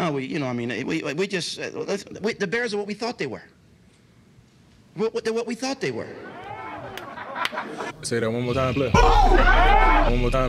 No, 0.00 0.12
we, 0.12 0.24
you 0.24 0.38
know, 0.38 0.46
I 0.46 0.54
mean, 0.54 0.86
we, 0.86 1.02
we 1.02 1.26
just, 1.26 1.60
uh, 1.60 1.68
we, 2.22 2.32
the 2.32 2.46
Bears 2.46 2.72
are 2.72 2.78
what 2.78 2.86
we 2.86 2.94
thought 2.94 3.18
they 3.18 3.26
were. 3.26 3.42
What, 4.94 5.12
what, 5.12 5.24
they're 5.24 5.34
what 5.34 5.46
we 5.46 5.54
thought 5.54 5.82
they 5.82 5.90
were. 5.90 6.08
Say 8.00 8.20
that 8.20 8.30
one 8.30 8.44
more 8.44 8.54
time, 8.54 8.72
play. 8.72 8.88
One 8.88 10.20
more 10.20 10.30
time. 10.30 10.48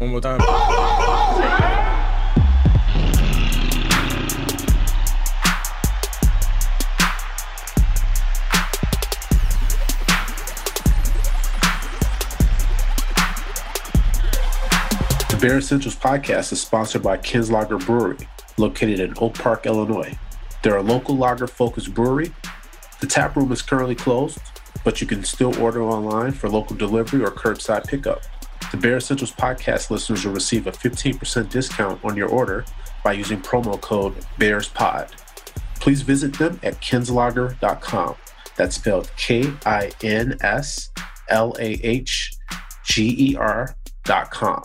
One 0.00 0.10
more 0.10 0.20
time. 0.22 1.89
Bear 15.40 15.56
Essentials 15.56 15.96
podcast 15.96 16.52
is 16.52 16.60
sponsored 16.60 17.02
by 17.02 17.16
Kinslahger 17.16 17.82
Brewery, 17.86 18.28
located 18.58 19.00
in 19.00 19.14
Oak 19.22 19.32
Park, 19.32 19.64
Illinois. 19.64 20.14
They're 20.62 20.76
a 20.76 20.82
local 20.82 21.16
lager 21.16 21.46
focused 21.46 21.94
brewery. 21.94 22.30
The 23.00 23.06
tap 23.06 23.36
room 23.36 23.50
is 23.50 23.62
currently 23.62 23.94
closed, 23.94 24.38
but 24.84 25.00
you 25.00 25.06
can 25.06 25.24
still 25.24 25.58
order 25.58 25.82
online 25.82 26.32
for 26.32 26.50
local 26.50 26.76
delivery 26.76 27.22
or 27.22 27.30
curbside 27.30 27.86
pickup. 27.86 28.20
The 28.70 28.76
Bear 28.76 28.98
Essentials 28.98 29.32
podcast 29.32 29.90
listeners 29.90 30.26
will 30.26 30.34
receive 30.34 30.66
a 30.66 30.72
15% 30.72 31.48
discount 31.48 32.04
on 32.04 32.18
your 32.18 32.28
order 32.28 32.66
by 33.02 33.12
using 33.12 33.40
promo 33.40 33.80
code 33.80 34.14
BEARSPOD. 34.38 35.08
Please 35.76 36.02
visit 36.02 36.34
them 36.38 36.60
at 36.62 36.82
kinslahger.com. 36.82 38.14
That's 38.56 38.76
spelled 38.76 39.10
K 39.16 39.50
I 39.64 39.90
N 40.02 40.36
S 40.42 40.90
L 41.30 41.56
A 41.58 41.80
H 41.82 42.34
G 42.84 43.30
E 43.30 43.36
R.com. 43.36 44.64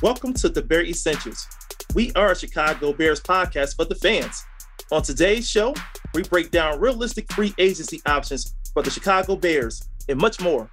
Welcome 0.00 0.32
to 0.34 0.48
the 0.48 0.62
Bear 0.62 0.84
Essentials. 0.84 1.48
We 1.92 2.12
are 2.12 2.30
a 2.30 2.36
Chicago 2.36 2.92
Bears 2.92 3.20
podcast 3.20 3.74
for 3.74 3.84
the 3.84 3.96
fans. 3.96 4.44
On 4.92 5.02
today's 5.02 5.50
show, 5.50 5.74
we 6.14 6.22
break 6.22 6.52
down 6.52 6.78
realistic 6.78 7.32
free 7.32 7.52
agency 7.58 8.00
options 8.06 8.54
for 8.72 8.84
the 8.84 8.90
Chicago 8.90 9.34
Bears 9.34 9.82
and 10.08 10.20
much 10.20 10.40
more. 10.40 10.70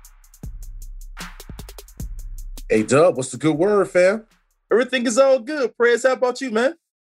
Hey, 2.70 2.84
Dub, 2.84 3.18
what's 3.18 3.32
the 3.32 3.38
good 3.38 3.58
word, 3.58 3.90
fam? 3.90 4.28
Everything 4.72 5.08
is 5.08 5.18
all 5.18 5.40
good. 5.40 5.76
Prayers, 5.76 6.04
how 6.04 6.14
about 6.14 6.40
you, 6.40 6.52
man? 6.52 6.76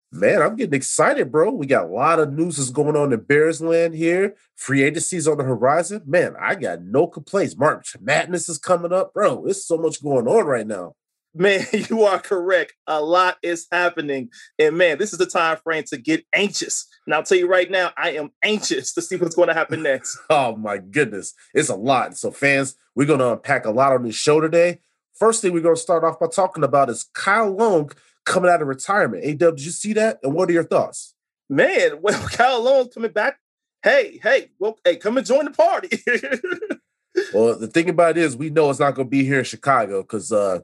Man, 0.09 0.41
I'm 0.41 0.55
getting 0.55 0.75
excited, 0.75 1.29
bro. 1.29 1.51
We 1.51 1.65
got 1.65 1.87
a 1.87 1.93
lot 1.93 2.21
of 2.21 2.31
news 2.31 2.55
that's 2.55 2.69
going 2.69 2.95
on 2.95 3.11
in 3.11 3.19
Bears 3.19 3.61
land 3.61 3.95
here. 3.95 4.37
Free 4.55 4.83
agency's 4.83 5.27
on 5.27 5.39
the 5.39 5.43
horizon. 5.43 6.03
Man, 6.05 6.37
I 6.39 6.55
got 6.55 6.83
no 6.83 7.05
complaints. 7.07 7.57
March 7.57 7.97
Madness 7.99 8.47
is 8.47 8.59
coming 8.59 8.93
up, 8.93 9.13
bro. 9.13 9.43
There's 9.43 9.65
so 9.65 9.77
much 9.77 10.01
going 10.01 10.25
on 10.25 10.45
right 10.45 10.65
now. 10.65 10.95
Man, 11.37 11.65
you 11.89 12.03
are 12.03 12.19
correct. 12.19 12.73
A 12.87 13.01
lot 13.01 13.37
is 13.43 13.67
happening. 13.71 14.29
And 14.57 14.77
man, 14.77 14.97
this 14.97 15.13
is 15.13 15.19
the 15.19 15.25
time 15.25 15.57
frame 15.57 15.83
to 15.87 15.97
get 15.97 16.25
anxious. 16.33 16.87
And 17.05 17.13
I'll 17.13 17.23
tell 17.23 17.37
you 17.37 17.47
right 17.47 17.69
now, 17.69 17.91
I 17.95 18.11
am 18.11 18.31
anxious 18.43 18.93
to 18.93 19.01
see 19.01 19.17
what's 19.17 19.35
going 19.35 19.49
to 19.49 19.53
happen 19.53 19.83
next. 19.83 20.17
oh 20.29 20.55
my 20.55 20.77
goodness. 20.77 21.33
It's 21.53 21.69
a 21.69 21.75
lot. 21.75 22.17
So, 22.17 22.31
fans, 22.31 22.75
we're 22.95 23.07
going 23.07 23.19
to 23.19 23.33
unpack 23.33 23.65
a 23.65 23.71
lot 23.71 23.93
on 23.93 24.03
this 24.03 24.15
show 24.15 24.41
today. 24.41 24.79
First 25.13 25.41
thing 25.41 25.53
we're 25.53 25.61
going 25.61 25.75
to 25.75 25.81
start 25.81 26.03
off 26.03 26.19
by 26.19 26.27
talking 26.27 26.63
about 26.63 26.89
is 26.89 27.05
Kyle 27.13 27.51
Long 27.51 27.91
coming 28.25 28.51
out 28.51 28.61
of 28.61 28.67
retirement. 28.67 29.23
A 29.23 29.33
did 29.33 29.63
you 29.63 29.71
see 29.71 29.93
that? 29.93 30.19
And 30.23 30.33
what 30.33 30.49
are 30.49 30.53
your 30.53 30.63
thoughts? 30.63 31.13
Man, 31.49 31.97
well, 32.01 32.27
Kyle 32.29 32.63
Long 32.63 32.89
coming 32.89 33.11
back. 33.11 33.39
Hey, 33.83 34.19
hey, 34.23 34.49
well, 34.59 34.77
hey, 34.83 34.95
come 34.95 35.17
and 35.17 35.25
join 35.25 35.45
the 35.45 35.51
party. 35.51 35.89
well, 37.33 37.57
the 37.57 37.67
thing 37.67 37.89
about 37.89 38.17
it 38.17 38.21
is, 38.23 38.35
we 38.35 38.49
know 38.49 38.69
it's 38.69 38.79
not 38.79 38.95
going 38.95 39.07
to 39.07 39.09
be 39.09 39.23
here 39.23 39.39
in 39.39 39.45
Chicago 39.45 40.01
because 40.01 40.31
uh, 40.31 40.59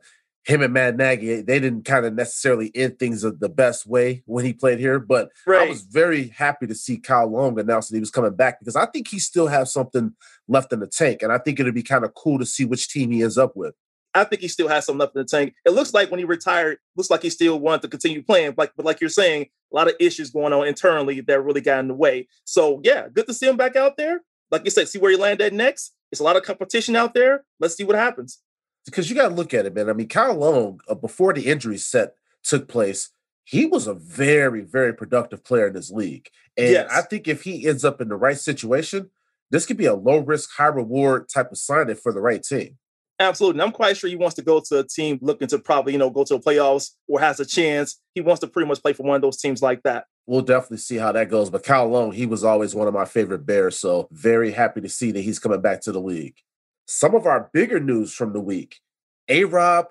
him 0.45 0.61
and 0.61 0.73
Matt 0.73 0.97
Nagy, 0.97 1.41
they 1.41 1.59
didn't 1.59 1.86
kind 1.86 2.05
of 2.05 2.13
necessarily 2.13 2.72
end 2.75 2.99
things 2.99 3.22
the 3.22 3.49
best 3.49 3.88
way 3.88 4.23
when 4.25 4.44
he 4.44 4.52
played 4.52 4.80
here. 4.80 5.00
But 5.00 5.30
right. 5.47 5.67
I 5.67 5.69
was 5.69 5.81
very 5.81 6.30
happy 6.30 6.67
to 6.67 6.75
see 6.75 6.97
Kyle 6.97 7.27
Long 7.27 7.58
announce 7.58 7.88
that 7.88 7.95
he 7.95 8.02
was 8.02 8.11
coming 8.11 8.35
back 8.35 8.59
because 8.59 8.75
I 8.75 8.85
think 8.88 9.08
he 9.08 9.19
still 9.19 9.47
has 9.47 9.72
something 9.72 10.13
left 10.47 10.73
in 10.73 10.81
the 10.81 10.88
tank. 10.88 11.23
And 11.23 11.31
I 11.31 11.38
think 11.38 11.59
it'd 11.59 11.73
be 11.73 11.84
kind 11.84 12.03
of 12.03 12.13
cool 12.13 12.40
to 12.40 12.45
see 12.45 12.66
which 12.66 12.90
team 12.90 13.12
he 13.12 13.23
ends 13.23 13.38
up 13.38 13.56
with. 13.56 13.73
I 14.16 14.25
think 14.25 14.41
he 14.41 14.47
still 14.47 14.67
has 14.67 14.85
some 14.85 14.97
left 14.97 15.16
in 15.16 15.22
the 15.22 15.28
tank. 15.28 15.56
It 15.66 15.72
looks 15.72 15.94
like 15.94 16.12
when 16.12 16.19
he 16.19 16.25
retired, 16.25 16.78
looks 16.96 17.09
like 17.09 17.23
he 17.23 17.29
still 17.29 17.59
wanted 17.59 17.84
to 17.84 17.88
continue 17.88 18.22
playing. 18.22 18.53
Like, 18.57 18.73
but 18.75 18.85
like 18.85 19.01
you're 19.01 19.09
saying, 19.09 19.47
a 19.72 19.75
lot 19.75 19.88
of 19.88 19.96
issues 20.00 20.29
going 20.29 20.53
on 20.53 20.67
internally 20.67 21.22
that 21.22 21.41
really 21.41 21.62
got 21.62 21.79
in 21.79 21.88
the 21.88 21.96
way. 21.96 22.28
So 22.44 22.79
yeah, 22.84 23.07
good 23.12 23.25
to 23.28 23.34
see 23.34 23.47
him 23.47 23.57
back 23.57 23.75
out 23.75 23.97
there. 23.97 24.22
Like 24.51 24.66
you 24.66 24.72
said, 24.72 24.88
see 24.88 25.00
where 25.00 25.09
he 25.09 25.17
landed 25.17 25.51
next. 25.53 25.96
It's 26.12 26.22
a 26.22 26.23
lot 26.23 26.35
of 26.35 26.44
competition 26.44 26.96
out 26.96 27.16
there. 27.16 27.44
Let's 27.59 27.75
see 27.75 27.85
what 27.85 27.96
happens 27.96 28.40
because 28.85 29.09
you 29.09 29.16
got 29.16 29.29
to 29.29 29.35
look 29.35 29.53
at 29.53 29.66
it, 29.66 29.73
man. 29.73 29.89
I 29.89 29.94
mean, 29.94 30.07
Kyle 30.07 30.35
Long, 30.35 30.79
uh, 30.88 30.95
before 30.95 31.33
the 31.33 31.45
injury 31.47 31.77
set 31.77 32.16
took 32.44 32.67
place, 32.67 33.11
he 33.44 33.66
was 33.66 33.88
a 33.88 33.94
very, 33.94 34.61
very 34.61 34.94
productive 34.94 35.44
player 35.44 35.67
in 35.67 35.73
this 35.73 35.91
league. 35.91 36.29
And 36.57 36.71
yes. 36.71 36.91
I 36.91 37.01
think 37.01 37.27
if 37.27 37.43
he 37.43 37.67
ends 37.67 37.83
up 37.83 37.99
in 37.99 38.09
the 38.09 38.16
right 38.16 38.38
situation, 38.38 39.09
this 39.51 39.66
could 39.66 39.77
be 39.77 39.85
a 39.85 39.93
low 39.93 40.19
risk, 40.19 40.51
high 40.57 40.67
reward 40.67 41.29
type 41.29 41.51
of 41.51 41.57
signing 41.57 41.95
for 41.95 42.13
the 42.13 42.22
right 42.22 42.41
team. 42.41 42.77
Absolutely. 43.19 43.59
And 43.59 43.67
I'm 43.67 43.72
quite 43.72 43.95
sure 43.95 44.09
he 44.09 44.16
wants 44.16 44.35
to 44.35 44.41
go 44.41 44.59
to 44.59 44.79
a 44.79 44.83
team 44.83 45.19
looking 45.22 45.47
to 45.49 45.59
probably, 45.59 45.93
you 45.93 45.99
know, 45.99 46.09
go 46.09 46.23
to 46.23 46.33
the 46.35 46.39
playoffs 46.39 46.91
or 47.07 47.19
has 47.19 47.39
a 47.39 47.45
chance. 47.45 47.99
He 48.16 48.22
wants 48.22 48.39
to 48.41 48.47
pretty 48.47 48.67
much 48.67 48.81
play 48.81 48.93
for 48.93 49.03
one 49.03 49.16
of 49.16 49.22
those 49.22 49.38
teams 49.38 49.61
like 49.61 49.83
that. 49.83 50.05
We'll 50.25 50.41
definitely 50.41 50.77
see 50.77 50.95
how 50.95 51.11
that 51.11 51.29
goes. 51.29 51.49
But 51.49 51.63
Kyle 51.63 51.88
Long, 51.88 52.11
he 52.11 52.25
was 52.25 52.43
always 52.43 52.73
one 52.73 52.88
of 52.88 52.93
my 52.93 53.05
favorite 53.05 53.45
Bears. 53.45 53.77
So 53.77 54.07
very 54.11 54.51
happy 54.51 54.81
to 54.81 54.89
see 54.89 55.11
that 55.11 55.22
he's 55.22 55.39
coming 55.39 55.61
back 55.61 55.81
to 55.81 55.91
the 55.91 56.01
league. 56.01 56.35
Some 56.85 57.16
of 57.16 57.25
our 57.25 57.49
bigger 57.53 57.79
news 57.79 58.13
from 58.13 58.33
the 58.33 58.41
week 58.41 58.79
A 59.29 59.45
Rob, 59.45 59.88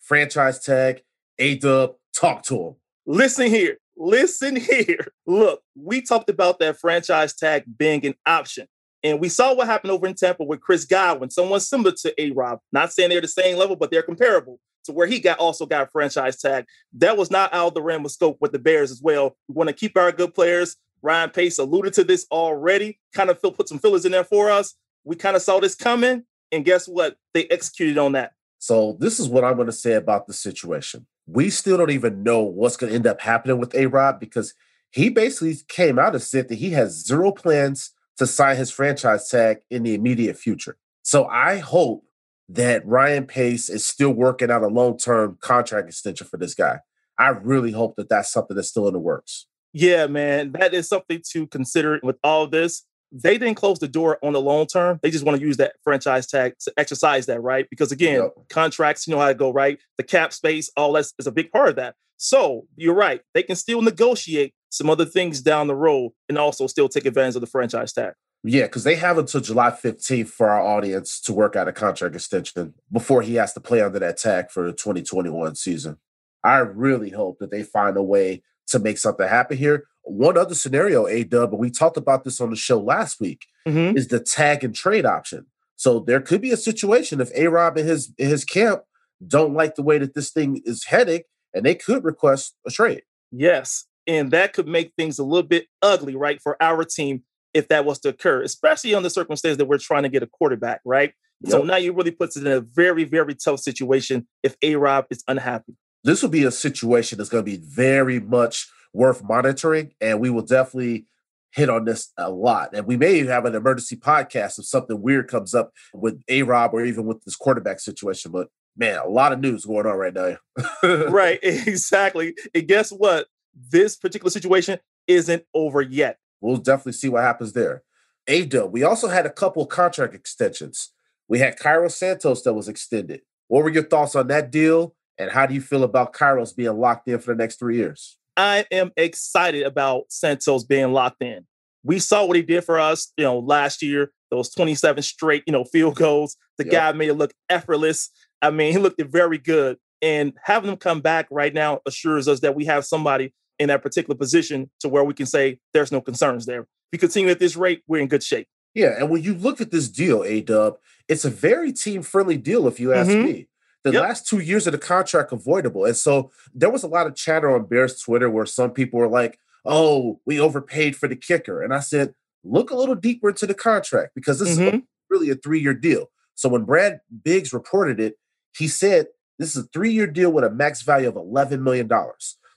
franchise 0.00 0.62
tag, 0.62 1.02
A 1.38 1.56
Dub, 1.56 1.94
talk 2.14 2.42
to 2.44 2.56
him. 2.56 2.74
Listen 3.06 3.46
here. 3.46 3.78
Listen 3.96 4.56
here. 4.56 5.06
Look, 5.26 5.62
we 5.74 6.02
talked 6.02 6.28
about 6.28 6.58
that 6.58 6.78
franchise 6.78 7.34
tag 7.34 7.64
being 7.78 8.04
an 8.04 8.14
option. 8.26 8.66
And 9.02 9.20
we 9.20 9.28
saw 9.28 9.54
what 9.54 9.66
happened 9.66 9.92
over 9.92 10.06
in 10.06 10.14
Tampa 10.14 10.44
with 10.44 10.60
Chris 10.60 10.84
Godwin, 10.84 11.30
someone 11.30 11.60
similar 11.60 11.92
to 11.92 12.20
A 12.20 12.32
Rob. 12.32 12.58
Not 12.72 12.92
saying 12.92 13.10
they're 13.10 13.20
the 13.20 13.28
same 13.28 13.56
level, 13.56 13.76
but 13.76 13.90
they're 13.90 14.02
comparable 14.02 14.58
to 14.84 14.92
where 14.92 15.06
he 15.06 15.20
got 15.20 15.38
also 15.38 15.64
got 15.64 15.92
franchise 15.92 16.40
tag. 16.40 16.66
That 16.94 17.16
was 17.16 17.30
not 17.30 17.54
out 17.54 17.68
of 17.68 17.74
the 17.74 17.82
realm 17.82 18.04
of 18.04 18.10
scope 18.10 18.38
with 18.40 18.52
the 18.52 18.58
Bears 18.58 18.90
as 18.90 19.00
well. 19.00 19.36
We 19.48 19.54
want 19.54 19.68
to 19.68 19.74
keep 19.74 19.96
our 19.96 20.12
good 20.12 20.34
players. 20.34 20.76
Ryan 21.02 21.30
Pace 21.30 21.58
alluded 21.58 21.92
to 21.94 22.04
this 22.04 22.26
already, 22.30 22.98
kind 23.14 23.30
of 23.30 23.40
put 23.40 23.68
some 23.68 23.78
fillers 23.78 24.04
in 24.04 24.12
there 24.12 24.24
for 24.24 24.50
us. 24.50 24.74
We 25.06 25.16
kind 25.16 25.36
of 25.36 25.42
saw 25.42 25.60
this 25.60 25.74
coming. 25.74 26.24
And 26.52 26.64
guess 26.64 26.86
what? 26.86 27.16
They 27.32 27.46
executed 27.46 27.96
on 27.96 28.12
that. 28.12 28.32
So 28.58 28.96
this 29.00 29.18
is 29.18 29.28
what 29.28 29.44
I'm 29.44 29.54
going 29.54 29.66
to 29.66 29.72
say 29.72 29.94
about 29.94 30.26
the 30.26 30.32
situation. 30.32 31.06
We 31.26 31.50
still 31.50 31.76
don't 31.76 31.90
even 31.90 32.22
know 32.22 32.42
what's 32.42 32.76
going 32.76 32.90
to 32.90 32.96
end 32.96 33.06
up 33.06 33.20
happening 33.20 33.58
with 33.58 33.74
A 33.74 33.86
Rob 33.86 34.20
because 34.20 34.54
he 34.90 35.08
basically 35.08 35.56
came 35.68 35.98
out 35.98 36.14
and 36.14 36.22
said 36.22 36.48
that 36.48 36.56
he 36.56 36.70
has 36.70 37.04
zero 37.04 37.32
plans 37.32 37.92
to 38.18 38.26
sign 38.26 38.56
his 38.56 38.70
franchise 38.70 39.28
tag 39.28 39.58
in 39.70 39.82
the 39.82 39.94
immediate 39.94 40.36
future. 40.36 40.76
So 41.02 41.26
I 41.26 41.58
hope 41.58 42.04
that 42.48 42.86
Ryan 42.86 43.26
Pace 43.26 43.68
is 43.68 43.86
still 43.86 44.12
working 44.12 44.50
out 44.50 44.62
a 44.62 44.68
long 44.68 44.98
term 44.98 45.38
contract 45.40 45.88
extension 45.88 46.26
for 46.26 46.36
this 46.36 46.54
guy. 46.54 46.80
I 47.18 47.28
really 47.28 47.72
hope 47.72 47.96
that 47.96 48.08
that's 48.08 48.32
something 48.32 48.56
that's 48.56 48.68
still 48.68 48.86
in 48.88 48.92
the 48.92 49.00
works. 49.00 49.46
Yeah, 49.72 50.06
man, 50.06 50.52
that 50.52 50.74
is 50.74 50.88
something 50.88 51.22
to 51.32 51.46
consider 51.46 52.00
with 52.02 52.16
all 52.22 52.46
this 52.46 52.84
they 53.12 53.38
didn't 53.38 53.54
close 53.54 53.78
the 53.78 53.88
door 53.88 54.18
on 54.22 54.32
the 54.32 54.40
long 54.40 54.66
term. 54.66 54.98
They 55.02 55.10
just 55.10 55.24
want 55.24 55.38
to 55.38 55.46
use 55.46 55.56
that 55.58 55.74
franchise 55.82 56.26
tag 56.26 56.54
to 56.60 56.72
exercise 56.76 57.26
that, 57.26 57.42
right? 57.42 57.66
Because 57.70 57.92
again, 57.92 58.22
yep. 58.22 58.34
contracts, 58.48 59.06
you 59.06 59.14
know 59.14 59.20
how 59.20 59.28
to 59.28 59.34
go, 59.34 59.52
right? 59.52 59.78
The 59.96 60.02
cap 60.02 60.32
space, 60.32 60.70
all 60.76 60.92
that 60.92 61.06
is 61.18 61.26
a 61.26 61.32
big 61.32 61.50
part 61.50 61.68
of 61.68 61.76
that. 61.76 61.94
So 62.16 62.66
you're 62.76 62.94
right. 62.94 63.20
They 63.34 63.42
can 63.42 63.56
still 63.56 63.82
negotiate 63.82 64.54
some 64.70 64.90
other 64.90 65.04
things 65.04 65.40
down 65.40 65.66
the 65.66 65.74
road 65.74 66.12
and 66.28 66.38
also 66.38 66.66
still 66.66 66.88
take 66.88 67.06
advantage 67.06 67.36
of 67.36 67.40
the 67.40 67.46
franchise 67.46 67.92
tag. 67.92 68.14
Yeah, 68.42 68.62
because 68.62 68.84
they 68.84 68.94
have 68.96 69.18
until 69.18 69.40
July 69.40 69.70
15th 69.70 70.28
for 70.28 70.48
our 70.48 70.60
audience 70.60 71.20
to 71.22 71.32
work 71.32 71.56
out 71.56 71.68
a 71.68 71.72
contract 71.72 72.14
extension 72.14 72.74
before 72.92 73.22
he 73.22 73.34
has 73.34 73.52
to 73.54 73.60
play 73.60 73.80
under 73.80 73.98
that 73.98 74.18
tag 74.18 74.50
for 74.50 74.64
the 74.64 74.72
2021 74.72 75.56
season. 75.56 75.98
I 76.44 76.58
really 76.58 77.10
hope 77.10 77.38
that 77.40 77.50
they 77.50 77.64
find 77.64 77.96
a 77.96 78.02
way 78.02 78.42
to 78.68 78.78
make 78.78 78.98
something 78.98 79.26
happen 79.26 79.56
here. 79.56 79.84
One 80.06 80.38
other 80.38 80.54
scenario, 80.54 81.06
A 81.06 81.24
Dub, 81.24 81.50
and 81.50 81.58
we 81.58 81.70
talked 81.70 81.96
about 81.96 82.24
this 82.24 82.40
on 82.40 82.50
the 82.50 82.56
show 82.56 82.78
last 82.78 83.20
week, 83.20 83.46
mm-hmm. 83.66 83.96
is 83.96 84.08
the 84.08 84.20
tag 84.20 84.62
and 84.62 84.74
trade 84.74 85.04
option. 85.04 85.46
So 85.76 86.00
there 86.00 86.20
could 86.20 86.40
be 86.40 86.52
a 86.52 86.56
situation 86.56 87.20
if 87.20 87.30
A 87.34 87.48
Rob 87.48 87.76
and 87.76 87.88
his 87.88 88.12
his 88.16 88.44
camp 88.44 88.82
don't 89.26 89.54
like 89.54 89.74
the 89.74 89.82
way 89.82 89.98
that 89.98 90.14
this 90.14 90.30
thing 90.30 90.62
is 90.64 90.84
heading, 90.84 91.22
and 91.52 91.66
they 91.66 91.74
could 91.74 92.04
request 92.04 92.54
a 92.66 92.70
trade. 92.70 93.02
Yes. 93.32 93.86
And 94.06 94.30
that 94.30 94.52
could 94.52 94.68
make 94.68 94.92
things 94.96 95.18
a 95.18 95.24
little 95.24 95.46
bit 95.46 95.66
ugly, 95.82 96.14
right, 96.14 96.40
for 96.40 96.56
our 96.62 96.84
team 96.84 97.24
if 97.52 97.66
that 97.68 97.84
was 97.84 97.98
to 98.00 98.10
occur, 98.10 98.42
especially 98.42 98.94
on 98.94 99.02
the 99.02 99.10
circumstance 99.10 99.56
that 99.56 99.64
we're 99.64 99.78
trying 99.78 100.04
to 100.04 100.08
get 100.08 100.22
a 100.22 100.26
quarterback, 100.26 100.80
right? 100.84 101.12
Yep. 101.40 101.50
So 101.50 101.62
now 101.62 101.76
you 101.76 101.92
really 101.92 102.12
puts 102.12 102.36
it 102.36 102.46
in 102.46 102.52
a 102.52 102.60
very, 102.60 103.04
very 103.04 103.34
tough 103.34 103.58
situation 103.58 104.28
if 104.42 104.56
A 104.62 104.76
Rob 104.76 105.06
is 105.10 105.24
unhappy 105.26 105.76
this 106.06 106.22
will 106.22 106.30
be 106.30 106.44
a 106.44 106.52
situation 106.52 107.18
that's 107.18 107.28
going 107.28 107.44
to 107.44 107.50
be 107.50 107.56
very 107.56 108.20
much 108.20 108.68
worth 108.92 109.22
monitoring, 109.22 109.92
and 110.00 110.20
we 110.20 110.30
will 110.30 110.42
definitely 110.42 111.06
hit 111.52 111.70
on 111.70 111.84
this 111.84 112.12
a 112.18 112.30
lot. 112.30 112.70
And 112.74 112.86
we 112.86 112.96
may 112.96 113.24
have 113.24 113.46
an 113.46 113.54
emergency 113.54 113.96
podcast 113.96 114.58
if 114.58 114.66
something 114.66 115.00
weird 115.00 115.28
comes 115.28 115.54
up 115.54 115.72
with 115.94 116.22
A 116.28 116.42
Rob 116.42 116.74
or 116.74 116.84
even 116.84 117.06
with 117.06 117.24
this 117.24 117.36
quarterback 117.36 117.80
situation. 117.80 118.30
But 118.30 118.48
man, 118.76 118.98
a 118.98 119.08
lot 119.08 119.32
of 119.32 119.40
news 119.40 119.64
going 119.64 119.86
on 119.86 119.96
right 119.96 120.14
now. 120.14 120.36
right, 121.08 121.38
exactly. 121.42 122.34
And 122.54 122.68
guess 122.68 122.90
what? 122.90 123.28
This 123.70 123.96
particular 123.96 124.30
situation 124.30 124.78
isn't 125.06 125.44
over 125.54 125.80
yet. 125.80 126.18
We'll 126.40 126.58
definitely 126.58 126.92
see 126.92 127.08
what 127.08 127.22
happens 127.22 127.54
there. 127.54 127.82
A 128.28 128.44
we 128.66 128.82
also 128.82 129.08
had 129.08 129.24
a 129.24 129.30
couple 129.30 129.64
contract 129.66 130.14
extensions. 130.14 130.92
We 131.28 131.38
had 131.38 131.58
Cairo 131.58 131.88
Santos 131.88 132.42
that 132.42 132.54
was 132.54 132.68
extended. 132.68 133.22
What 133.48 133.62
were 133.62 133.70
your 133.70 133.84
thoughts 133.84 134.14
on 134.16 134.26
that 134.28 134.50
deal? 134.50 134.94
And 135.18 135.30
how 135.30 135.46
do 135.46 135.54
you 135.54 135.60
feel 135.60 135.84
about 135.84 136.12
Cairo's 136.12 136.52
being 136.52 136.76
locked 136.76 137.08
in 137.08 137.18
for 137.18 137.32
the 137.32 137.42
next 137.42 137.58
three 137.58 137.76
years? 137.76 138.18
I 138.36 138.66
am 138.70 138.92
excited 138.96 139.62
about 139.62 140.04
Santos 140.08 140.64
being 140.64 140.92
locked 140.92 141.22
in. 141.22 141.46
We 141.82 141.98
saw 141.98 142.24
what 142.24 142.36
he 142.36 142.42
did 142.42 142.64
for 142.64 142.78
us, 142.78 143.12
you 143.16 143.24
know, 143.24 143.38
last 143.38 143.82
year, 143.82 144.12
those 144.30 144.50
27 144.50 145.02
straight, 145.02 145.44
you 145.46 145.52
know, 145.52 145.64
field 145.72 145.96
goals. 145.96 146.36
The 146.58 146.64
yep. 146.64 146.72
guy 146.72 146.92
made 146.92 147.10
it 147.10 147.14
look 147.14 147.32
effortless. 147.48 148.10
I 148.42 148.50
mean, 148.50 148.72
he 148.72 148.78
looked 148.78 149.00
very 149.02 149.38
good. 149.38 149.78
And 150.02 150.34
having 150.44 150.70
him 150.70 150.76
come 150.76 151.00
back 151.00 151.26
right 151.30 151.54
now 151.54 151.80
assures 151.86 152.28
us 152.28 152.40
that 152.40 152.54
we 152.54 152.66
have 152.66 152.84
somebody 152.84 153.32
in 153.58 153.68
that 153.68 153.82
particular 153.82 154.16
position 154.16 154.70
to 154.80 154.88
where 154.88 155.04
we 155.04 155.14
can 155.14 155.26
say 155.26 155.58
there's 155.72 155.90
no 155.90 156.00
concerns 156.00 156.44
there. 156.44 156.60
If 156.60 156.66
we 156.92 156.98
continue 156.98 157.30
at 157.30 157.38
this 157.38 157.56
rate, 157.56 157.82
we're 157.86 158.02
in 158.02 158.08
good 158.08 158.22
shape. 158.22 158.46
Yeah, 158.74 158.94
and 158.98 159.08
when 159.08 159.22
you 159.22 159.34
look 159.34 159.62
at 159.62 159.70
this 159.70 159.88
deal, 159.88 160.22
A 160.22 160.42
Dub, 160.42 160.76
it's 161.08 161.24
a 161.24 161.30
very 161.30 161.72
team 161.72 162.02
friendly 162.02 162.36
deal, 162.36 162.68
if 162.68 162.78
you 162.78 162.92
ask 162.92 163.10
mm-hmm. 163.10 163.24
me. 163.24 163.48
The 163.86 163.92
yep. 163.92 164.02
last 164.02 164.26
two 164.26 164.40
years 164.40 164.66
of 164.66 164.72
the 164.72 164.78
contract 164.78 165.30
avoidable. 165.30 165.84
And 165.84 165.96
so 165.96 166.32
there 166.52 166.70
was 166.70 166.82
a 166.82 166.88
lot 166.88 167.06
of 167.06 167.14
chatter 167.14 167.54
on 167.54 167.66
Bears 167.66 168.00
Twitter 168.00 168.28
where 168.28 168.44
some 168.44 168.72
people 168.72 168.98
were 168.98 169.06
like, 169.06 169.38
oh, 169.64 170.20
we 170.26 170.40
overpaid 170.40 170.96
for 170.96 171.06
the 171.06 171.14
kicker. 171.14 171.62
And 171.62 171.72
I 171.72 171.78
said, 171.78 172.12
look 172.42 172.72
a 172.72 172.76
little 172.76 172.96
deeper 172.96 173.28
into 173.28 173.46
the 173.46 173.54
contract 173.54 174.10
because 174.16 174.40
this 174.40 174.58
mm-hmm. 174.58 174.78
is 174.78 174.82
really 175.08 175.30
a 175.30 175.36
three 175.36 175.60
year 175.60 175.72
deal. 175.72 176.10
So 176.34 176.48
when 176.48 176.64
Brad 176.64 176.98
Biggs 177.22 177.52
reported 177.52 178.00
it, 178.00 178.18
he 178.58 178.66
said 178.66 179.06
this 179.38 179.54
is 179.54 179.66
a 179.66 179.68
three 179.68 179.92
year 179.92 180.08
deal 180.08 180.32
with 180.32 180.42
a 180.42 180.50
max 180.50 180.82
value 180.82 181.06
of 181.06 181.14
$11 181.14 181.60
million. 181.60 181.88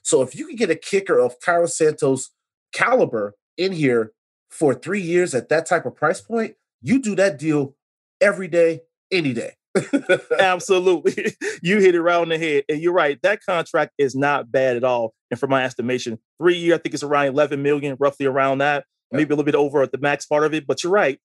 So 0.02 0.22
if 0.22 0.34
you 0.34 0.48
can 0.48 0.56
get 0.56 0.68
a 0.68 0.74
kicker 0.74 1.20
of 1.20 1.38
Cairo 1.38 1.66
Santos 1.66 2.30
caliber 2.72 3.36
in 3.56 3.70
here 3.70 4.14
for 4.48 4.74
three 4.74 5.00
years 5.00 5.32
at 5.32 5.48
that 5.50 5.66
type 5.66 5.86
of 5.86 5.94
price 5.94 6.20
point, 6.20 6.56
you 6.82 7.00
do 7.00 7.14
that 7.14 7.38
deal 7.38 7.76
every 8.20 8.48
day, 8.48 8.80
any 9.12 9.32
day. 9.32 9.52
Absolutely. 10.38 11.34
You 11.62 11.78
hit 11.78 11.94
it 11.94 12.00
right 12.00 12.16
on 12.16 12.30
the 12.30 12.38
head. 12.38 12.64
And 12.70 12.80
you're 12.80 12.92
right. 12.92 13.20
That 13.22 13.44
contract 13.44 13.92
is 13.98 14.14
not 14.14 14.50
bad 14.50 14.76
at 14.76 14.84
all. 14.84 15.12
And 15.30 15.38
for 15.38 15.46
my 15.46 15.62
estimation, 15.62 16.18
three 16.40 16.56
year, 16.56 16.74
I 16.74 16.78
think 16.78 16.94
it's 16.94 17.02
around 17.02 17.26
11 17.26 17.62
million, 17.62 17.96
roughly 18.00 18.24
around 18.24 18.58
that, 18.58 18.86
maybe 19.12 19.34
a 19.34 19.36
little 19.36 19.44
bit 19.44 19.54
over 19.54 19.82
at 19.82 19.92
the 19.92 19.98
max 19.98 20.24
part 20.24 20.44
of 20.44 20.54
it. 20.54 20.66
But 20.66 20.82
you're 20.82 20.92
right. 20.92 21.18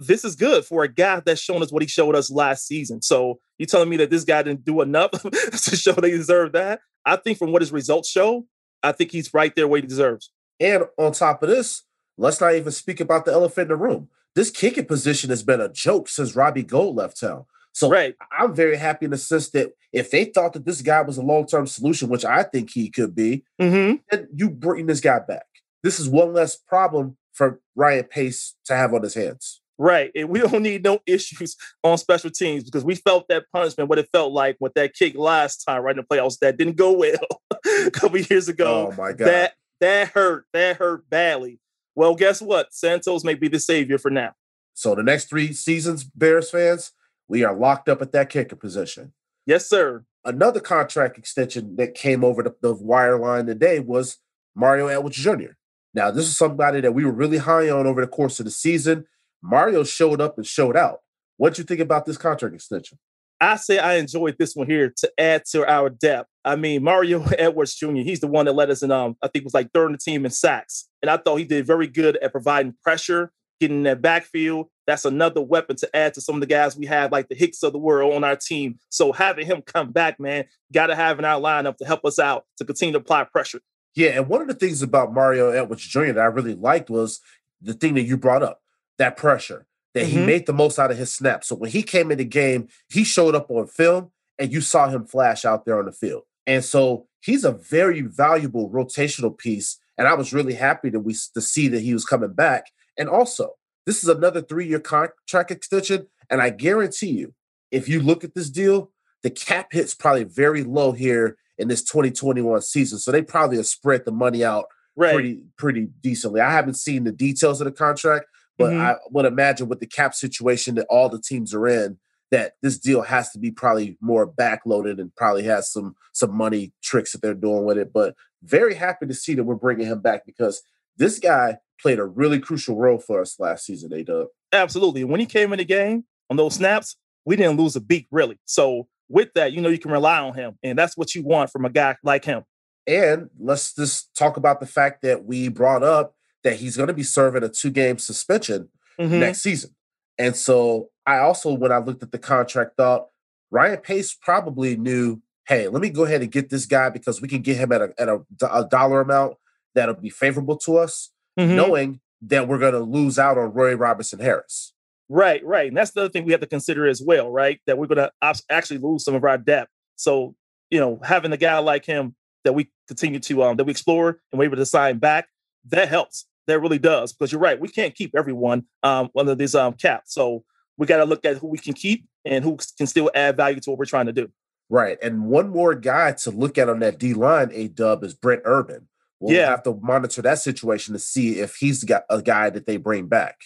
This 0.00 0.24
is 0.24 0.34
good 0.34 0.64
for 0.64 0.82
a 0.82 0.88
guy 0.88 1.20
that's 1.24 1.42
shown 1.42 1.62
us 1.62 1.70
what 1.70 1.82
he 1.82 1.88
showed 1.88 2.16
us 2.16 2.30
last 2.30 2.66
season. 2.66 3.02
So 3.02 3.38
you're 3.58 3.66
telling 3.66 3.90
me 3.90 3.98
that 3.98 4.08
this 4.08 4.24
guy 4.24 4.42
didn't 4.42 4.64
do 4.64 4.80
enough 4.80 5.10
to 5.20 5.76
show 5.76 5.92
they 5.92 6.10
deserve 6.10 6.52
that? 6.52 6.80
I 7.04 7.16
think 7.16 7.36
from 7.36 7.52
what 7.52 7.62
his 7.62 7.72
results 7.72 8.08
show, 8.08 8.46
I 8.82 8.92
think 8.92 9.12
he's 9.12 9.34
right 9.34 9.54
there 9.54 9.68
where 9.68 9.80
he 9.80 9.86
deserves. 9.86 10.30
And 10.58 10.84
on 10.98 11.12
top 11.12 11.42
of 11.42 11.50
this, 11.50 11.82
let's 12.16 12.40
not 12.40 12.54
even 12.54 12.72
speak 12.72 13.00
about 13.00 13.26
the 13.26 13.32
elephant 13.32 13.70
in 13.70 13.76
the 13.76 13.76
room. 13.76 14.08
This 14.34 14.50
kicking 14.50 14.86
position 14.86 15.28
has 15.30 15.42
been 15.42 15.60
a 15.60 15.68
joke 15.68 16.08
since 16.08 16.34
Robbie 16.34 16.62
Gould 16.62 16.96
left 16.96 17.20
town. 17.20 17.44
So 17.72 17.88
right. 17.88 18.14
I'm 18.38 18.54
very 18.54 18.76
happy 18.76 19.06
in 19.06 19.10
the 19.10 19.18
sense 19.18 19.50
that 19.50 19.72
if 19.92 20.10
they 20.10 20.26
thought 20.26 20.52
that 20.52 20.64
this 20.64 20.82
guy 20.82 21.02
was 21.02 21.18
a 21.18 21.22
long 21.22 21.46
term 21.46 21.66
solution, 21.66 22.08
which 22.08 22.24
I 22.24 22.42
think 22.42 22.70
he 22.70 22.90
could 22.90 23.14
be, 23.14 23.44
mm-hmm. 23.60 23.96
then 24.10 24.28
you 24.34 24.50
bring 24.50 24.86
this 24.86 25.00
guy 25.00 25.20
back. 25.20 25.46
This 25.82 25.98
is 25.98 26.08
one 26.08 26.32
less 26.32 26.56
problem 26.56 27.16
for 27.32 27.60
Ryan 27.74 28.04
Pace 28.04 28.54
to 28.66 28.74
have 28.74 28.94
on 28.94 29.02
his 29.02 29.14
hands. 29.14 29.60
Right. 29.78 30.10
And 30.14 30.28
we 30.28 30.40
don't 30.46 30.62
need 30.62 30.84
no 30.84 31.00
issues 31.06 31.56
on 31.82 31.98
special 31.98 32.30
teams 32.30 32.64
because 32.64 32.84
we 32.84 32.94
felt 32.94 33.28
that 33.28 33.44
punishment, 33.52 33.88
what 33.88 33.98
it 33.98 34.08
felt 34.12 34.32
like 34.32 34.56
with 34.60 34.74
that 34.74 34.94
kick 34.94 35.16
last 35.16 35.64
time 35.64 35.82
right 35.82 35.96
in 35.96 36.04
the 36.08 36.16
playoffs 36.16 36.38
that 36.40 36.56
didn't 36.56 36.76
go 36.76 36.92
well 36.92 37.40
a 37.86 37.90
couple 37.90 38.18
years 38.18 38.48
ago. 38.48 38.90
Oh 38.92 38.96
my 38.96 39.12
God. 39.12 39.26
That 39.26 39.54
that 39.80 40.08
hurt. 40.08 40.44
That 40.52 40.76
hurt 40.76 41.08
badly. 41.10 41.58
Well, 41.94 42.14
guess 42.14 42.40
what? 42.40 42.72
Santos 42.72 43.24
may 43.24 43.34
be 43.34 43.48
the 43.48 43.58
savior 43.58 43.98
for 43.98 44.10
now. 44.10 44.34
So 44.74 44.94
the 44.94 45.02
next 45.02 45.28
three 45.28 45.52
seasons, 45.52 46.04
Bears 46.04 46.50
fans, 46.50 46.92
we 47.32 47.44
are 47.44 47.56
locked 47.56 47.88
up 47.88 48.02
at 48.02 48.12
that 48.12 48.28
kicker 48.28 48.54
position. 48.54 49.14
Yes, 49.46 49.66
sir. 49.66 50.04
Another 50.22 50.60
contract 50.60 51.16
extension 51.16 51.76
that 51.76 51.94
came 51.94 52.22
over 52.22 52.42
the, 52.42 52.54
the 52.60 52.74
wire 52.74 53.18
line 53.18 53.46
today 53.46 53.80
was 53.80 54.18
Mario 54.54 54.88
Edwards 54.88 55.16
Jr. 55.16 55.54
Now, 55.94 56.10
this 56.10 56.26
is 56.26 56.36
somebody 56.36 56.82
that 56.82 56.92
we 56.92 57.06
were 57.06 57.10
really 57.10 57.38
high 57.38 57.70
on 57.70 57.86
over 57.86 58.02
the 58.02 58.06
course 58.06 58.38
of 58.38 58.44
the 58.44 58.50
season. 58.50 59.06
Mario 59.42 59.82
showed 59.82 60.20
up 60.20 60.36
and 60.36 60.46
showed 60.46 60.76
out. 60.76 60.98
What 61.38 61.54
do 61.54 61.62
you 61.62 61.64
think 61.64 61.80
about 61.80 62.04
this 62.04 62.18
contract 62.18 62.54
extension? 62.54 62.98
I 63.40 63.56
say 63.56 63.78
I 63.78 63.94
enjoyed 63.94 64.36
this 64.38 64.54
one 64.54 64.66
here 64.66 64.92
to 64.98 65.12
add 65.16 65.46
to 65.52 65.66
our 65.66 65.88
depth. 65.88 66.28
I 66.44 66.56
mean, 66.56 66.84
Mario 66.84 67.24
Edwards 67.38 67.74
Jr., 67.74 68.02
he's 68.04 68.20
the 68.20 68.26
one 68.26 68.44
that 68.44 68.52
led 68.52 68.70
us 68.70 68.82
in, 68.82 68.90
um, 68.90 69.16
I 69.22 69.28
think 69.28 69.42
it 69.42 69.44
was 69.44 69.54
like 69.54 69.72
third 69.72 69.86
in 69.86 69.92
the 69.92 69.98
team 69.98 70.26
in 70.26 70.30
sacks. 70.30 70.86
And 71.00 71.10
I 71.10 71.16
thought 71.16 71.36
he 71.36 71.46
did 71.46 71.66
very 71.66 71.86
good 71.86 72.18
at 72.18 72.30
providing 72.30 72.74
pressure, 72.82 73.32
getting 73.62 73.78
in 73.78 73.82
that 73.84 74.02
backfield. 74.02 74.68
That's 74.86 75.04
another 75.04 75.40
weapon 75.40 75.76
to 75.76 75.96
add 75.96 76.14
to 76.14 76.20
some 76.20 76.34
of 76.34 76.40
the 76.40 76.46
guys 76.46 76.76
we 76.76 76.86
have, 76.86 77.12
like 77.12 77.28
the 77.28 77.34
Hicks 77.36 77.62
of 77.62 77.72
the 77.72 77.78
world 77.78 78.14
on 78.14 78.24
our 78.24 78.36
team. 78.36 78.78
So 78.90 79.12
having 79.12 79.46
him 79.46 79.62
come 79.62 79.92
back, 79.92 80.18
man, 80.18 80.46
got 80.72 80.88
to 80.88 80.96
have 80.96 81.18
in 81.18 81.24
our 81.24 81.40
lineup 81.40 81.76
to 81.76 81.84
help 81.84 82.04
us 82.04 82.18
out 82.18 82.44
to 82.58 82.64
continue 82.64 82.92
to 82.92 82.98
apply 82.98 83.24
pressure. 83.24 83.60
Yeah, 83.94 84.10
and 84.10 84.28
one 84.28 84.40
of 84.40 84.48
the 84.48 84.54
things 84.54 84.82
about 84.82 85.12
Mario 85.12 85.50
Edwards 85.50 85.86
Jr. 85.86 86.12
that 86.12 86.18
I 86.18 86.24
really 86.24 86.54
liked 86.54 86.90
was 86.90 87.20
the 87.60 87.74
thing 87.74 87.94
that 87.94 88.02
you 88.02 88.16
brought 88.16 88.42
up, 88.42 88.60
that 88.98 89.16
pressure 89.16 89.66
that 89.94 90.06
mm-hmm. 90.06 90.18
he 90.18 90.26
made 90.26 90.46
the 90.46 90.52
most 90.52 90.78
out 90.78 90.90
of 90.90 90.98
his 90.98 91.12
snaps. 91.12 91.48
So 91.48 91.54
when 91.54 91.70
he 91.70 91.82
came 91.82 92.10
in 92.10 92.18
the 92.18 92.24
game, 92.24 92.68
he 92.88 93.04
showed 93.04 93.34
up 93.34 93.50
on 93.50 93.66
film 93.66 94.10
and 94.38 94.52
you 94.52 94.60
saw 94.60 94.88
him 94.88 95.04
flash 95.04 95.44
out 95.44 95.64
there 95.64 95.78
on 95.78 95.84
the 95.84 95.92
field. 95.92 96.22
And 96.46 96.64
so 96.64 97.06
he's 97.20 97.44
a 97.44 97.52
very 97.52 98.00
valuable 98.00 98.70
rotational 98.70 99.36
piece. 99.36 99.78
And 99.98 100.08
I 100.08 100.14
was 100.14 100.32
really 100.32 100.54
happy 100.54 100.90
that 100.90 101.00
we 101.00 101.14
to 101.34 101.40
see 101.40 101.68
that 101.68 101.82
he 101.82 101.92
was 101.92 102.04
coming 102.04 102.32
back. 102.32 102.66
And 102.98 103.08
also, 103.08 103.52
this 103.86 104.02
is 104.02 104.08
another 104.08 104.42
three-year 104.42 104.80
contract 104.80 105.50
extension. 105.50 106.06
And 106.30 106.40
I 106.40 106.50
guarantee 106.50 107.10
you, 107.10 107.34
if 107.70 107.88
you 107.88 108.00
look 108.00 108.24
at 108.24 108.34
this 108.34 108.50
deal, 108.50 108.90
the 109.22 109.30
cap 109.30 109.68
hit's 109.72 109.94
probably 109.94 110.24
very 110.24 110.62
low 110.62 110.92
here 110.92 111.36
in 111.58 111.68
this 111.68 111.82
2021 111.82 112.60
season. 112.62 112.98
So 112.98 113.10
they 113.10 113.22
probably 113.22 113.56
have 113.56 113.66
spread 113.66 114.04
the 114.04 114.12
money 114.12 114.44
out 114.44 114.66
right. 114.96 115.14
pretty 115.14 115.42
pretty 115.56 115.88
decently. 116.00 116.40
I 116.40 116.50
haven't 116.50 116.74
seen 116.74 117.04
the 117.04 117.12
details 117.12 117.60
of 117.60 117.66
the 117.66 117.72
contract, 117.72 118.26
but 118.58 118.70
mm-hmm. 118.70 118.80
I 118.80 118.96
would 119.10 119.24
imagine 119.24 119.68
with 119.68 119.80
the 119.80 119.86
cap 119.86 120.14
situation 120.14 120.74
that 120.76 120.86
all 120.88 121.08
the 121.08 121.20
teams 121.20 121.54
are 121.54 121.66
in, 121.66 121.98
that 122.30 122.54
this 122.62 122.78
deal 122.78 123.02
has 123.02 123.30
to 123.30 123.38
be 123.38 123.50
probably 123.50 123.96
more 124.00 124.26
backloaded 124.26 125.00
and 125.00 125.14
probably 125.14 125.44
has 125.44 125.70
some 125.70 125.94
some 126.12 126.36
money 126.36 126.72
tricks 126.82 127.12
that 127.12 127.22
they're 127.22 127.34
doing 127.34 127.64
with 127.64 127.78
it. 127.78 127.92
But 127.92 128.14
very 128.42 128.74
happy 128.74 129.06
to 129.06 129.14
see 129.14 129.34
that 129.34 129.44
we're 129.44 129.54
bringing 129.54 129.86
him 129.86 130.00
back 130.00 130.26
because 130.26 130.62
this 131.02 131.18
guy 131.18 131.58
played 131.80 131.98
a 131.98 132.04
really 132.04 132.38
crucial 132.38 132.76
role 132.76 132.98
for 132.98 133.20
us 133.20 133.38
last 133.40 133.66
season. 133.66 133.92
A 133.92 134.04
Dub. 134.04 134.28
Absolutely. 134.52 135.02
When 135.02 135.18
he 135.18 135.26
came 135.26 135.52
in 135.52 135.58
the 135.58 135.64
game 135.64 136.04
on 136.30 136.36
those 136.36 136.54
snaps, 136.54 136.96
we 137.24 137.34
didn't 137.34 137.58
lose 137.58 137.74
a 137.74 137.80
beat 137.80 138.06
really. 138.10 138.38
So 138.44 138.86
with 139.08 139.30
that, 139.34 139.52
you 139.52 139.60
know 139.60 139.68
you 139.68 139.78
can 139.78 139.90
rely 139.90 140.20
on 140.20 140.34
him, 140.34 140.58
and 140.62 140.78
that's 140.78 140.96
what 140.96 141.14
you 141.14 141.22
want 141.22 141.50
from 141.50 141.64
a 141.64 141.70
guy 141.70 141.96
like 142.04 142.24
him. 142.24 142.44
And 142.86 143.30
let's 143.38 143.74
just 143.74 144.14
talk 144.16 144.36
about 144.36 144.60
the 144.60 144.66
fact 144.66 145.02
that 145.02 145.24
we 145.24 145.48
brought 145.48 145.82
up 145.82 146.14
that 146.44 146.56
he's 146.56 146.76
going 146.76 146.88
to 146.88 146.94
be 146.94 147.02
serving 147.02 147.42
a 147.42 147.48
two 147.48 147.70
game 147.70 147.98
suspension 147.98 148.68
mm-hmm. 148.98 149.20
next 149.20 149.42
season. 149.42 149.74
And 150.18 150.36
so 150.36 150.90
I 151.06 151.18
also, 151.18 151.52
when 151.52 151.72
I 151.72 151.78
looked 151.78 152.02
at 152.02 152.12
the 152.12 152.18
contract, 152.18 152.76
thought 152.76 153.08
Ryan 153.50 153.78
Pace 153.78 154.14
probably 154.14 154.76
knew, 154.76 155.20
hey, 155.46 155.68
let 155.68 155.82
me 155.82 155.90
go 155.90 156.04
ahead 156.04 156.22
and 156.22 156.30
get 156.30 156.50
this 156.50 156.66
guy 156.66 156.90
because 156.90 157.20
we 157.20 157.28
can 157.28 157.42
get 157.42 157.56
him 157.56 157.72
at 157.72 157.82
a, 157.82 157.94
at 157.98 158.08
a, 158.08 158.20
a 158.50 158.68
dollar 158.68 159.00
amount 159.00 159.36
that'll 159.74 159.94
be 159.94 160.10
favorable 160.10 160.56
to 160.58 160.76
us, 160.76 161.10
mm-hmm. 161.38 161.56
knowing 161.56 162.00
that 162.22 162.46
we're 162.48 162.58
going 162.58 162.74
to 162.74 162.80
lose 162.80 163.18
out 163.18 163.38
on 163.38 163.52
Roy 163.52 163.74
Robertson-Harris. 163.74 164.74
Right, 165.08 165.44
right. 165.44 165.68
And 165.68 165.76
that's 165.76 165.90
the 165.90 166.02
other 166.02 166.08
thing 166.08 166.24
we 166.24 166.32
have 166.32 166.40
to 166.40 166.46
consider 166.46 166.86
as 166.86 167.02
well, 167.02 167.30
right? 167.30 167.60
That 167.66 167.76
we're 167.76 167.86
going 167.86 167.98
to 167.98 168.12
actually 168.48 168.78
lose 168.78 169.04
some 169.04 169.14
of 169.14 169.24
our 169.24 169.36
depth. 169.36 169.70
So, 169.96 170.34
you 170.70 170.80
know, 170.80 171.00
having 171.02 171.32
a 171.32 171.36
guy 171.36 171.58
like 171.58 171.84
him 171.84 172.14
that 172.44 172.54
we 172.54 172.70
continue 172.88 173.18
to, 173.20 173.42
um, 173.42 173.56
that 173.56 173.64
we 173.64 173.72
explore 173.72 174.20
and 174.30 174.38
we're 174.38 174.46
able 174.46 174.56
to 174.56 174.66
sign 174.66 174.98
back, 174.98 175.28
that 175.68 175.88
helps 175.88 176.26
that 176.46 176.60
really 176.60 176.78
does 176.78 177.12
because 177.12 177.30
you're 177.30 177.40
right. 177.40 177.60
We 177.60 177.68
can't 177.68 177.94
keep 177.94 178.14
everyone 178.16 178.64
um, 178.82 179.10
under 179.16 179.34
these 179.34 179.54
um, 179.54 179.74
caps. 179.74 180.14
So 180.14 180.44
we 180.76 180.86
got 180.86 180.98
to 180.98 181.04
look 181.04 181.24
at 181.24 181.38
who 181.38 181.48
we 181.48 181.58
can 181.58 181.74
keep 181.74 182.06
and 182.24 182.42
who 182.42 182.56
can 182.78 182.86
still 182.86 183.10
add 183.14 183.36
value 183.36 183.60
to 183.60 183.70
what 183.70 183.78
we're 183.78 183.84
trying 183.84 184.06
to 184.06 184.12
do. 184.12 184.30
Right. 184.68 184.98
And 185.02 185.26
one 185.26 185.50
more 185.50 185.74
guy 185.74 186.12
to 186.12 186.30
look 186.30 186.56
at 186.56 186.68
on 186.68 186.80
that 186.80 186.98
D 186.98 187.14
line, 187.14 187.50
A 187.52 187.68
dub, 187.68 188.02
is 188.02 188.14
Brent 188.14 188.42
Urban. 188.44 188.88
We'll 189.22 189.36
yeah. 189.36 189.50
have 189.50 189.62
to 189.64 189.78
monitor 189.80 190.20
that 190.22 190.38
situation 190.38 190.94
to 190.94 190.98
see 190.98 191.38
if 191.38 191.56
he's 191.56 191.84
got 191.84 192.02
a 192.10 192.20
guy 192.20 192.50
that 192.50 192.66
they 192.66 192.76
bring 192.76 193.06
back. 193.06 193.36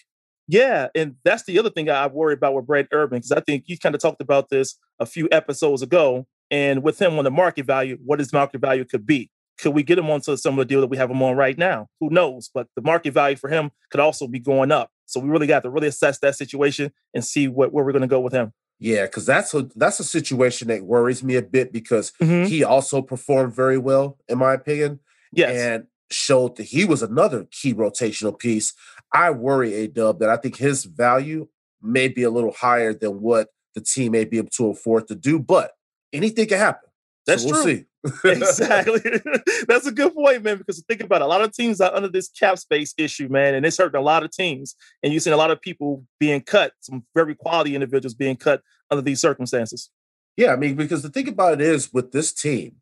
Yeah, 0.49 0.89
and 0.95 1.17
that's 1.25 1.43
the 1.43 1.59
other 1.59 1.71
thing 1.71 1.91
I 1.91 2.07
worry 2.07 2.35
about 2.35 2.55
with 2.55 2.67
Brent 2.67 2.89
Urban 2.93 3.19
because 3.19 3.33
I 3.33 3.41
think 3.41 3.65
you 3.67 3.79
kind 3.79 3.95
of 3.95 4.01
talked 4.01 4.21
about 4.21 4.49
this 4.49 4.79
a 4.99 5.07
few 5.07 5.29
episodes 5.31 5.83
ago. 5.83 6.27
And 6.51 6.85
with 6.85 7.01
him 7.03 7.19
on 7.19 7.25
the 7.25 7.31
market 7.31 7.67
value, 7.67 7.99
what 8.05 8.21
his 8.21 8.33
market 8.33 8.61
value 8.61 8.85
could 8.85 9.05
be 9.05 9.31
could 9.59 9.75
we 9.75 9.83
get 9.83 9.99
him 9.99 10.11
onto 10.11 10.37
some 10.37 10.55
of 10.55 10.59
the 10.59 10.65
deal 10.65 10.81
that 10.81 10.89
we 10.89 10.97
have 10.97 11.11
him 11.11 11.23
on 11.23 11.37
right 11.37 11.57
now? 11.57 11.89
Who 12.01 12.11
knows? 12.11 12.51
But 12.53 12.69
the 12.77 12.83
market 12.83 13.13
value 13.15 13.37
for 13.37 13.49
him 13.49 13.71
could 13.91 14.01
also 14.01 14.27
be 14.27 14.39
going 14.39 14.71
up. 14.71 14.91
So 15.07 15.21
we 15.21 15.29
really 15.29 15.47
got 15.47 15.63
to 15.63 15.71
really 15.71 15.89
assess 15.89 16.19
that 16.19 16.37
situation 16.37 16.93
and 17.15 17.25
see 17.25 17.49
what, 17.49 17.73
where 17.73 17.85
we're 17.85 17.93
going 17.93 18.03
to 18.03 18.09
go 18.09 18.21
with 18.21 18.33
him. 18.33 18.53
Yeah, 18.79 19.07
because 19.07 19.25
that's 19.25 19.55
a 19.55 19.71
that's 19.75 20.01
a 20.01 20.05
situation 20.05 20.69
that 20.69 20.85
worries 20.85 21.25
me 21.25 21.37
a 21.37 21.43
bit 21.43 21.73
because 21.73 22.13
Mhm. 22.21 22.47
he 22.47 22.63
also 22.63 23.01
performed 23.01 23.55
very 23.55 23.79
well, 23.79 24.19
in 24.29 24.37
my 24.37 24.53
opinion, 24.53 25.01
Yes. 25.37 25.57
and 25.57 25.87
showed 26.11 26.57
that 26.57 26.65
he 26.65 26.85
was 26.85 27.03
another 27.03 27.47
key 27.51 27.75
rotational 27.75 28.39
piece. 28.39 28.73
I 29.13 29.31
worry 29.31 29.75
a 29.75 29.89
dub 29.89 30.21
that 30.21 30.31
I 30.31 30.37
think 30.37 30.57
his 30.57 30.85
value 30.85 31.49
may 31.83 32.09
be 32.09 32.23
a 32.23 32.31
little 32.31 32.53
higher 32.53 32.95
than 32.95 33.21
what 33.21 33.49
the 33.75 33.81
team 33.81 34.13
may 34.13 34.25
be 34.25 34.39
able 34.39 34.51
to 34.51 34.69
afford 34.69 35.09
to 35.09 35.15
do, 35.15 35.39
but 35.39 35.73
anything 36.13 36.47
can 36.47 36.59
happen. 36.59 36.89
So 37.27 37.33
That's 37.33 37.45
we'll 37.45 37.63
true. 37.63 37.77
see. 37.77 37.85
exactly. 38.25 39.01
That's 39.69 39.87
a 39.87 39.93
good 39.93 40.15
point, 40.15 40.45
man. 40.45 40.59
Because 40.59 40.83
think 40.89 41.03
about 41.03 41.23
it, 41.23 41.25
a 41.25 41.29
lot 41.29 41.43
of 41.43 41.53
teams 41.53 41.81
are 41.81 41.95
under 41.95 42.09
this 42.09 42.29
cap 42.29 42.59
space 42.59 42.95
issue, 42.97 43.29
man, 43.29 43.55
and 43.55 43.67
it's 43.67 43.79
hurting 43.79 43.99
a 44.01 44.05
lot 44.05 44.23
of 44.23 44.31
teams. 44.31 44.77
And 45.03 45.13
you've 45.13 45.23
seen 45.23 45.33
a 45.33 45.37
lot 45.39 45.51
of 45.51 45.61
people 45.61 46.05
being 46.21 46.41
cut, 46.41 46.73
some 46.81 47.05
very 47.15 47.35
quality 47.35 47.75
individuals 47.75 48.15
being 48.15 48.37
cut 48.37 48.63
under 48.91 49.03
these 49.03 49.21
circumstances. 49.21 49.91
Yeah, 50.37 50.53
I 50.53 50.57
mean, 50.57 50.77
because 50.77 51.03
the 51.03 51.09
thing 51.09 51.29
about 51.29 51.55
it 51.55 51.61
is 51.63 51.93
with 51.93 52.13
this 52.13 52.33
team, 52.33 52.77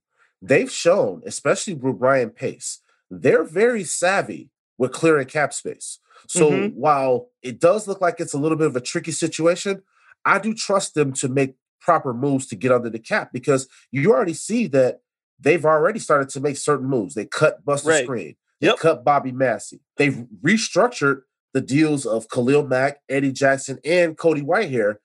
they've 0.49 0.71
shown, 0.71 1.23
especially 1.27 1.75
with 1.75 1.97
Ryan 2.01 2.31
Pace, 2.31 2.81
they're 3.11 3.45
very 3.45 3.85
savvy 3.85 4.51
with 4.79 4.93
clearing 4.93 5.27
cap 5.27 5.53
space. 5.53 5.99
So 6.29 6.51
Mhm. 6.51 6.75
while 6.75 7.31
it 7.43 7.61
does 7.61 7.87
look 7.87 8.01
like 8.01 8.19
it's 8.21 8.33
a 8.35 8.39
little 8.39 8.59
bit 8.59 8.67
of 8.67 8.77
a 8.77 8.81
tricky 8.81 9.13
situation, 9.13 9.83
I 10.25 10.39
do 10.39 10.55
trust 10.55 10.95
them 10.95 11.13
to 11.15 11.29
make 11.29 11.55
proper 11.81 12.15
moves 12.15 12.47
to 12.47 12.57
get 12.57 12.73
under 12.73 12.89
the 12.91 12.99
cap 12.99 13.31
because 13.33 13.69
you 13.91 14.13
already 14.13 14.35
see 14.35 14.67
that 14.69 15.01
they've 15.39 15.65
already 15.67 15.99
started 15.99 16.29
to 16.31 16.41
make 16.41 16.57
certain 16.57 16.87
moves. 16.87 17.15
They 17.15 17.27
cut 17.27 17.65
Buster 17.65 17.91
Right. 17.91 18.07
Skrine, 18.09 18.37
they 18.61 18.69
Yep. 18.69 18.79
cut 18.79 19.05
Bobby 19.05 19.33
Massey, 19.33 19.81
they've 19.97 20.27
restructured 20.43 21.23
the 21.53 21.61
deals 21.61 22.07
of 22.07 22.29
Khalil 22.29 22.67
Mack, 22.67 23.01
Eddie 23.09 23.33
Jackson, 23.33 23.79
and 23.85 24.17
Cody 24.17 24.41
Whitehair. 24.43 24.97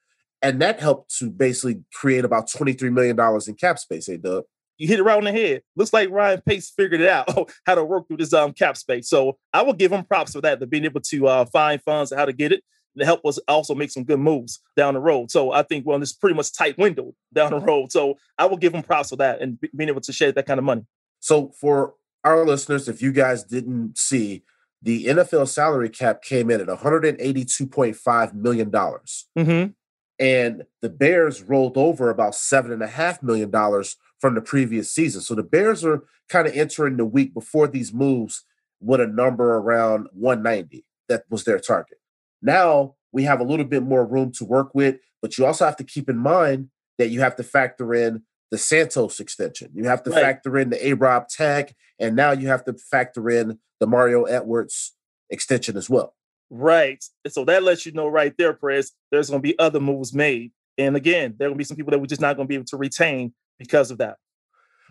And 0.41 0.61
that 0.61 0.79
helped 0.79 1.15
to 1.17 1.29
basically 1.29 1.83
create 1.93 2.23
about 2.23 2.47
$23 2.49 2.89
million 2.91 3.19
in 3.45 3.55
cap 3.55 3.77
space, 3.77 4.07
hey 4.07 4.17
Doug. 4.17 4.45
You 4.79 4.87
hit 4.87 4.99
it 4.99 5.03
right 5.03 5.17
on 5.17 5.25
the 5.25 5.31
head. 5.31 5.61
Looks 5.75 5.93
like 5.93 6.09
Ryan 6.09 6.41
Pace 6.41 6.71
figured 6.75 7.01
it 7.01 7.09
out 7.09 7.29
how 7.65 7.75
to 7.75 7.83
work 7.85 8.07
through 8.07 8.17
this 8.17 8.33
um 8.33 8.53
cap 8.53 8.77
space. 8.77 9.09
So 9.09 9.37
I 9.53 9.61
will 9.61 9.73
give 9.73 9.91
him 9.91 10.03
props 10.03 10.33
for 10.33 10.41
that, 10.41 10.59
to 10.59 10.65
being 10.65 10.85
able 10.85 11.01
to 11.01 11.27
uh, 11.27 11.45
find 11.45 11.81
funds 11.83 12.11
and 12.11 12.19
how 12.19 12.25
to 12.25 12.33
get 12.33 12.51
it 12.51 12.63
and 12.95 13.05
help 13.05 13.25
us 13.25 13.39
also 13.47 13.75
make 13.75 13.91
some 13.91 14.03
good 14.03 14.19
moves 14.19 14.59
down 14.75 14.93
the 14.93 14.99
road. 14.99 15.31
So 15.31 15.51
I 15.51 15.63
think 15.63 15.85
well, 15.85 15.99
this 15.99 16.09
is 16.09 16.15
pretty 16.15 16.35
much 16.35 16.53
tight 16.53 16.77
window 16.77 17.13
down 17.33 17.51
the 17.51 17.59
road. 17.59 17.91
So 17.91 18.17
I 18.37 18.45
will 18.45 18.57
give 18.57 18.73
him 18.73 18.83
props 18.83 19.09
for 19.09 19.17
that 19.17 19.41
and 19.41 19.59
be- 19.59 19.69
being 19.75 19.89
able 19.89 20.01
to 20.01 20.13
shed 20.13 20.35
that 20.35 20.45
kind 20.45 20.57
of 20.57 20.63
money. 20.63 20.85
So 21.19 21.51
for 21.59 21.93
our 22.23 22.45
listeners, 22.45 22.87
if 22.87 23.01
you 23.01 23.11
guys 23.11 23.43
didn't 23.43 23.97
see, 23.97 24.43
the 24.81 25.05
NFL 25.05 25.47
salary 25.49 25.89
cap 25.89 26.21
came 26.21 26.49
in 26.49 26.61
at 26.61 26.67
$182.5 26.67 28.33
million. 28.33 28.71
Mm-hmm. 28.71 29.71
And 30.19 30.63
the 30.81 30.89
Bears 30.89 31.41
rolled 31.41 31.77
over 31.77 32.09
about 32.09 32.35
seven 32.35 32.71
and 32.71 32.83
a 32.83 32.87
half 32.87 33.23
million 33.23 33.49
dollars 33.49 33.95
from 34.19 34.35
the 34.35 34.41
previous 34.41 34.91
season. 34.91 35.21
So 35.21 35.35
the 35.35 35.43
Bears 35.43 35.83
are 35.83 36.03
kind 36.27 36.47
of 36.47 36.53
entering 36.53 36.97
the 36.97 37.05
week 37.05 37.33
before 37.33 37.67
these 37.67 37.93
moves 37.93 38.43
with 38.79 39.01
a 39.01 39.07
number 39.07 39.55
around 39.55 40.07
190. 40.13 40.85
That 41.07 41.23
was 41.29 41.43
their 41.43 41.59
target. 41.59 41.99
Now 42.41 42.95
we 43.11 43.23
have 43.23 43.39
a 43.39 43.43
little 43.43 43.65
bit 43.65 43.83
more 43.83 44.05
room 44.05 44.31
to 44.33 44.45
work 44.45 44.73
with, 44.75 44.97
but 45.21 45.37
you 45.37 45.45
also 45.45 45.65
have 45.65 45.77
to 45.77 45.83
keep 45.83 46.09
in 46.09 46.17
mind 46.17 46.69
that 46.97 47.09
you 47.09 47.21
have 47.21 47.35
to 47.37 47.43
factor 47.43 47.93
in 47.93 48.23
the 48.51 48.57
Santos 48.57 49.19
extension. 49.19 49.71
You 49.73 49.85
have 49.85 50.03
to 50.03 50.09
Right. 50.11 50.21
factor 50.21 50.57
in 50.57 50.69
the 50.69 50.87
A 50.87 50.93
Rob 50.93 51.27
tag, 51.29 51.73
and 51.99 52.15
now 52.15 52.31
you 52.31 52.47
have 52.47 52.63
to 52.65 52.73
factor 52.73 53.29
in 53.29 53.59
the 53.79 53.87
Mario 53.87 54.23
Edwards 54.23 54.95
extension 55.29 55.77
as 55.77 55.89
well. 55.89 56.15
Right. 56.49 57.03
So 57.27 57.45
that 57.45 57.63
lets 57.63 57.85
you 57.85 57.91
know 57.91 58.07
right 58.07 58.35
there, 58.37 58.53
Press, 58.53 58.91
there's 59.11 59.29
going 59.29 59.41
to 59.41 59.47
be 59.47 59.57
other 59.59 59.79
moves 59.79 60.13
made. 60.13 60.51
And 60.77 60.95
again, 60.95 61.35
there 61.37 61.47
are 61.47 61.49
going 61.49 61.57
to 61.57 61.59
be 61.59 61.63
some 61.63 61.77
people 61.77 61.91
that 61.91 61.99
we're 61.99 62.07
just 62.07 62.21
not 62.21 62.35
going 62.35 62.47
to 62.47 62.49
be 62.49 62.55
able 62.55 62.65
to 62.65 62.77
retain 62.77 63.33
because 63.59 63.91
of 63.91 63.99
that. 63.99 64.17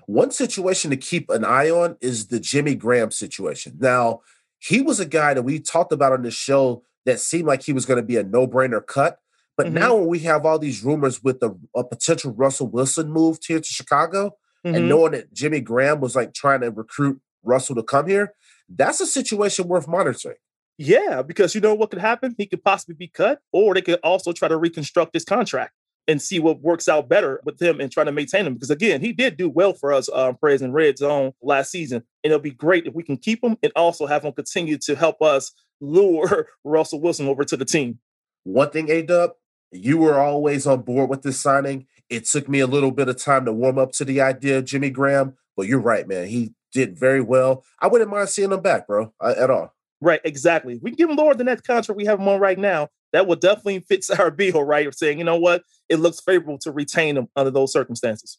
One 0.06 0.30
situation 0.30 0.90
to 0.90 0.96
keep 0.96 1.28
an 1.30 1.44
eye 1.44 1.70
on 1.70 1.96
is 2.00 2.28
the 2.28 2.38
Jimmy 2.40 2.74
Graham 2.74 3.10
situation. 3.10 3.76
Now, 3.80 4.20
he 4.58 4.80
was 4.80 5.00
a 5.00 5.06
guy 5.06 5.34
that 5.34 5.42
we 5.42 5.58
talked 5.58 5.92
about 5.92 6.12
on 6.12 6.22
the 6.22 6.30
show 6.30 6.82
that 7.04 7.20
seemed 7.20 7.46
like 7.46 7.62
he 7.62 7.72
was 7.72 7.84
going 7.86 7.98
to 7.98 8.02
be 8.06 8.16
a 8.16 8.22
no 8.22 8.46
brainer 8.46 8.84
cut. 8.86 9.18
But 9.56 9.66
Mhm. 9.68 9.72
now, 9.72 9.96
when 9.96 10.06
we 10.08 10.20
have 10.20 10.46
all 10.46 10.58
these 10.58 10.84
rumors 10.84 11.22
with 11.22 11.40
the, 11.40 11.50
a 11.74 11.82
potential 11.84 12.32
Russell 12.32 12.68
Wilson 12.68 13.10
move 13.10 13.38
here 13.44 13.58
to 13.60 13.68
Chicago, 13.68 14.36
Mhm. 14.64 14.76
and 14.76 14.88
knowing 14.88 15.12
that 15.12 15.32
Jimmy 15.32 15.60
Graham 15.60 16.00
was 16.00 16.14
like 16.16 16.32
trying 16.32 16.60
to 16.60 16.70
recruit 16.70 17.20
Russell 17.42 17.74
to 17.76 17.82
come 17.82 18.06
here, 18.08 18.34
that's 18.68 19.00
a 19.00 19.06
situation 19.06 19.68
worth 19.68 19.88
monitoring. 19.88 20.36
Yeah, 20.78 21.22
because 21.22 21.54
you 21.54 21.60
know 21.60 21.74
what 21.74 21.90
could 21.90 21.98
happen? 22.00 22.34
He 22.38 22.46
could 22.46 22.62
possibly 22.62 22.94
be 22.94 23.08
cut, 23.08 23.40
or 23.52 23.74
they 23.74 23.82
could 23.82 23.98
also 24.02 24.32
try 24.32 24.48
to 24.48 24.56
reconstruct 24.56 25.12
his 25.12 25.24
contract 25.24 25.72
and 26.08 26.20
see 26.20 26.40
what 26.40 26.62
works 26.62 26.88
out 26.88 27.08
better 27.08 27.40
with 27.44 27.60
him 27.60 27.80
and 27.80 27.92
trying 27.92 28.06
to 28.06 28.12
maintain 28.12 28.46
him. 28.46 28.54
Because 28.54 28.70
again, 28.70 29.02
he 29.02 29.12
did 29.12 29.36
do 29.36 29.48
well 29.48 29.74
for 29.74 29.92
us, 29.92 30.08
um, 30.12 30.36
Prez 30.36 30.62
in 30.62 30.72
Red 30.72 30.96
Zone 30.98 31.32
last 31.42 31.70
season, 31.70 32.02
and 32.24 32.32
it'll 32.32 32.38
be 32.40 32.50
great 32.50 32.86
if 32.86 32.94
we 32.94 33.02
can 33.02 33.18
keep 33.18 33.44
him 33.44 33.56
and 33.62 33.70
also 33.76 34.06
have 34.06 34.24
him 34.24 34.32
continue 34.32 34.78
to 34.78 34.96
help 34.96 35.20
us 35.22 35.52
lure 35.80 36.48
Russell 36.64 37.00
Wilson 37.00 37.28
over 37.28 37.44
to 37.44 37.56
the 37.56 37.64
team. 37.64 37.98
One 38.42 38.70
thing, 38.70 38.90
A 38.90 39.02
Dub, 39.02 39.32
you 39.70 39.98
were 39.98 40.18
always 40.18 40.66
on 40.66 40.80
board 40.80 41.10
with 41.10 41.22
this 41.22 41.38
signing. 41.38 41.86
It 42.08 42.24
took 42.24 42.48
me 42.48 42.60
a 42.60 42.66
little 42.66 42.90
bit 42.90 43.08
of 43.08 43.22
time 43.22 43.44
to 43.44 43.52
warm 43.52 43.78
up 43.78 43.92
to 43.92 44.04
the 44.04 44.22
idea 44.22 44.58
of 44.58 44.64
Jimmy 44.64 44.90
Graham, 44.90 45.34
but 45.56 45.66
you're 45.66 45.78
right, 45.78 46.08
man. 46.08 46.26
He 46.28 46.54
did 46.72 46.98
very 46.98 47.20
well. 47.20 47.64
I 47.80 47.86
wouldn't 47.86 48.10
mind 48.10 48.30
seeing 48.30 48.50
him 48.50 48.62
back, 48.62 48.86
bro, 48.86 49.12
uh, 49.20 49.34
at 49.36 49.50
all. 49.50 49.74
Right, 50.00 50.20
exactly. 50.24 50.78
We 50.80 50.90
can 50.90 50.96
give 50.96 51.10
him 51.10 51.16
lower 51.16 51.34
than 51.34 51.46
that 51.46 51.64
contract 51.64 51.96
we 51.96 52.06
have 52.06 52.20
him 52.20 52.28
on 52.28 52.40
right 52.40 52.58
now, 52.58 52.88
that 53.12 53.26
would 53.26 53.40
definitely 53.40 53.80
fit 53.80 54.04
our 54.18 54.30
bill, 54.30 54.62
right? 54.62 54.86
Of 54.86 54.94
saying, 54.94 55.18
you 55.18 55.24
know 55.24 55.38
what, 55.38 55.62
it 55.88 55.96
looks 55.96 56.20
favorable 56.20 56.58
to 56.58 56.72
retain 56.72 57.16
him 57.16 57.28
under 57.36 57.50
those 57.50 57.72
circumstances. 57.72 58.38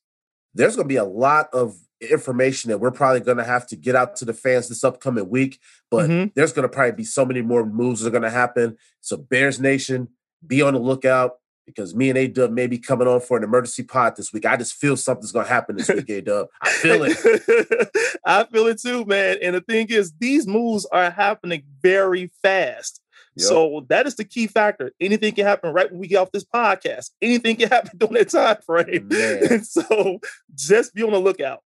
There's 0.53 0.75
going 0.75 0.85
to 0.87 0.89
be 0.89 0.95
a 0.95 1.03
lot 1.03 1.49
of 1.53 1.75
information 2.01 2.69
that 2.69 2.79
we're 2.79 2.91
probably 2.91 3.19
going 3.19 3.37
to 3.37 3.43
have 3.43 3.67
to 3.67 3.75
get 3.75 3.95
out 3.95 4.15
to 4.17 4.25
the 4.25 4.33
fans 4.33 4.67
this 4.69 4.83
upcoming 4.83 5.29
week, 5.29 5.59
but 5.91 6.09
Mhm. 6.09 6.33
there's 6.33 6.53
going 6.53 6.63
to 6.63 6.69
probably 6.73 6.93
be 6.93 7.03
so 7.03 7.25
many 7.25 7.41
more 7.41 7.65
moves 7.65 8.01
that 8.01 8.07
are 8.07 8.11
going 8.11 8.23
to 8.23 8.29
happen. 8.29 8.77
So, 9.01 9.17
Bears 9.17 9.59
Nation, 9.59 10.07
be 10.45 10.61
on 10.61 10.73
the 10.73 10.79
lookout 10.79 11.35
because 11.67 11.93
me 11.93 12.09
and 12.09 12.17
A 12.17 12.27
Dub 12.27 12.51
may 12.51 12.65
be 12.65 12.79
coming 12.79 13.07
on 13.07 13.19
for 13.21 13.37
an 13.37 13.43
emergency 13.43 13.83
pod 13.83 14.15
this 14.15 14.31
week. 14.33 14.45
I 14.45 14.55
just 14.57 14.73
feel 14.73 14.95
something's 14.97 15.31
going 15.33 15.45
to 15.45 15.51
happen 15.51 15.75
this 15.75 15.89
week, 15.89 16.09
A 16.09 16.21
Dub. 16.21 16.47
I 16.61 16.71
feel 16.71 17.03
it. 17.03 17.89
I 18.25 18.45
feel 18.45 18.65
it 18.67 18.81
too, 18.81 19.05
man. 19.05 19.37
And 19.43 19.55
the 19.55 19.61
thing 19.61 19.87
is, 19.89 20.13
these 20.19 20.47
moves 20.47 20.85
are 20.91 21.11
happening 21.11 21.63
very 21.83 22.31
fast. 22.41 23.01
Yep. 23.39 23.47
So 23.47 23.85
that 23.89 24.05
is 24.07 24.15
the 24.15 24.23
key 24.25 24.47
factor. 24.47 24.91
Anything 24.99 25.33
can 25.33 25.45
happen 25.45 25.73
right 25.73 25.89
when 25.91 25.99
we 25.99 26.07
get 26.07 26.17
off 26.17 26.31
this 26.31 26.43
podcast. 26.45 27.11
Anything 27.21 27.55
can 27.55 27.69
happen 27.71 27.97
during 27.97 28.13
that 28.15 28.29
time 28.29 28.57
frame. 28.65 29.07
Man. 29.07 29.43
And 29.49 29.65
so 29.67 30.19
just 30.55 30.93
be 30.93 31.03
on 31.03 31.11
the 31.11 31.19
lookout. 31.19 31.63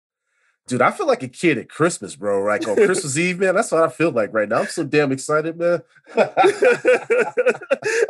Dude, 0.68 0.80
I 0.80 0.92
feel 0.92 1.08
like 1.08 1.24
a 1.24 1.28
kid 1.28 1.58
at 1.58 1.68
Christmas, 1.68 2.14
bro. 2.14 2.44
Like 2.44 2.66
on 2.68 2.76
Christmas 2.86 3.18
Eve, 3.18 3.40
man. 3.40 3.56
That's 3.56 3.72
what 3.72 3.82
I 3.82 3.88
feel 3.88 4.12
like 4.12 4.32
right 4.32 4.48
now. 4.48 4.60
I'm 4.60 4.66
so 4.66 4.84
damn 4.84 5.10
excited, 5.10 5.58
man. 5.58 5.82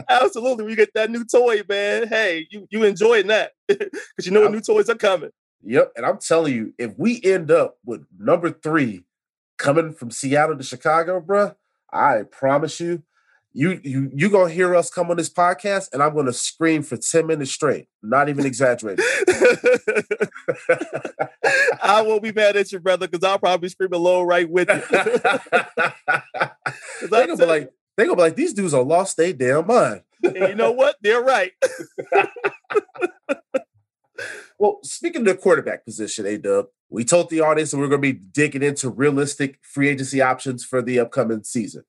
Absolutely. 0.09 0.65
We 0.67 0.77
get 0.77 0.93
that 0.95 1.11
new 1.11 1.25
toy, 1.25 1.63
man. 1.69 2.09
Hey, 2.09 2.47
you 2.51 2.67
you 2.71 2.85
enjoying 2.85 3.29
that. 3.29 3.53
Because 3.69 4.27
you 4.27 4.33
know 4.33 4.43
I'm- 4.43 4.53
new 4.53 4.61
toys 4.61 4.91
are 4.91 4.95
coming. 4.95 5.31
Yep. 5.65 5.93
And 5.97 6.05
I'm 6.05 6.19
telling 6.19 6.53
you, 6.55 6.75
if 6.77 6.93
we 6.99 7.21
end 7.23 7.51
up 7.51 7.79
with 7.85 8.05
number 8.19 8.51
three 8.51 9.05
coming 9.59 9.93
from 9.95 10.11
Seattle 10.11 10.57
to 10.59 10.65
Chicago, 10.65 11.21
bruh, 11.21 11.55
I 11.93 12.25
promise 12.31 12.81
you, 12.81 13.03
you 13.53 13.81
you 13.83 14.11
you 14.15 14.31
gonna 14.31 14.51
hear 14.51 14.75
us 14.75 14.91
come 14.91 15.11
on 15.11 15.17
this 15.17 15.29
podcast, 15.29 15.89
and 15.93 16.03
I'm 16.03 16.15
gonna 16.15 16.33
scream 16.33 16.83
for 16.83 16.97
10 16.97 17.27
minutes 17.27 17.53
straight. 17.53 17.89
Not 18.03 18.29
even 18.29 18.47
exaggerating. 18.47 19.05
I 21.83 22.03
won't 22.03 22.23
be 22.23 22.33
mad 22.33 22.57
at 22.57 22.73
you, 22.73 22.81
brother, 22.81 23.09
because 23.09 23.25
I'll 23.25 23.39
probably 23.39 23.69
scream 23.69 23.91
low 23.93 24.23
right 24.23 24.49
with 24.49 24.69
you. 24.69 24.75
they 27.09 27.27
gonna 27.27 27.37
be 27.37 27.45
like, 27.45 27.71
they 27.97 28.05
gonna 28.05 28.17
be 28.17 28.23
like, 28.23 28.37
these 28.37 28.55
dudes 28.55 28.75
are 28.75 28.83
lost 28.83 29.17
their 29.17 29.33
damn 29.33 29.67
mind. 29.67 30.03
and 30.23 30.37
you 30.37 30.55
know 30.55 30.73
what? 30.73 30.97
They're 31.03 31.23
right. 31.23 31.53
Well, 34.63 34.79
speaking 34.85 35.23
of 35.23 35.27
the 35.27 35.35
quarterback 35.35 35.85
position, 35.85 36.25
A 36.25 36.39
Dub, 36.39 36.67
we 36.89 37.05
told 37.05 37.31
the 37.31 37.41
audience 37.41 37.73
that 37.73 37.79
we're 37.79 37.89
going 37.89 38.01
to 38.01 38.13
be 38.13 38.21
digging 38.21 38.63
into 38.63 38.91
realistic 38.91 39.59
free 39.61 39.89
agency 39.89 40.23
options 40.23 40.65
for 40.65 40.81
the 40.81 41.01
upcoming 41.01 41.43
season. 41.43 41.83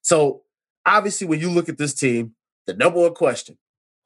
So, 0.00 0.42
obviously, 0.86 1.26
when 1.26 1.40
you 1.40 1.50
look 1.50 1.68
at 1.68 1.78
this 1.78 1.94
team, 1.94 2.34
the 2.66 2.74
number 2.74 3.00
one 3.00 3.14
question 3.14 3.58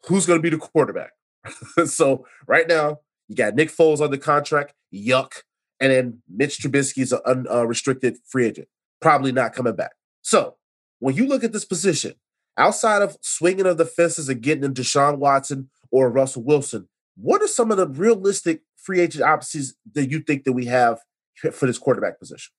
who's 0.07 0.27
going 0.27 0.39
to 0.39 0.43
be 0.43 0.51
the 0.51 0.59
quarterback? 0.59 1.13
so, 1.87 2.27
right 2.47 2.69
now, 2.69 3.01
you 3.29 3.37
got 3.37 3.55
Nick 3.55 3.71
Foles 3.71 4.01
under 4.01 4.17
contract, 4.17 4.75
yuck. 4.93 5.43
And 5.81 5.91
then 5.91 6.23
Mitch 6.29 6.59
Trubisky 6.59 7.03
is 7.03 7.13
an 7.13 7.47
unrestricted 7.49 8.15
uh, 8.15 8.19
free 8.29 8.47
agent, 8.47 8.69
probably 9.01 9.33
not 9.33 9.55
coming 9.55 9.75
back. 9.75 9.93
So, 10.23 10.57
when 11.01 11.17
you 11.17 11.27
look 11.27 11.45
at 11.45 11.53
this 11.53 11.65
position, 11.65 12.15
outside 12.57 13.03
of 13.03 13.17
swinging 13.21 13.67
of 13.67 13.79
the 13.79 13.85
fences 13.85 14.29
and 14.29 14.41
getting 14.41 14.65
into 14.65 14.83
Deshaun 14.83 15.19
Watson 15.19 15.69
or 15.91 16.11
Russell 16.11 16.45
Wilson, 16.45 16.89
what 17.17 17.43
are 17.43 17.49
some 17.49 17.71
of 17.71 17.77
the 17.77 17.89
realistic 17.89 18.63
free 18.77 19.01
agent 19.01 19.25
options 19.25 19.75
that 19.95 20.11
you 20.11 20.21
think 20.21 20.45
that 20.45 20.53
we 20.53 20.67
have 20.67 21.01
for 21.53 21.67
this 21.67 21.79
quarterback 21.79 22.19
position? 22.19 22.53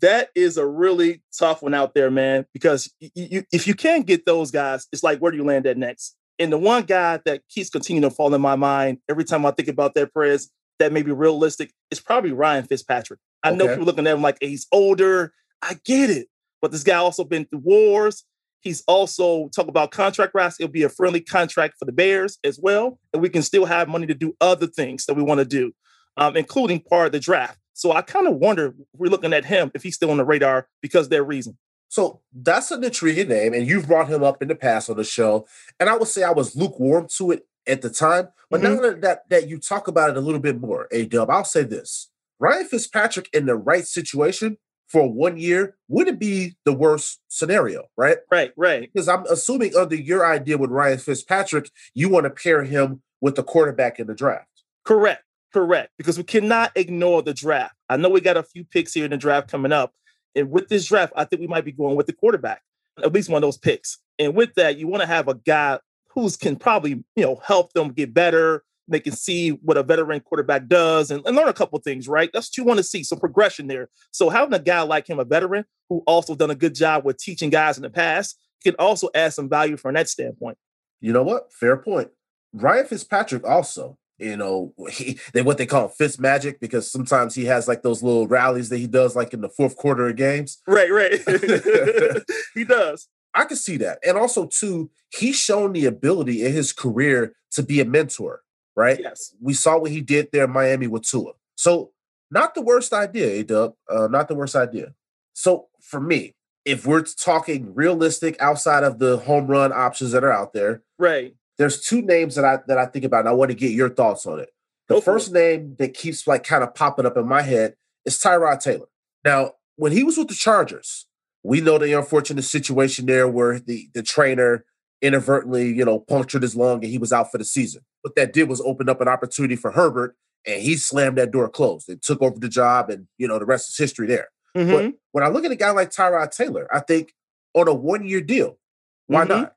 That 0.00 0.30
is 0.34 0.56
a 0.56 0.66
really 0.66 1.22
tough 1.38 1.62
one 1.62 1.74
out 1.74 1.94
there, 1.94 2.10
man. 2.10 2.46
Because 2.52 2.92
y- 3.00 3.10
y- 3.16 3.28
you, 3.30 3.44
if 3.52 3.66
you 3.66 3.74
can't 3.74 4.06
get 4.06 4.26
those 4.26 4.50
guys, 4.50 4.86
it's 4.92 5.02
like 5.02 5.18
where 5.18 5.30
do 5.30 5.38
you 5.38 5.44
land 5.44 5.66
at 5.66 5.76
next? 5.76 6.16
And 6.38 6.50
the 6.50 6.58
one 6.58 6.84
guy 6.84 7.20
that 7.26 7.42
keeps 7.48 7.68
continuing 7.68 8.08
to 8.08 8.14
fall 8.14 8.34
in 8.34 8.40
my 8.40 8.56
mind 8.56 8.98
every 9.08 9.24
time 9.24 9.44
I 9.44 9.50
think 9.50 9.68
about 9.68 9.94
that 9.94 10.12
press 10.12 10.48
that 10.78 10.92
may 10.92 11.02
be 11.02 11.12
realistic 11.12 11.72
is 11.90 12.00
probably 12.00 12.32
Ryan 12.32 12.64
Fitzpatrick. 12.64 13.20
I 13.42 13.50
know 13.52 13.68
people 13.68 13.84
looking 13.84 14.06
at 14.06 14.14
him 14.14 14.22
like 14.22 14.38
hey, 14.40 14.48
he's 14.48 14.66
older. 14.72 15.32
I 15.62 15.78
get 15.84 16.10
it. 16.10 16.28
But 16.62 16.72
this 16.72 16.82
guy 16.82 16.96
also 16.96 17.24
been 17.24 17.44
through 17.44 17.60
wars. 17.60 18.24
He's 18.60 18.82
also 18.86 19.48
talk 19.54 19.68
about 19.68 19.90
contract 19.90 20.34
rights. 20.34 20.56
It'll 20.60 20.70
be 20.70 20.82
a 20.82 20.88
friendly 20.90 21.20
contract 21.20 21.76
for 21.78 21.86
the 21.86 21.92
Bears 21.92 22.38
as 22.44 22.58
well. 22.62 22.98
And 23.12 23.22
we 23.22 23.30
can 23.30 23.42
still 23.42 23.64
have 23.64 23.88
money 23.88 24.06
to 24.06 24.14
do 24.14 24.34
other 24.40 24.66
things 24.66 25.06
that 25.06 25.14
we 25.14 25.22
want 25.22 25.38
to 25.38 25.46
do, 25.46 25.72
um, 26.18 26.36
including 26.36 26.80
part 26.80 27.06
of 27.06 27.12
the 27.12 27.20
draft. 27.20 27.58
So 27.80 27.92
I 27.92 28.02
kind 28.02 28.28
of 28.28 28.36
wonder 28.36 28.74
we're 28.92 29.10
looking 29.10 29.32
at 29.32 29.46
him 29.46 29.70
if 29.74 29.82
he's 29.82 29.94
still 29.94 30.10
on 30.10 30.18
the 30.18 30.24
radar 30.24 30.68
because 30.82 31.06
of 31.06 31.10
their 31.10 31.24
reason. 31.24 31.56
So 31.88 32.20
that's 32.30 32.70
an 32.70 32.84
intriguing 32.84 33.28
name, 33.28 33.54
and 33.54 33.66
you've 33.66 33.86
brought 33.86 34.10
him 34.10 34.22
up 34.22 34.42
in 34.42 34.48
the 34.48 34.54
past 34.54 34.90
on 34.90 34.98
the 34.98 35.02
show. 35.02 35.46
And 35.80 35.88
I 35.88 35.96
would 35.96 36.06
say 36.06 36.22
I 36.22 36.30
was 36.30 36.54
lukewarm 36.54 37.08
to 37.16 37.30
it 37.30 37.46
at 37.66 37.80
the 37.80 37.88
time, 37.88 38.28
but 38.50 38.60
now 38.60 38.70
mm-hmm. 38.70 38.82
that, 38.82 39.00
that 39.00 39.28
that 39.30 39.48
you 39.48 39.58
talk 39.58 39.88
about 39.88 40.10
it 40.10 40.18
a 40.18 40.20
little 40.20 40.40
bit 40.40 40.60
more, 40.60 40.88
A 40.92 41.06
Dub, 41.06 41.30
I'll 41.30 41.42
say 41.42 41.62
this: 41.62 42.10
Ryan 42.38 42.66
Fitzpatrick 42.66 43.30
in 43.32 43.46
the 43.46 43.56
right 43.56 43.86
situation 43.86 44.58
for 44.86 45.10
one 45.10 45.38
year 45.38 45.78
wouldn't 45.88 46.20
be 46.20 46.56
the 46.66 46.74
worst 46.74 47.20
scenario, 47.28 47.88
right? 47.96 48.18
Right, 48.30 48.52
right. 48.58 48.90
Because 48.92 49.08
I'm 49.08 49.24
assuming 49.30 49.74
under 49.74 49.96
your 49.96 50.26
idea 50.26 50.58
with 50.58 50.70
Ryan 50.70 50.98
Fitzpatrick, 50.98 51.70
you 51.94 52.10
want 52.10 52.24
to 52.24 52.30
pair 52.30 52.62
him 52.62 53.00
with 53.22 53.36
the 53.36 53.42
quarterback 53.42 53.98
in 53.98 54.06
the 54.06 54.14
draft. 54.14 54.48
Correct, 54.84 55.22
correct. 55.52 55.92
Because 55.98 56.18
we 56.18 56.24
cannot 56.24 56.72
ignore 56.76 57.22
the 57.22 57.34
draft. 57.34 57.74
I 57.88 57.96
know 57.96 58.08
we 58.08 58.20
got 58.20 58.36
a 58.36 58.42
few 58.42 58.64
picks 58.64 58.94
here 58.94 59.04
in 59.04 59.10
the 59.10 59.16
draft 59.16 59.50
coming 59.50 59.72
up. 59.72 59.92
And 60.34 60.50
with 60.50 60.68
this 60.68 60.86
draft, 60.86 61.12
I 61.16 61.24
think 61.24 61.40
we 61.40 61.48
might 61.48 61.64
be 61.64 61.72
going 61.72 61.96
with 61.96 62.06
the 62.06 62.12
quarterback, 62.12 62.62
at 63.02 63.12
least 63.12 63.28
one 63.28 63.42
of 63.42 63.46
those 63.46 63.58
picks. 63.58 63.98
And 64.18 64.34
with 64.34 64.54
that, 64.54 64.76
you 64.78 64.86
want 64.86 65.02
to 65.02 65.06
have 65.06 65.28
a 65.28 65.34
guy 65.34 65.80
who's 66.14 66.36
can 66.36 66.56
probably, 66.56 67.04
you 67.16 67.24
know, 67.24 67.40
help 67.44 67.72
them 67.72 67.88
get 67.92 68.14
better. 68.14 68.62
They 68.88 69.00
can 69.00 69.12
see 69.12 69.50
what 69.50 69.76
a 69.76 69.84
veteran 69.84 70.20
quarterback 70.20 70.66
does 70.66 71.10
and, 71.12 71.24
and 71.24 71.36
learn 71.36 71.48
a 71.48 71.52
couple 71.52 71.78
things, 71.78 72.08
right? 72.08 72.28
That's 72.32 72.48
what 72.48 72.56
you 72.56 72.64
want 72.64 72.78
to 72.78 72.84
see, 72.84 73.04
some 73.04 73.20
progression 73.20 73.68
there. 73.68 73.88
So 74.10 74.30
having 74.30 74.52
a 74.52 74.58
guy 74.58 74.82
like 74.82 75.08
him, 75.08 75.20
a 75.20 75.24
veteran 75.24 75.64
who 75.88 76.02
also 76.06 76.34
done 76.34 76.50
a 76.50 76.56
good 76.56 76.74
job 76.74 77.04
with 77.04 77.18
teaching 77.18 77.50
guys 77.50 77.76
in 77.76 77.82
the 77.82 77.90
past, 77.90 78.36
can 78.64 78.74
also 78.78 79.08
add 79.14 79.32
some 79.32 79.48
value 79.48 79.76
from 79.76 79.94
that 79.94 80.08
standpoint. 80.08 80.58
You 81.00 81.12
know 81.12 81.22
what? 81.22 81.52
Fair 81.52 81.76
point. 81.76 82.10
Ryan 82.52 82.86
Fitzpatrick 82.86 83.46
also, 83.46 83.96
you 84.20 84.36
know, 84.36 84.74
he 84.90 85.18
they 85.32 85.42
what 85.42 85.58
they 85.58 85.66
call 85.66 85.88
Fitzmagic 85.88 86.60
because 86.60 86.90
sometimes 86.90 87.34
he 87.34 87.46
has 87.46 87.66
like 87.66 87.82
those 87.82 88.02
little 88.02 88.26
rallies 88.26 88.68
that 88.68 88.78
he 88.78 88.86
does 88.86 89.16
like 89.16 89.32
in 89.32 89.40
the 89.40 89.48
fourth 89.48 89.76
quarter 89.76 90.08
of 90.08 90.16
games. 90.16 90.60
Right, 90.66 90.90
right. 90.92 91.20
he 92.54 92.64
does. 92.64 93.08
I 93.34 93.44
can 93.44 93.56
see 93.56 93.76
that. 93.78 93.98
And 94.06 94.18
also 94.18 94.46
too, 94.46 94.90
he's 95.10 95.36
shown 95.36 95.72
the 95.72 95.86
ability 95.86 96.44
in 96.44 96.52
his 96.52 96.72
career 96.72 97.34
to 97.52 97.62
be 97.62 97.80
a 97.80 97.84
mentor, 97.84 98.42
right? 98.76 99.00
Yes. 99.00 99.34
We 99.40 99.54
saw 99.54 99.78
what 99.78 99.90
he 99.90 100.00
did 100.00 100.28
there 100.32 100.44
in 100.44 100.50
Miami 100.50 100.86
with 100.86 101.02
Tua. 101.02 101.32
So 101.56 101.92
not 102.30 102.54
the 102.54 102.62
worst 102.62 102.92
idea, 102.92 103.26
A-Dub. 103.40 103.74
Uh, 103.88 104.08
not 104.08 104.28
the 104.28 104.34
worst 104.34 104.56
idea. 104.56 104.94
So 105.32 105.68
for 105.80 106.00
me, 106.00 106.34
if 106.64 106.86
we're 106.86 107.02
talking 107.02 107.74
realistic 107.74 108.36
outside 108.40 108.84
of 108.84 108.98
the 108.98 109.16
home 109.18 109.46
run 109.46 109.72
options 109.72 110.12
that 110.12 110.24
are 110.24 110.32
out 110.32 110.52
there, 110.52 110.82
Right. 110.98 111.34
There's 111.60 111.78
two 111.82 112.00
names 112.00 112.36
that 112.36 112.44
I 112.46 112.58
that 112.68 112.78
I 112.78 112.86
think 112.86 113.04
about, 113.04 113.20
and 113.20 113.28
I 113.28 113.32
want 113.32 113.50
to 113.50 113.54
get 113.54 113.72
your 113.72 113.90
thoughts 113.90 114.24
on 114.24 114.40
it. 114.40 114.48
The 114.88 114.98
first 115.02 115.30
name 115.30 115.76
that 115.78 115.92
keeps 115.92 116.26
like 116.26 116.42
kind 116.42 116.64
of 116.64 116.74
popping 116.74 117.04
up 117.04 117.18
in 117.18 117.28
my 117.28 117.42
head 117.42 117.74
is 118.06 118.18
Tyrod 118.18 118.60
Taylor. 118.60 118.86
Now, 119.26 119.52
when 119.76 119.92
he 119.92 120.02
was 120.02 120.16
with 120.16 120.28
the 120.28 120.34
Chargers, 120.34 121.06
we 121.44 121.60
know 121.60 121.76
the 121.76 121.92
unfortunate 121.92 122.44
situation 122.44 123.04
there 123.04 123.28
where 123.28 123.58
the 123.60 123.90
the 123.92 124.02
trainer 124.02 124.64
inadvertently, 125.02 125.68
you 125.68 125.84
know, 125.84 125.98
punctured 125.98 126.40
his 126.42 126.56
lung 126.56 126.82
and 126.82 126.90
he 126.90 126.96
was 126.96 127.12
out 127.12 127.30
for 127.30 127.36
the 127.36 127.44
season. 127.44 127.82
What 128.00 128.14
that 128.16 128.32
did 128.32 128.48
was 128.48 128.62
open 128.62 128.88
up 128.88 129.02
an 129.02 129.08
opportunity 129.08 129.54
for 129.54 129.70
Herbert, 129.70 130.16
and 130.46 130.62
he 130.62 130.76
slammed 130.76 131.18
that 131.18 131.30
door 131.30 131.48
closed 131.50 131.90
and 131.90 132.00
took 132.02 132.22
over 132.22 132.38
the 132.40 132.48
job, 132.48 132.88
and 132.88 133.06
you 133.18 133.28
know 133.28 133.38
the 133.38 133.44
rest 133.44 133.68
is 133.68 133.76
history 133.76 134.06
there. 134.06 134.28
Mhm. 134.56 134.70
But 134.72 134.94
when 135.12 135.24
I 135.24 135.28
look 135.28 135.44
at 135.44 135.50
a 135.50 135.56
guy 135.56 135.72
like 135.72 135.90
Tyrod 135.90 136.30
Taylor, 136.34 136.66
I 136.74 136.80
think 136.80 137.12
on 137.52 137.68
a 137.68 137.74
one 137.74 138.06
year 138.06 138.22
deal, 138.22 138.58
why 139.08 139.24
Mhm. 139.26 139.28
not? 139.28 139.54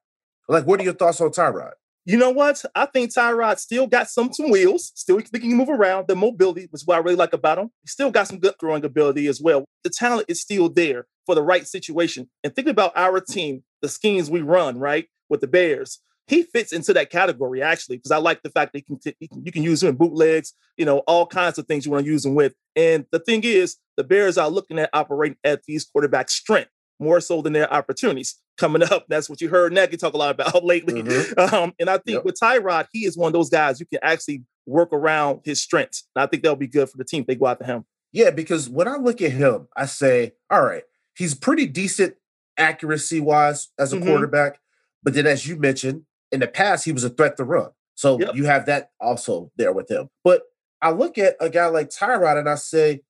Like, 0.49 0.65
what 0.67 0.81
are 0.81 0.83
your 0.83 0.93
thoughts 0.93 1.21
on 1.21 1.29
Tyrod? 1.31 1.71
You 2.05 2.17
know 2.17 2.31
what? 2.31 2.63
I 2.75 2.85
think 2.85 3.11
Tyrod 3.13 3.59
still 3.59 3.87
got 3.87 4.09
some 4.09 4.33
some 4.33 4.51
wheels. 4.51 4.91
Still 4.95 5.17
he 5.17 5.23
can 5.23 5.55
move 5.55 5.69
around. 5.69 6.07
The 6.07 6.15
mobility 6.15 6.67
was 6.71 6.85
what 6.85 6.95
I 6.95 6.99
really 6.99 7.15
like 7.15 7.31
about 7.31 7.57
him. 7.57 7.69
He 7.81 7.87
still 7.87 8.11
got 8.11 8.27
some 8.27 8.39
good 8.39 8.55
throwing 8.59 8.83
ability 8.83 9.27
as 9.27 9.39
well. 9.41 9.63
The 9.83 9.89
talent 9.89 10.25
is 10.27 10.41
still 10.41 10.67
there 10.67 11.05
for 11.25 11.33
the 11.33 11.43
right 11.43 11.65
situation. 11.65 12.29
And 12.43 12.53
think 12.53 12.67
about 12.67 12.91
our 12.97 13.21
team, 13.21 13.63
the 13.81 13.87
schemes 13.87 14.29
we 14.29 14.41
run, 14.41 14.79
right? 14.79 15.07
With 15.29 15.39
the 15.39 15.47
Bears. 15.47 15.99
He 16.27 16.43
fits 16.43 16.71
into 16.73 16.93
that 16.93 17.09
category 17.09 17.61
actually, 17.61 17.97
because 17.97 18.11
I 18.11 18.17
like 18.17 18.43
the 18.43 18.49
fact 18.49 18.73
that 18.73 18.79
he 18.79 18.83
can, 18.83 18.99
he 19.19 19.27
can 19.27 19.45
you 19.45 19.51
can 19.51 19.63
use 19.63 19.83
him 19.83 19.89
in 19.89 19.95
bootlegs, 19.95 20.53
you 20.77 20.85
know, 20.85 20.99
all 20.99 21.25
kinds 21.25 21.57
of 21.57 21.67
things 21.67 21.85
you 21.85 21.91
want 21.91 22.05
to 22.05 22.11
use 22.11 22.25
him 22.25 22.35
with. 22.35 22.53
And 22.75 23.05
the 23.11 23.19
thing 23.19 23.43
is, 23.43 23.77
the 23.95 24.03
Bears 24.03 24.37
are 24.37 24.49
looking 24.49 24.79
at 24.79 24.89
operating 24.93 25.37
at 25.43 25.63
these 25.63 25.85
quarterback 25.85 26.29
strength 26.29 26.69
more 26.99 27.19
so 27.19 27.41
than 27.41 27.53
their 27.53 27.71
opportunities 27.73 28.35
coming 28.57 28.83
up. 28.91 29.05
That's 29.09 29.29
what 29.29 29.41
you 29.41 29.49
heard 29.49 29.73
Nagy 29.73 29.97
talk 29.97 30.13
a 30.13 30.17
lot 30.17 30.31
about 30.39 30.63
lately. 30.65 31.01
Mhm. 31.03 31.53
Um, 31.53 31.73
and 31.79 31.89
I 31.89 31.97
think 31.97 32.17
Yep. 32.17 32.25
with 32.25 32.39
Tyrod, 32.41 32.87
he 32.91 33.05
is 33.05 33.17
one 33.17 33.27
of 33.27 33.33
those 33.33 33.49
guys 33.49 33.79
you 33.79 33.85
can 33.85 33.99
actually 34.01 34.43
work 34.65 34.89
around 34.93 35.41
his 35.43 35.61
strengths. 35.61 36.07
And 36.15 36.23
I 36.23 36.27
think 36.27 36.43
that'll 36.43 36.55
be 36.55 36.67
good 36.67 36.89
for 36.89 36.97
the 36.97 37.03
team 37.03 37.21
if 37.21 37.27
they 37.27 37.35
go 37.35 37.47
after 37.47 37.65
him. 37.65 37.85
Yeah, 38.11 38.29
because 38.29 38.69
when 38.69 38.87
I 38.87 38.95
look 38.95 39.21
at 39.21 39.31
him, 39.31 39.67
I 39.75 39.85
say, 39.87 40.33
all 40.49 40.63
right, 40.63 40.83
he's 41.17 41.33
pretty 41.35 41.65
decent 41.65 42.15
accuracy 42.57 43.19
wise 43.19 43.69
as 43.79 43.91
a 43.91 43.97
Mhm. 43.97 44.05
quarterback. 44.05 44.59
But 45.01 45.15
then, 45.15 45.25
as 45.27 45.47
you 45.47 45.55
mentioned, 45.57 46.05
in 46.31 46.39
the 46.39 46.47
past, 46.47 46.85
he 46.85 46.91
was 46.91 47.03
a 47.03 47.09
threat 47.09 47.35
to 47.37 47.43
run. 47.43 47.71
So 47.95 48.19
Yep. 48.19 48.35
you 48.35 48.45
have 48.45 48.65
that 48.67 48.91
also 48.99 49.51
there 49.57 49.73
with 49.73 49.89
him. 49.89 50.09
But 50.23 50.43
I 50.81 50.91
look 50.91 51.17
at 51.17 51.35
a 51.39 51.49
guy 51.49 51.65
like 51.67 51.89
Tyrod 51.89 52.37
and 52.37 52.47
I 52.49 52.55
say, 52.55 53.01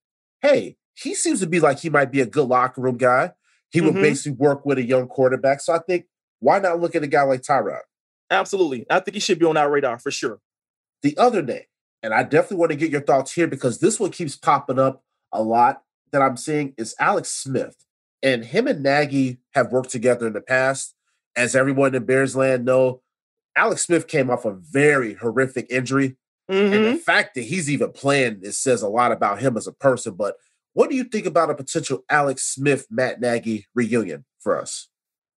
hey, 0.42 0.78
he 0.96 1.14
seems 1.16 1.40
to 1.42 1.48
be 1.48 1.60
like 1.60 1.80
he 1.80 1.90
might 1.90 2.12
be 2.12 2.22
a 2.22 2.26
good 2.26 2.48
locker 2.48 2.82
room 2.82 2.98
guy. 2.98 3.34
He 3.74 3.82
would 3.82 3.96
Mhm. 3.96 4.02
basically 4.02 4.38
work 4.38 4.66
with 4.66 4.78
a 4.78 4.84
young 4.84 5.08
quarterback. 5.08 5.60
So 5.60 5.74
I 5.74 5.80
think, 5.80 6.06
why 6.40 6.60
not 6.60 6.80
look 6.80 6.96
at 6.96 7.04
a 7.04 7.08
guy 7.08 7.24
like 7.24 7.42
Tyrod? 7.42 7.82
Absolutely. 8.30 8.86
I 8.90 9.00
think 9.02 9.16
he 9.16 9.20
should 9.20 9.40
be 9.40 9.46
on 9.46 9.58
our 9.58 9.70
radar 9.70 10.00
for 10.00 10.12
sure. 10.12 10.40
The 11.02 11.18
other 11.18 11.42
name, 11.42 11.64
and 12.02 12.14
I 12.14 12.24
definitely 12.24 12.58
want 12.58 12.72
to 12.72 12.78
get 12.78 12.92
your 12.92 13.02
thoughts 13.02 13.34
here 13.34 13.48
because 13.48 13.80
this 13.80 14.00
one 14.00 14.12
keeps 14.12 14.36
popping 14.38 14.80
up 14.80 15.04
a 15.32 15.42
lot 15.44 15.84
that 16.12 16.22
I'm 16.22 16.38
seeing 16.38 16.74
is 16.78 16.96
Alex 17.00 17.30
Smith. 17.30 17.76
And 18.22 18.46
him 18.46 18.68
and 18.68 18.82
Nagy 18.84 19.40
have 19.54 19.72
worked 19.72 19.90
together 19.90 20.28
in 20.28 20.34
the 20.34 20.42
past. 20.42 20.96
As 21.36 21.56
everyone 21.56 21.96
in 21.96 22.06
Bears 22.06 22.36
land 22.36 22.64
know, 22.64 23.02
Alex 23.56 23.82
Smith 23.82 24.08
came 24.08 24.30
off 24.30 24.46
a 24.46 24.52
very 24.54 25.16
horrific 25.16 25.68
injury. 25.70 26.16
And 26.48 26.74
Mhm. 26.74 26.94
the 26.94 27.00
fact 27.00 27.36
that 27.36 27.42
he's 27.42 27.70
even 27.70 27.92
playing, 27.92 28.42
it 28.44 28.54
says 28.54 28.82
a 28.82 28.88
lot 28.88 29.12
about 29.12 29.42
him 29.42 29.58
as 29.58 29.66
a 29.68 29.72
person. 29.74 30.14
But 30.14 30.38
what 30.74 30.90
do 30.90 30.96
you 30.96 31.04
think 31.04 31.26
about 31.26 31.50
a 31.50 31.56
potential 31.56 32.04
Alex 32.10 32.44
Smith, 32.44 32.88
Matt 32.90 33.22
Nagy 33.22 33.68
reunion 33.74 34.26
for 34.40 34.60
us? 34.60 34.90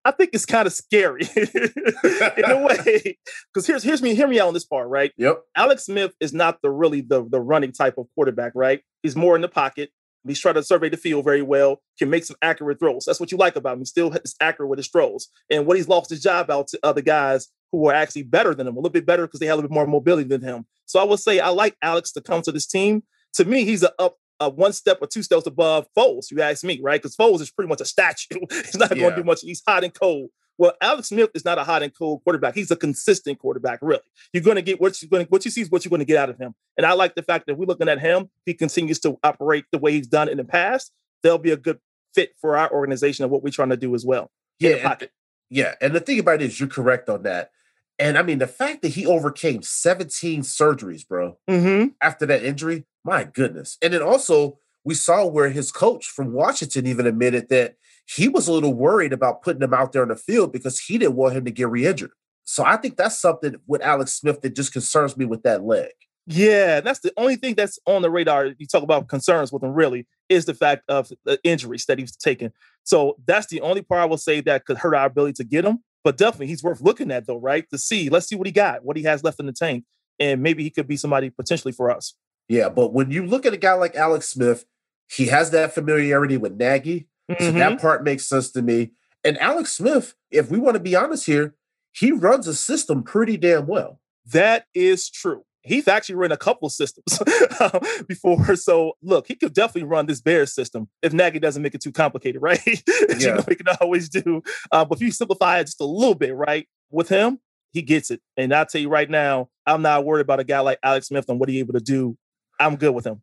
I 0.06 0.12
think 0.12 0.30
it's 0.34 0.46
kind 0.46 0.66
of 0.66 0.72
scary 0.72 1.22
in 1.36 2.44
a 2.44 2.62
way. 2.84 3.18
Because 3.52 3.66
here's 3.66 3.82
here's 3.82 4.02
me, 4.02 4.14
hear 4.14 4.28
me 4.28 4.38
out 4.38 4.48
on 4.48 4.54
this 4.54 4.64
part, 4.64 4.88
right? 4.88 5.12
Yep. 5.16 5.42
Alex 5.56 5.86
Smith 5.86 6.14
is 6.20 6.32
not 6.32 6.62
the 6.62 6.70
really 6.70 7.00
the, 7.00 7.26
the 7.28 7.40
running 7.40 7.72
type 7.72 7.98
of 7.98 8.06
quarterback, 8.14 8.52
right? 8.54 8.82
He's 9.02 9.16
more 9.16 9.34
in 9.34 9.42
the 9.42 9.48
pocket. 9.48 9.90
He's 10.26 10.40
trying 10.40 10.54
to 10.54 10.62
survey 10.62 10.88
the 10.88 10.96
field 10.96 11.24
very 11.24 11.42
well, 11.42 11.82
can 11.98 12.10
make 12.10 12.24
some 12.24 12.36
accurate 12.42 12.78
throws. 12.78 13.04
That's 13.04 13.20
what 13.20 13.30
you 13.30 13.38
like 13.38 13.56
about 13.56 13.74
him. 13.74 13.80
He 13.80 13.84
still 13.84 14.12
is 14.12 14.34
accurate 14.40 14.68
with 14.68 14.78
his 14.78 14.88
throws. 14.88 15.28
And 15.50 15.66
what 15.66 15.76
he's 15.76 15.88
lost 15.88 16.10
his 16.10 16.22
job 16.22 16.50
out 16.50 16.68
to 16.68 16.80
other 16.82 17.00
guys 17.02 17.48
who 17.72 17.88
are 17.88 17.94
actually 17.94 18.24
better 18.24 18.54
than 18.54 18.66
him, 18.66 18.74
a 18.74 18.78
little 18.78 18.90
bit 18.90 19.06
better 19.06 19.26
because 19.26 19.40
they 19.40 19.46
have 19.46 19.54
a 19.54 19.56
little 19.56 19.68
bit 19.68 19.74
more 19.74 19.86
mobility 19.86 20.28
than 20.28 20.40
him. 20.40 20.66
So 20.86 21.00
I 21.00 21.04
would 21.04 21.20
say 21.20 21.40
I 21.40 21.48
like 21.48 21.76
Alex 21.82 22.12
to 22.12 22.20
come 22.20 22.42
to 22.42 22.52
this 22.52 22.66
team. 22.66 23.02
To 23.34 23.44
me, 23.44 23.64
he's 23.64 23.82
a 23.82 23.92
up 24.00 24.16
a 24.40 24.48
one 24.50 24.72
step 24.72 24.98
or 25.00 25.06
two 25.06 25.22
steps 25.22 25.46
above 25.46 25.86
Foles, 25.96 26.30
you 26.30 26.40
ask 26.42 26.64
me, 26.64 26.80
right? 26.82 27.00
Because 27.00 27.16
Foles 27.16 27.40
is 27.40 27.50
pretty 27.50 27.68
much 27.68 27.80
a 27.80 27.84
statue. 27.84 28.38
he's 28.50 28.76
not 28.76 28.90
going 28.90 29.10
to 29.10 29.16
do 29.16 29.24
much. 29.24 29.40
He's 29.42 29.62
hot 29.66 29.84
and 29.84 29.94
cold. 29.94 30.30
Well, 30.58 30.72
Alex 30.80 31.08
Smith 31.08 31.30
is 31.34 31.44
not 31.44 31.58
a 31.58 31.64
hot 31.64 31.82
and 31.82 31.94
cold 31.94 32.22
quarterback. 32.24 32.54
He's 32.54 32.70
a 32.70 32.76
consistent 32.76 33.38
quarterback, 33.38 33.78
really. 33.82 34.00
You're 34.32 34.42
going 34.42 34.56
to 34.56 34.62
get 34.62 34.80
what 34.80 35.00
you're 35.02 35.08
going 35.10 35.26
what 35.26 35.44
you 35.44 35.50
see 35.50 35.60
is 35.60 35.70
what 35.70 35.84
you're 35.84 35.90
going 35.90 36.00
to 36.00 36.06
get 36.06 36.16
out 36.16 36.30
of 36.30 36.38
him. 36.38 36.54
And 36.76 36.86
I 36.86 36.92
like 36.94 37.14
the 37.14 37.22
fact 37.22 37.46
that 37.46 37.56
we're 37.58 37.66
looking 37.66 37.88
at 37.88 38.00
him. 38.00 38.30
He 38.46 38.54
continues 38.54 38.98
to 39.00 39.18
operate 39.22 39.64
the 39.70 39.78
way 39.78 39.92
he's 39.92 40.06
done 40.06 40.28
in 40.28 40.38
the 40.38 40.44
past. 40.44 40.92
They'll 41.22 41.36
be 41.38 41.50
a 41.50 41.56
good 41.58 41.78
fit 42.14 42.34
for 42.40 42.56
our 42.56 42.72
organization 42.72 43.24
and 43.24 43.30
what 43.30 43.42
we're 43.42 43.50
trying 43.50 43.68
to 43.68 43.76
do 43.76 43.94
as 43.94 44.04
well. 44.06 44.30
Yeah, 44.58 44.96
and-. 45.00 45.10
Yeah, 45.50 45.74
and 45.80 45.94
the 45.94 46.00
thing 46.00 46.18
about 46.18 46.36
it 46.40 46.46
is, 46.46 46.58
you're 46.58 46.68
correct 46.68 47.08
on 47.08 47.22
that. 47.24 47.50
And 47.98 48.18
I 48.18 48.22
mean, 48.22 48.38
the 48.38 48.46
fact 48.46 48.82
that 48.82 48.88
he 48.88 49.06
overcame 49.06 49.62
17 49.62 50.42
surgeries, 50.42 51.06
bro, 51.06 51.38
Mm-hmm. 51.48 51.88
after 52.02 52.26
that 52.26 52.44
injury, 52.44 52.84
my 53.06 53.24
goodness. 53.24 53.78
And 53.80 53.94
then 53.94 54.02
also, 54.02 54.58
we 54.84 54.94
saw 54.94 55.24
where 55.24 55.48
his 55.48 55.70
coach 55.70 56.06
from 56.06 56.32
Washington 56.32 56.86
even 56.86 57.06
admitted 57.06 57.48
that 57.50 57.76
he 58.04 58.28
was 58.28 58.48
a 58.48 58.52
little 58.52 58.74
worried 58.74 59.12
about 59.12 59.42
putting 59.42 59.62
him 59.62 59.72
out 59.72 59.92
there 59.92 60.02
on 60.02 60.08
the 60.08 60.16
field 60.16 60.52
because 60.52 60.80
he 60.80 60.98
didn't 60.98 61.16
want 61.16 61.36
him 61.36 61.44
to 61.44 61.50
get 61.50 61.68
re 61.68 61.86
injured. 61.86 62.10
So 62.44 62.64
I 62.64 62.76
think 62.76 62.96
that's 62.96 63.18
something 63.18 63.56
with 63.66 63.82
Alex 63.82 64.12
Smith 64.12 64.42
that 64.42 64.54
just 64.54 64.72
concerns 64.72 65.16
me 65.16 65.24
with 65.24 65.42
that 65.44 65.64
leg. 65.64 65.90
Yeah, 66.26 66.80
that's 66.80 67.00
the 67.00 67.12
only 67.16 67.36
thing 67.36 67.54
that's 67.54 67.78
on 67.86 68.02
the 68.02 68.10
radar. 68.10 68.46
You 68.58 68.66
talk 68.66 68.82
about 68.82 69.08
concerns 69.08 69.52
with 69.52 69.62
him, 69.62 69.72
really, 69.72 70.06
is 70.28 70.44
the 70.44 70.54
fact 70.54 70.82
of 70.88 71.12
the 71.24 71.38
injuries 71.44 71.86
that 71.86 72.00
he's 72.00 72.16
taken. 72.16 72.52
So 72.82 73.16
that's 73.26 73.46
the 73.46 73.60
only 73.60 73.82
part 73.82 74.02
I 74.02 74.06
will 74.06 74.18
say 74.18 74.40
that 74.40 74.64
could 74.64 74.78
hurt 74.78 74.96
our 74.96 75.06
ability 75.06 75.34
to 75.34 75.44
get 75.44 75.64
him. 75.64 75.78
But 76.02 76.16
definitely, 76.16 76.48
he's 76.48 76.64
worth 76.64 76.80
looking 76.80 77.12
at, 77.12 77.26
though, 77.26 77.38
right? 77.38 77.68
To 77.70 77.78
see, 77.78 78.08
let's 78.08 78.28
see 78.28 78.36
what 78.36 78.46
he 78.46 78.52
got, 78.52 78.84
what 78.84 78.96
he 78.96 79.04
has 79.04 79.22
left 79.22 79.40
in 79.40 79.46
the 79.46 79.52
tank, 79.52 79.84
and 80.18 80.42
maybe 80.42 80.62
he 80.62 80.70
could 80.70 80.88
be 80.88 80.96
somebody 80.96 81.30
potentially 81.30 81.72
for 81.72 81.90
us. 81.90 82.14
Yeah, 82.48 82.68
but 82.68 82.92
when 82.92 83.10
you 83.10 83.26
look 83.26 83.44
at 83.46 83.52
a 83.52 83.58
guy 83.58 83.72
like 83.72 83.96
Alex 83.96 84.28
Smith, 84.28 84.64
he 85.08 85.26
has 85.26 85.50
that 85.50 85.74
familiarity 85.74 86.36
with 86.36 86.56
Nagy. 86.56 87.08
Mm-hmm. 87.30 87.44
So 87.44 87.52
that 87.52 87.80
part 87.80 88.04
makes 88.04 88.26
sense 88.26 88.50
to 88.52 88.62
me. 88.62 88.92
And 89.24 89.38
Alex 89.38 89.72
Smith, 89.72 90.14
if 90.30 90.50
we 90.50 90.58
want 90.58 90.74
to 90.74 90.80
be 90.80 90.94
honest 90.94 91.26
here, 91.26 91.54
he 91.92 92.12
runs 92.12 92.46
a 92.46 92.54
system 92.54 93.02
pretty 93.02 93.36
damn 93.36 93.66
well. 93.66 94.00
That 94.26 94.66
is 94.74 95.10
true. 95.10 95.42
He's 95.62 95.88
actually 95.88 96.14
run 96.14 96.30
a 96.30 96.36
couple 96.36 96.68
systems 96.68 97.20
before. 98.08 98.54
So 98.54 98.92
look, 99.02 99.26
he 99.26 99.34
could 99.34 99.52
definitely 99.52 99.88
run 99.88 100.06
this 100.06 100.20
Bears 100.20 100.54
system 100.54 100.88
if 101.02 101.12
Nagy 101.12 101.40
doesn't 101.40 101.62
make 101.62 101.74
it 101.74 101.80
too 101.80 101.90
complicated, 101.90 102.40
right? 102.42 102.60
yeah. 102.66 103.16
you 103.18 103.34
know, 103.34 103.44
he 103.48 103.56
can 103.56 103.66
always 103.80 104.08
do. 104.08 104.42
Uh, 104.70 104.84
but 104.84 104.98
if 104.98 105.02
you 105.02 105.10
simplify 105.10 105.58
it 105.58 105.64
just 105.64 105.80
a 105.80 105.84
little 105.84 106.14
bit, 106.14 106.36
right? 106.36 106.68
With 106.90 107.08
him, 107.08 107.40
he 107.72 107.82
gets 107.82 108.12
it. 108.12 108.20
And 108.36 108.54
I'll 108.54 108.66
tell 108.66 108.80
you 108.80 108.88
right 108.88 109.10
now, 109.10 109.48
I'm 109.66 109.82
not 109.82 110.04
worried 110.04 110.22
about 110.22 110.38
a 110.38 110.44
guy 110.44 110.60
like 110.60 110.78
Alex 110.84 111.08
Smith 111.08 111.28
and 111.28 111.40
what 111.40 111.48
he's 111.48 111.58
able 111.58 111.74
to 111.74 111.80
do. 111.80 112.16
I'm 112.58 112.76
good 112.76 112.94
with 112.94 113.06
him. 113.06 113.22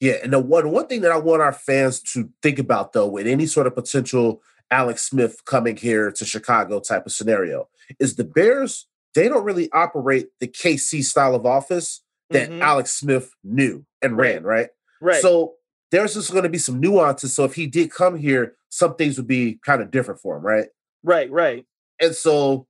Yeah, 0.00 0.14
and 0.22 0.32
the 0.32 0.38
one 0.38 0.70
one 0.70 0.86
thing 0.86 1.02
that 1.02 1.12
I 1.12 1.18
want 1.18 1.42
our 1.42 1.52
fans 1.52 2.00
to 2.12 2.28
think 2.42 2.58
about 2.58 2.92
though, 2.92 3.08
with 3.08 3.26
any 3.26 3.46
sort 3.46 3.66
of 3.66 3.74
potential 3.74 4.42
Alex 4.70 5.08
Smith 5.08 5.44
coming 5.44 5.76
here 5.76 6.10
to 6.10 6.24
Chicago 6.24 6.80
type 6.80 7.06
of 7.06 7.12
scenario, 7.12 7.68
is 8.00 8.16
the 8.16 8.24
Bears 8.24 8.86
they 9.14 9.28
don't 9.28 9.44
really 9.44 9.70
operate 9.72 10.28
the 10.40 10.48
KC 10.48 11.04
style 11.04 11.34
of 11.34 11.46
office 11.46 12.02
that 12.30 12.50
mm-hmm. 12.50 12.62
Alex 12.62 12.92
Smith 12.92 13.30
knew 13.42 13.86
and 14.02 14.16
ran, 14.16 14.42
right? 14.42 14.68
Right. 15.00 15.22
So 15.22 15.54
there's 15.90 16.14
just 16.14 16.32
going 16.32 16.42
to 16.42 16.48
be 16.48 16.58
some 16.58 16.80
nuances. 16.80 17.34
So 17.34 17.44
if 17.44 17.54
he 17.54 17.66
did 17.66 17.90
come 17.90 18.16
here, 18.16 18.56
some 18.70 18.96
things 18.96 19.16
would 19.16 19.28
be 19.28 19.60
kind 19.64 19.80
of 19.80 19.90
different 19.90 20.20
for 20.20 20.36
him, 20.36 20.42
right? 20.42 20.66
Right, 21.04 21.30
right. 21.30 21.64
And 22.00 22.14
so 22.14 22.66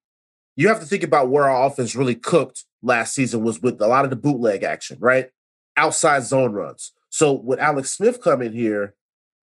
you 0.57 0.69
have 0.69 0.81
to 0.81 0.87
think 0.87 1.03
about 1.03 1.31
where 1.31 1.49
our 1.49 1.67
offense 1.67 1.97
really 1.97 2.15
cooked 2.15 2.65
last 2.83 3.15
season 3.15 3.43
was 3.43 3.63
with 3.63 3.81
a 3.81 3.87
lot 3.87 4.05
of 4.05 4.11
the 4.11 4.17
bootleg 4.17 4.63
action, 4.63 4.99
right? 5.01 5.31
Outside 5.77 6.25
zone 6.25 6.53
runs. 6.53 6.93
So 7.11 7.33
with 7.33 7.59
Alex 7.59 7.91
Smith 7.91 8.21
coming 8.21 8.53
here, 8.53 8.95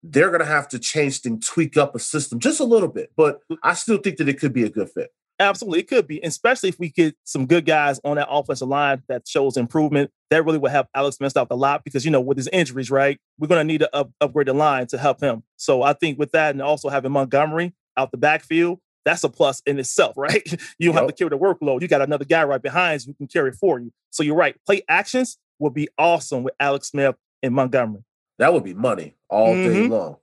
they're 0.03 0.29
going 0.29 0.41
to 0.41 0.47
have 0.47 0.69
to 0.69 0.79
change 0.79 1.21
and 1.25 1.45
tweak 1.45 1.77
up 1.77 1.95
a 1.95 1.99
system 1.99 2.39
just 2.39 2.61
a 2.61 2.65
little 2.65 2.89
bit. 2.89 3.13
But 3.17 3.41
I 3.63 3.75
still 3.75 3.99
think 3.99 4.17
that 4.17 4.29
it 4.29 4.39
could 4.41 4.53
be 4.53 4.65
a 4.65 4.71
good 4.71 4.91
fit. 4.91 5.11
Absolutely, 5.39 5.81
it 5.81 5.89
could 5.89 6.07
be, 6.07 6.21
especially 6.23 6.69
if 6.69 6.79
we 6.79 6.91
get 6.91 7.17
some 7.25 7.47
good 7.47 7.65
guys 7.65 7.99
on 8.05 8.17
that 8.17 8.29
offensive 8.31 8.69
line 8.69 9.03
that 9.09 9.27
shows 9.27 9.57
improvement. 9.57 10.11
That 10.29 10.45
really 10.45 10.59
would 10.59 10.71
help 10.71 10.89
Alex 10.95 11.17
Smith 11.17 11.35
out 11.37 11.47
a 11.51 11.57
lot 11.57 11.83
because 11.83 12.05
you 12.05 12.11
know 12.11 12.21
with 12.21 12.37
his 12.37 12.49
injuries, 12.49 12.91
right? 12.91 13.19
We're 13.39 13.49
going 13.49 13.61
to 13.61 13.65
need 13.65 13.79
to 13.79 13.97
up, 13.97 14.11
upgrade 14.21 14.49
the 14.49 14.53
line 14.53 14.87
to 14.89 14.99
help 14.99 15.23
him. 15.23 15.43
So 15.57 15.83
I 15.83 15.95
think 15.95 16.19
with 16.19 16.33
that, 16.33 16.51
and 16.51 16.61
also 16.61 16.91
having 16.91 17.13
Montgomery 17.13 17.73
out 17.97 18.11
the 18.11 18.19
backfield, 18.19 18.81
that's 19.07 19.25
a 19.25 19.31
plus 19.31 19.63
in 19.65 19.79
itself, 19.79 20.15
right? 20.19 20.43
You 20.79 20.89
don't 20.89 20.95
yep. 20.95 21.03
have 21.03 21.07
to 21.07 21.13
carry 21.15 21.31
the 21.31 21.39
workload. 21.39 21.81
You 21.81 21.89
got 21.89 22.03
another 22.03 22.27
guy 22.27 22.45
right 22.45 22.61
behind 22.61 23.07
you 23.07 23.13
who 23.13 23.15
can 23.15 23.27
carry 23.27 23.53
for 23.53 23.79
you. 23.79 23.93
So 24.11 24.23
you're 24.23 24.37
right. 24.37 24.57
Play 24.67 24.83
actions 24.89 25.39
will 25.61 25.71
be 25.71 25.89
awesome 25.99 26.43
with 26.43 26.55
Alex 26.59 26.89
Smith 26.89 27.15
in 27.43 27.53
Montgomery. 27.53 28.03
That 28.39 28.53
would 28.53 28.65
be 28.65 28.75
money 28.75 29.17
all 29.29 29.55
mm-hmm. 29.55 29.73
day 29.73 29.89
long. 29.89 30.17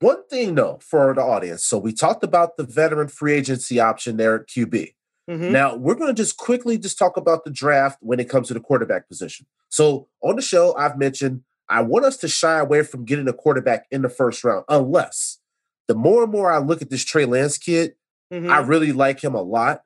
One 0.00 0.26
thing 0.28 0.54
though 0.54 0.78
for 0.82 1.14
the 1.14 1.22
audience. 1.22 1.64
So 1.64 1.78
we 1.78 1.92
talked 1.92 2.22
about 2.22 2.56
the 2.56 2.64
veteran 2.64 3.08
free 3.08 3.32
agency 3.32 3.80
option 3.80 4.18
there 4.18 4.36
at 4.36 4.46
QB. 4.46 4.94
Mm-hmm. 5.28 5.52
Now 5.52 5.74
we're 5.74 5.94
going 5.94 6.14
to 6.14 6.22
just 6.22 6.36
quickly 6.36 6.78
just 6.78 6.98
talk 6.98 7.16
about 7.16 7.44
the 7.44 7.50
draft 7.50 7.98
when 8.00 8.20
it 8.20 8.28
comes 8.28 8.48
to 8.48 8.54
the 8.54 8.60
quarterback 8.60 9.08
position. 9.08 9.46
So 9.70 10.08
on 10.22 10.36
the 10.36 10.42
show, 10.42 10.76
I've 10.76 10.98
mentioned 10.98 11.42
I 11.68 11.80
want 11.82 12.04
us 12.04 12.16
to 12.18 12.28
shy 12.28 12.58
away 12.58 12.82
from 12.82 13.04
getting 13.04 13.26
a 13.26 13.32
quarterback 13.32 13.86
in 13.90 14.02
the 14.02 14.08
first 14.08 14.44
round, 14.44 14.64
unless 14.68 15.38
the 15.88 15.94
more 15.94 16.22
and 16.22 16.32
more 16.32 16.52
I 16.52 16.58
look 16.58 16.82
at 16.82 16.90
this 16.90 17.04
Trey 17.04 17.24
Lance 17.24 17.58
kid, 17.58 17.94
mm-hmm. 18.32 18.50
I 18.50 18.58
really 18.58 18.92
like 18.92 19.22
him 19.22 19.34
a 19.34 19.42
lot. 19.42 19.82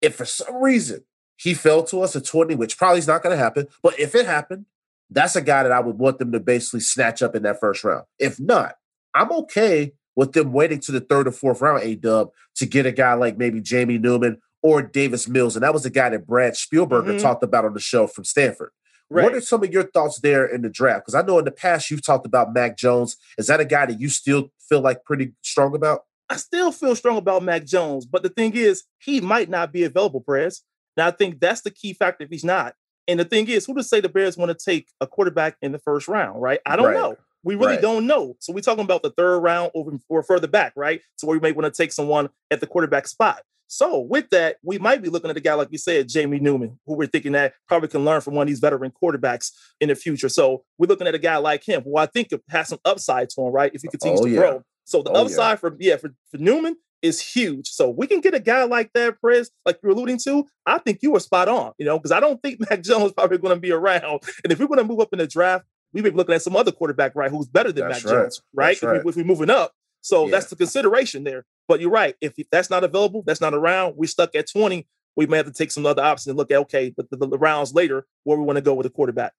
If 0.00 0.16
for 0.16 0.24
some 0.24 0.62
reason 0.62 1.04
he 1.38 1.54
fell 1.54 1.82
to 1.84 2.02
us 2.02 2.16
at 2.16 2.24
20, 2.24 2.56
which 2.56 2.76
probably 2.76 2.98
is 2.98 3.06
not 3.06 3.22
going 3.22 3.34
to 3.34 3.42
happen, 3.42 3.68
but 3.82 3.98
if 3.98 4.14
it 4.14 4.26
happened, 4.26 4.66
that's 5.10 5.36
a 5.36 5.40
guy 5.40 5.62
that 5.62 5.72
I 5.72 5.80
would 5.80 5.98
want 5.98 6.18
them 6.18 6.32
to 6.32 6.40
basically 6.40 6.80
snatch 6.80 7.22
up 7.22 7.34
in 7.34 7.44
that 7.44 7.60
first 7.60 7.84
round. 7.84 8.04
If 8.18 8.38
not, 8.38 8.74
I'm 9.14 9.32
okay 9.32 9.92
with 10.16 10.32
them 10.32 10.52
waiting 10.52 10.80
to 10.80 10.92
the 10.92 11.00
third 11.00 11.28
or 11.28 11.32
fourth 11.32 11.60
round, 11.60 11.82
A 11.82 11.94
dub, 11.94 12.30
to 12.56 12.66
get 12.66 12.86
a 12.86 12.92
guy 12.92 13.14
like 13.14 13.38
maybe 13.38 13.60
Jamie 13.60 13.98
Newman 13.98 14.42
or 14.62 14.82
Davis 14.82 15.28
Mills. 15.28 15.54
And 15.56 15.62
that 15.62 15.72
was 15.72 15.86
a 15.86 15.90
guy 15.90 16.10
that 16.10 16.26
Brad 16.26 16.54
Spielberger 16.54 17.04
mm-hmm. 17.04 17.18
talked 17.18 17.44
about 17.44 17.64
on 17.64 17.72
the 17.72 17.80
show 17.80 18.06
from 18.06 18.24
Stanford. 18.24 18.70
Right. 19.10 19.22
What 19.22 19.34
are 19.34 19.40
some 19.40 19.62
of 19.62 19.72
your 19.72 19.84
thoughts 19.84 20.20
there 20.20 20.44
in 20.44 20.62
the 20.62 20.68
draft? 20.68 21.06
Because 21.06 21.14
I 21.14 21.22
know 21.22 21.38
in 21.38 21.44
the 21.44 21.50
past 21.50 21.90
you've 21.90 22.04
talked 22.04 22.26
about 22.26 22.52
Mac 22.52 22.76
Jones. 22.76 23.16
Is 23.38 23.46
that 23.46 23.60
a 23.60 23.64
guy 23.64 23.86
that 23.86 23.98
you 23.98 24.08
still 24.08 24.50
feel 24.68 24.80
like 24.80 25.04
pretty 25.04 25.32
strong 25.42 25.74
about? 25.74 26.02
I 26.28 26.36
still 26.36 26.72
feel 26.72 26.94
strong 26.94 27.16
about 27.16 27.42
Mac 27.42 27.64
Jones, 27.64 28.04
but 28.04 28.22
the 28.22 28.28
thing 28.28 28.54
is, 28.54 28.84
he 28.98 29.20
might 29.22 29.48
not 29.48 29.72
be 29.72 29.84
available, 29.84 30.20
Prez. 30.20 30.62
And 30.98 31.06
I 31.06 31.12
think 31.12 31.38
that's 31.38 31.60
the 31.60 31.70
key 31.70 31.92
factor 31.92 32.24
if 32.24 32.30
he's 32.30 32.44
not. 32.44 32.74
And 33.06 33.20
the 33.20 33.24
thing 33.24 33.48
is, 33.48 33.64
who 33.64 33.74
to 33.74 33.84
say 33.84 34.00
the 34.00 34.08
Bears 34.08 34.36
want 34.36 34.50
to 34.50 34.64
take 34.64 34.88
a 35.00 35.06
quarterback 35.06 35.56
in 35.62 35.70
the 35.70 35.78
first 35.78 36.08
round, 36.08 36.42
right? 36.42 36.58
I 36.66 36.74
don't 36.74 36.86
right. 36.86 36.94
know. 36.94 37.16
We 37.44 37.54
really 37.54 37.74
right. 37.74 37.80
don't 37.80 38.08
know. 38.08 38.34
So 38.40 38.52
we're 38.52 38.62
talking 38.62 38.84
about 38.84 39.04
the 39.04 39.12
third 39.12 39.38
round 39.38 39.70
over 39.76 39.92
or 40.08 40.24
further 40.24 40.48
back, 40.48 40.72
right? 40.76 41.00
So 41.16 41.28
where 41.28 41.36
you 41.36 41.40
may 41.40 41.52
want 41.52 41.72
to 41.72 41.82
take 41.82 41.92
someone 41.92 42.30
at 42.50 42.60
the 42.60 42.66
quarterback 42.66 43.06
spot. 43.06 43.42
So 43.68 44.00
with 44.00 44.30
that, 44.30 44.56
we 44.64 44.78
might 44.78 45.00
be 45.00 45.08
looking 45.08 45.30
at 45.30 45.36
a 45.36 45.40
guy 45.40 45.54
like 45.54 45.68
you 45.70 45.78
said, 45.78 46.08
Jamie 46.08 46.40
Newman, 46.40 46.80
who 46.84 46.96
we're 46.96 47.06
thinking 47.06 47.32
that 47.32 47.54
probably 47.68 47.88
can 47.88 48.04
learn 48.04 48.20
from 48.20 48.34
one 48.34 48.42
of 48.42 48.48
these 48.48 48.58
veteran 48.58 48.92
quarterbacks 49.00 49.52
in 49.80 49.90
the 49.90 49.94
future. 49.94 50.28
So 50.28 50.64
we're 50.78 50.88
looking 50.88 51.06
at 51.06 51.14
a 51.14 51.18
guy 51.18 51.36
like 51.36 51.64
him, 51.64 51.82
who 51.82 51.96
I 51.96 52.06
think 52.06 52.30
has 52.48 52.68
some 52.68 52.80
upside 52.84 53.30
to 53.30 53.42
him, 53.42 53.52
right? 53.52 53.70
If 53.72 53.82
he 53.82 53.88
oh, 53.88 53.90
continues 53.92 54.20
oh, 54.20 54.24
to 54.24 54.30
yeah. 54.30 54.38
grow. 54.40 54.62
So 54.84 55.02
the 55.02 55.10
oh, 55.10 55.26
upside 55.26 55.52
yeah. 55.52 55.56
for 55.56 55.76
yeah 55.78 55.96
for, 55.96 56.14
for 56.30 56.38
Newman 56.38 56.76
is 57.02 57.20
huge. 57.20 57.68
So 57.68 57.88
we 57.88 58.06
can 58.06 58.20
get 58.20 58.34
a 58.34 58.40
guy 58.40 58.64
like 58.64 58.92
that, 58.94 59.20
Prez, 59.20 59.50
like 59.64 59.78
you're 59.82 59.92
alluding 59.92 60.18
to. 60.24 60.46
I 60.66 60.78
think 60.78 60.98
you 61.02 61.12
were 61.12 61.20
spot 61.20 61.48
on, 61.48 61.72
you 61.78 61.86
know, 61.86 61.98
because 61.98 62.12
I 62.12 62.20
don't 62.20 62.40
think 62.42 62.60
Mac 62.60 62.82
Jones 62.82 63.06
is 63.06 63.12
probably 63.12 63.38
going 63.38 63.54
to 63.54 63.60
be 63.60 63.72
around. 63.72 64.22
And 64.44 64.52
if 64.52 64.58
we're 64.58 64.66
going 64.66 64.78
to 64.78 64.84
move 64.84 65.00
up 65.00 65.12
in 65.12 65.18
the 65.18 65.26
draft, 65.26 65.64
we 65.92 66.02
may 66.02 66.10
be 66.10 66.16
looking 66.16 66.34
at 66.34 66.42
some 66.42 66.56
other 66.56 66.72
quarterback, 66.72 67.14
right, 67.14 67.30
who's 67.30 67.46
better 67.46 67.72
than 67.72 67.88
that's 67.88 68.04
Mac 68.04 68.12
right. 68.12 68.22
Jones, 68.22 68.42
right? 68.52 68.76
If, 68.76 68.82
right. 68.82 69.04
We, 69.04 69.10
if, 69.10 69.16
we're 69.16 69.24
moving 69.24 69.50
up. 69.50 69.72
So 70.00 70.26
yeah. 70.26 70.32
that's 70.32 70.46
the 70.46 70.56
consideration 70.56 71.24
there. 71.24 71.44
But 71.66 71.80
you're 71.80 71.90
right. 71.90 72.14
If 72.20 72.34
that's 72.50 72.70
not 72.70 72.84
available, 72.84 73.22
that's 73.26 73.40
not 73.40 73.54
around, 73.54 73.94
we're 73.96 74.06
stuck 74.06 74.34
at 74.34 74.48
20. 74.50 74.86
We 75.16 75.26
may 75.26 75.38
have 75.38 75.46
to 75.46 75.52
take 75.52 75.70
some 75.70 75.86
other 75.86 76.02
options 76.02 76.28
and 76.28 76.36
look 76.36 76.50
at, 76.50 76.58
okay, 76.58 76.94
the, 76.96 77.06
the, 77.10 77.26
the 77.26 77.38
rounds 77.38 77.74
later, 77.74 78.06
where 78.24 78.38
we 78.38 78.44
want 78.44 78.56
to 78.56 78.62
go 78.62 78.74
with 78.74 78.84
the 78.84 78.90
quarterback. 78.90 79.32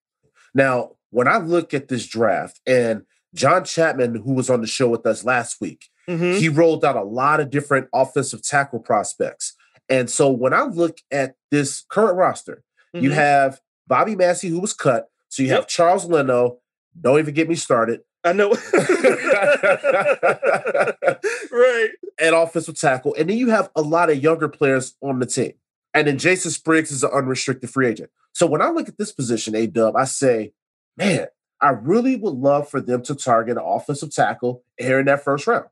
Now, 0.53 0.91
when 1.11 1.27
I 1.27 1.37
look 1.37 1.73
at 1.73 1.87
this 1.87 2.05
draft 2.05 2.59
and 2.67 3.03
John 3.33 3.63
Chapman, 3.63 4.15
who 4.15 4.33
was 4.33 4.49
on 4.49 4.61
the 4.61 4.67
show 4.67 4.89
with 4.89 5.05
us 5.05 5.23
last 5.23 5.61
week, 5.61 5.85
mm-hmm. 6.09 6.39
he 6.39 6.49
rolled 6.49 6.83
out 6.83 6.95
a 6.95 7.03
lot 7.03 7.39
of 7.39 7.49
different 7.49 7.87
offensive 7.93 8.41
tackle 8.41 8.79
prospects. 8.79 9.55
And 9.87 10.09
so 10.09 10.29
when 10.29 10.53
I 10.53 10.63
look 10.63 10.99
at 11.11 11.35
this 11.51 11.85
current 11.89 12.17
roster, 12.17 12.63
mm-hmm. 12.95 13.03
you 13.03 13.11
have 13.11 13.61
Bobby 13.87 14.15
Massey, 14.15 14.49
who 14.49 14.59
was 14.59 14.73
cut. 14.73 15.09
So 15.29 15.43
you 15.43 15.49
yep. 15.49 15.59
have 15.59 15.67
Charles 15.67 16.05
Leno. 16.05 16.57
Don't 16.99 17.19
even 17.19 17.33
get 17.33 17.47
me 17.47 17.55
started. 17.55 18.01
I 18.23 18.33
know. 18.33 18.49
right. 21.51 21.89
And 22.19 22.35
offensive 22.35 22.77
tackle. 22.79 23.15
And 23.15 23.29
then 23.29 23.37
you 23.37 23.49
have 23.49 23.69
a 23.75 23.81
lot 23.81 24.09
of 24.09 24.21
younger 24.21 24.49
players 24.49 24.95
on 25.01 25.19
the 25.19 25.25
team. 25.25 25.53
And 25.93 26.07
then 26.07 26.17
Jason 26.17 26.51
Spriggs 26.51 26.91
is 26.91 27.03
an 27.03 27.11
unrestricted 27.11 27.69
free 27.69 27.87
agent. 27.87 28.09
So 28.33 28.45
when 28.45 28.61
I 28.61 28.69
look 28.69 28.87
at 28.87 28.97
this 28.97 29.11
position, 29.11 29.55
A 29.55 29.67
Dub, 29.67 29.95
I 29.95 30.05
say, 30.05 30.53
man, 30.97 31.27
I 31.61 31.69
really 31.69 32.15
would 32.15 32.35
love 32.35 32.69
for 32.69 32.79
them 32.79 33.01
to 33.03 33.15
target 33.15 33.57
an 33.57 33.63
offensive 33.65 34.13
tackle 34.13 34.63
here 34.77 34.99
in 34.99 35.05
that 35.07 35.23
first 35.23 35.47
round. 35.47 35.65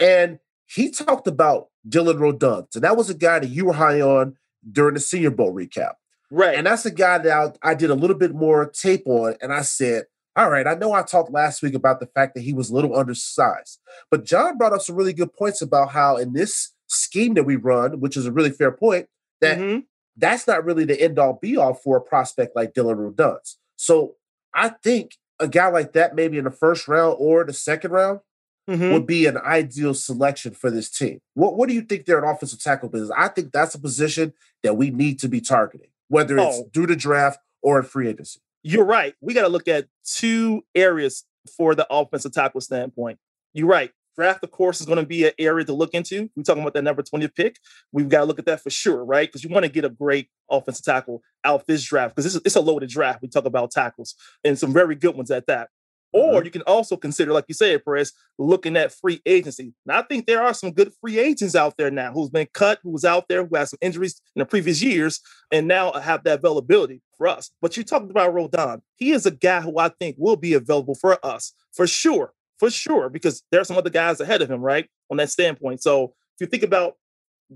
And 0.00 0.38
he 0.66 0.90
talked 0.90 1.26
about 1.26 1.68
Dillon 1.88 2.18
Radunz, 2.18 2.74
and 2.74 2.84
that 2.84 2.96
was 2.96 3.10
a 3.10 3.14
guy 3.14 3.38
that 3.38 3.48
you 3.48 3.66
were 3.66 3.72
high 3.72 4.00
on 4.00 4.36
during 4.70 4.94
the 4.94 5.00
Senior 5.00 5.30
Bowl 5.30 5.54
recap. 5.54 5.94
Right. 6.30 6.56
And 6.56 6.66
that's 6.66 6.84
a 6.84 6.90
guy 6.90 7.18
that 7.18 7.56
I, 7.62 7.70
I 7.70 7.74
did 7.74 7.90
a 7.90 7.94
little 7.94 8.16
bit 8.16 8.34
more 8.34 8.68
tape 8.68 9.06
on. 9.06 9.34
And 9.40 9.52
I 9.52 9.62
said, 9.62 10.04
all 10.36 10.50
right, 10.50 10.66
I 10.66 10.74
know 10.74 10.92
I 10.92 11.02
talked 11.02 11.32
last 11.32 11.62
week 11.62 11.74
about 11.74 12.00
the 12.00 12.06
fact 12.06 12.34
that 12.34 12.42
he 12.42 12.52
was 12.52 12.70
a 12.70 12.74
little 12.74 12.96
undersized, 12.96 13.80
but 14.10 14.24
John 14.24 14.56
brought 14.56 14.72
up 14.72 14.82
some 14.82 14.94
really 14.94 15.12
good 15.12 15.32
points 15.32 15.62
about 15.62 15.90
how 15.90 16.16
in 16.16 16.32
this 16.32 16.74
scheme 16.86 17.34
that 17.34 17.44
we 17.44 17.56
run, 17.56 18.00
which 18.00 18.16
is 18.16 18.26
a 18.26 18.32
really 18.32 18.50
fair 18.50 18.70
point, 18.70 19.08
that 19.40 19.58
mm-hmm. 19.58 19.80
that's 20.16 20.46
not 20.46 20.64
really 20.64 20.84
the 20.84 21.00
end 21.00 21.18
all 21.18 21.38
be 21.40 21.56
all 21.56 21.74
for 21.74 21.96
a 21.96 22.00
prospect 22.00 22.54
like 22.54 22.74
Dillon 22.74 22.98
Radunz. 22.98 23.56
So 23.76 24.14
I 24.54 24.68
think 24.68 25.16
a 25.40 25.48
guy 25.48 25.68
like 25.68 25.92
that, 25.94 26.14
maybe 26.14 26.38
in 26.38 26.44
the 26.44 26.50
first 26.50 26.86
round 26.88 27.16
or 27.18 27.44
the 27.44 27.52
second 27.52 27.90
round, 27.90 28.20
mm-hmm. 28.68 28.92
would 28.92 29.06
be 29.06 29.26
an 29.26 29.38
ideal 29.38 29.94
selection 29.94 30.52
for 30.52 30.70
this 30.70 30.90
team. 30.90 31.20
What 31.34 31.56
What 31.56 31.68
do 31.68 31.74
you 31.74 31.82
think 31.82 32.04
they're 32.04 32.22
an 32.22 32.28
offensive 32.28 32.60
tackle 32.60 32.88
business? 32.88 33.10
I 33.16 33.28
think 33.28 33.52
that's 33.52 33.74
a 33.74 33.80
position 33.80 34.34
that 34.62 34.76
we 34.76 34.90
need 34.90 35.18
to 35.20 35.28
be 35.28 35.40
targeting 35.40 35.88
whether 36.08 36.38
it's 36.38 36.58
oh. 36.58 36.70
through 36.74 36.86
the 36.86 36.96
draft 36.96 37.38
or 37.62 37.78
in 37.78 37.84
free 37.84 38.08
agency. 38.08 38.40
You're 38.62 38.84
right. 38.84 39.14
We 39.20 39.34
got 39.34 39.42
to 39.42 39.48
look 39.48 39.68
at 39.68 39.86
two 40.04 40.64
areas 40.74 41.24
for 41.56 41.74
the 41.74 41.86
offensive 41.90 42.32
tackle 42.32 42.60
standpoint. 42.60 43.18
You're 43.52 43.68
right. 43.68 43.92
Draft, 44.16 44.42
of 44.42 44.50
course, 44.50 44.80
is 44.80 44.86
going 44.86 44.98
to 44.98 45.06
be 45.06 45.26
an 45.26 45.32
area 45.38 45.64
to 45.64 45.72
look 45.72 45.94
into. 45.94 46.28
We're 46.34 46.42
talking 46.42 46.62
about 46.62 46.74
that 46.74 46.82
number 46.82 47.04
20 47.04 47.28
pick. 47.28 47.58
We've 47.92 48.08
got 48.08 48.20
to 48.20 48.24
look 48.24 48.40
at 48.40 48.46
that 48.46 48.60
for 48.60 48.70
sure, 48.70 49.04
right? 49.04 49.28
Because 49.28 49.44
you 49.44 49.50
want 49.50 49.64
to 49.64 49.70
get 49.70 49.84
a 49.84 49.88
great 49.88 50.28
offensive 50.50 50.84
tackle 50.84 51.22
out 51.44 51.66
this 51.68 51.84
draft 51.84 52.16
because 52.16 52.34
it's 52.34 52.56
a 52.56 52.60
loaded 52.60 52.88
draft. 52.88 53.22
We 53.22 53.28
talk 53.28 53.44
about 53.44 53.70
tackles 53.70 54.16
and 54.42 54.58
some 54.58 54.72
very 54.72 54.96
good 54.96 55.14
ones 55.14 55.30
at 55.30 55.46
that. 55.46 55.68
Mm-hmm. 56.14 56.34
Or 56.34 56.44
you 56.44 56.50
can 56.50 56.62
also 56.62 56.96
consider, 56.96 57.32
like 57.32 57.44
you 57.48 57.54
said, 57.54 57.84
Perez, 57.84 58.12
looking 58.38 58.76
at 58.76 58.92
free 58.92 59.20
agency. 59.26 59.74
Now, 59.84 59.98
I 59.98 60.02
think 60.02 60.26
there 60.26 60.42
are 60.42 60.54
some 60.54 60.72
good 60.72 60.92
free 61.00 61.18
agents 61.18 61.54
out 61.54 61.74
there 61.76 61.90
now 61.90 62.12
who's 62.12 62.30
been 62.30 62.48
cut, 62.54 62.78
who's 62.82 63.04
out 63.04 63.26
there, 63.28 63.44
who 63.44 63.56
has 63.56 63.70
some 63.70 63.78
injuries 63.82 64.20
in 64.34 64.40
the 64.40 64.46
previous 64.46 64.82
years, 64.82 65.20
and 65.52 65.68
now 65.68 65.92
have 65.92 66.24
that 66.24 66.38
availability 66.38 67.02
for 67.16 67.28
us. 67.28 67.50
But 67.60 67.76
you 67.76 67.84
talked 67.84 68.10
about 68.10 68.34
Rodon. 68.34 68.80
He 68.96 69.12
is 69.12 69.26
a 69.26 69.30
guy 69.30 69.60
who 69.60 69.78
I 69.78 69.90
think 70.00 70.16
will 70.18 70.36
be 70.36 70.54
available 70.54 70.94
for 70.94 71.24
us 71.24 71.52
for 71.72 71.86
sure, 71.86 72.32
for 72.58 72.70
sure, 72.70 73.10
because 73.10 73.42
there 73.50 73.60
are 73.60 73.64
some 73.64 73.76
other 73.76 73.90
guys 73.90 74.20
ahead 74.20 74.40
of 74.40 74.50
him, 74.50 74.60
right? 74.60 74.88
On 75.10 75.18
that 75.18 75.30
standpoint. 75.30 75.82
So 75.82 76.14
if 76.36 76.40
you 76.40 76.46
think 76.46 76.62
about 76.62 76.94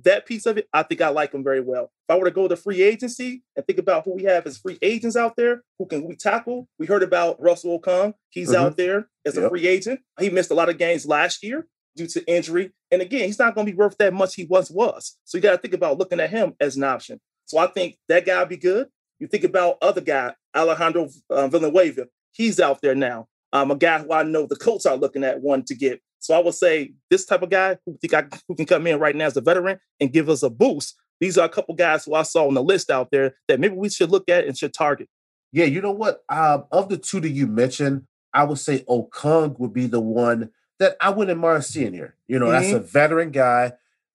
that 0.04 0.26
piece 0.26 0.46
of 0.46 0.58
it, 0.58 0.68
I 0.72 0.82
think 0.82 1.00
I 1.00 1.08
like 1.08 1.32
him 1.32 1.44
very 1.44 1.60
well. 1.60 1.84
If 2.08 2.14
I 2.14 2.16
were 2.16 2.24
to 2.24 2.30
go 2.30 2.48
to 2.48 2.56
free 2.56 2.82
agency 2.82 3.42
and 3.56 3.66
think 3.66 3.78
about 3.78 4.04
who 4.04 4.14
we 4.14 4.24
have 4.24 4.46
as 4.46 4.58
free 4.58 4.78
agents 4.82 5.16
out 5.16 5.36
there, 5.36 5.62
who 5.78 5.86
can 5.86 6.04
we 6.04 6.16
tackle? 6.16 6.68
We 6.78 6.86
heard 6.86 7.02
about 7.02 7.40
Russell 7.40 7.78
Okung. 7.78 8.14
He's 8.30 8.50
mm-hmm. 8.50 8.64
out 8.64 8.76
there 8.76 9.08
as 9.26 9.36
yep. 9.36 9.44
a 9.44 9.48
free 9.50 9.66
agent. 9.66 10.00
He 10.18 10.30
missed 10.30 10.50
a 10.50 10.54
lot 10.54 10.68
of 10.68 10.78
games 10.78 11.06
last 11.06 11.42
year 11.42 11.66
due 11.96 12.06
to 12.06 12.24
injury. 12.26 12.72
And 12.90 13.02
again, 13.02 13.26
he's 13.26 13.38
not 13.38 13.54
going 13.54 13.66
to 13.66 13.72
be 13.72 13.76
worth 13.76 13.98
that 13.98 14.14
much 14.14 14.34
he 14.34 14.44
once 14.44 14.70
was. 14.70 15.16
So 15.24 15.36
you 15.36 15.42
got 15.42 15.52
to 15.52 15.58
think 15.58 15.74
about 15.74 15.98
looking 15.98 16.20
at 16.20 16.30
him 16.30 16.54
as 16.60 16.76
an 16.76 16.84
option. 16.84 17.20
So 17.44 17.58
I 17.58 17.66
think 17.66 17.98
that 18.08 18.24
guy 18.24 18.38
would 18.38 18.48
be 18.48 18.56
good. 18.56 18.88
You 19.18 19.26
think 19.26 19.44
about 19.44 19.76
other 19.82 20.00
guy, 20.00 20.34
Alejandro 20.56 21.08
uh, 21.30 21.48
Villanueva. 21.48 22.06
He's 22.32 22.58
out 22.58 22.80
there 22.80 22.94
now. 22.94 23.28
Um, 23.52 23.70
a 23.70 23.76
guy 23.76 23.98
who 23.98 24.12
I 24.12 24.22
know 24.22 24.46
the 24.46 24.56
Colts 24.56 24.86
are 24.86 24.96
looking 24.96 25.22
at 25.22 25.42
one 25.42 25.64
to 25.64 25.74
get. 25.74 26.00
So 26.22 26.34
I 26.34 26.38
would 26.38 26.54
say 26.54 26.94
this 27.10 27.26
type 27.26 27.42
of 27.42 27.50
guy 27.50 27.76
who 27.84 27.98
think 28.00 28.14
I, 28.14 28.24
who 28.46 28.54
can 28.54 28.64
come 28.64 28.86
in 28.86 29.00
right 29.00 29.14
now 29.14 29.26
as 29.26 29.36
a 29.36 29.40
veteran 29.40 29.80
and 30.00 30.12
give 30.12 30.28
us 30.28 30.44
a 30.44 30.50
boost. 30.50 30.94
These 31.20 31.36
are 31.36 31.44
a 31.44 31.48
couple 31.48 31.74
guys 31.74 32.04
who 32.04 32.14
I 32.14 32.22
saw 32.22 32.46
on 32.46 32.54
the 32.54 32.62
list 32.62 32.90
out 32.90 33.10
there 33.10 33.34
that 33.48 33.58
maybe 33.58 33.74
we 33.74 33.88
should 33.90 34.10
look 34.10 34.28
at 34.28 34.46
and 34.46 34.56
should 34.56 34.72
target. 34.72 35.08
Yeah, 35.50 35.64
you 35.64 35.82
know 35.82 35.92
what? 35.92 36.22
Um, 36.28 36.64
of 36.70 36.88
the 36.88 36.96
two 36.96 37.20
that 37.20 37.30
you 37.30 37.48
mentioned, 37.48 38.06
I 38.32 38.44
would 38.44 38.58
say 38.58 38.84
Okung 38.88 39.58
would 39.58 39.72
be 39.72 39.86
the 39.86 40.00
one 40.00 40.50
that 40.78 40.96
I 41.00 41.10
wouldn't 41.10 41.40
mind 41.40 41.64
seeing 41.64 41.92
here. 41.92 42.16
You 42.28 42.38
know, 42.38 42.46
mm-hmm. 42.46 42.62
that's 42.62 42.72
a 42.72 42.80
veteran 42.80 43.32
guy. 43.32 43.72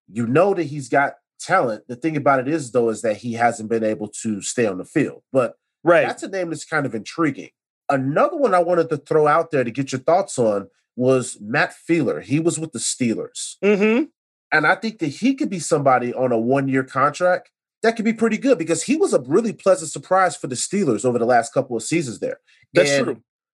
You 0.08 0.28
know 0.28 0.54
that 0.54 0.64
he's 0.64 0.88
got 0.88 1.16
talent. 1.40 1.84
The 1.90 1.98
thing 1.98 2.16
about 2.16 2.40
it 2.40 2.48
is, 2.48 2.72
though, 2.72 2.90
is 2.90 3.02
that 3.02 3.18
he 3.18 3.34
hasn't 3.34 3.70
been 3.70 3.84
able 3.84 4.08
to 4.24 4.42
stay 4.42 4.66
on 4.66 4.78
the 4.78 4.86
field. 4.86 5.24
But 5.34 5.56
right. 5.84 6.08
that's 6.08 6.24
a 6.24 6.30
name 6.30 6.50
that's 6.50 6.66
kind 6.66 6.86
of 6.86 6.96
intriguing. 6.96 7.50
Another 7.90 8.38
one 8.38 8.54
I 8.54 8.60
wanted 8.60 8.90
to 8.90 8.98
throw 8.98 9.28
out 9.28 9.52
there 9.52 9.66
to 9.66 9.72
get 9.72 9.92
your 9.92 10.02
thoughts 10.02 10.40
on 10.40 10.70
was 10.98 11.38
Matt 11.40 11.74
Feiler. 11.90 12.22
He 12.22 12.42
was 12.42 12.60
with 12.60 12.74
the 12.74 12.80
Steelers. 12.80 13.56
Mm-hmm. 13.64 14.06
And 14.52 14.68
I 14.68 14.76
think 14.76 15.00
that 15.00 15.08
he 15.08 15.36
could 15.36 15.50
be 15.50 15.60
somebody 15.60 16.14
on 16.14 16.34
a 16.34 16.38
one 16.38 16.68
year 16.68 16.84
contract 16.84 17.52
that 17.84 17.96
could 17.96 18.06
be 18.06 18.14
pretty 18.14 18.38
good 18.38 18.58
because 18.58 18.84
he 18.84 18.96
was 18.96 19.14
a 19.14 19.22
really 19.22 19.54
pleasant 19.54 19.92
surprise 19.92 20.36
for 20.36 20.48
the 20.48 20.56
Steelers 20.56 21.06
over 21.06 21.20
the 21.20 21.26
last 21.26 21.54
couple 21.54 21.78
of 21.78 21.84
seasons 21.84 22.20
there. 22.20 22.40
That's 22.74 22.90
and 22.90 23.06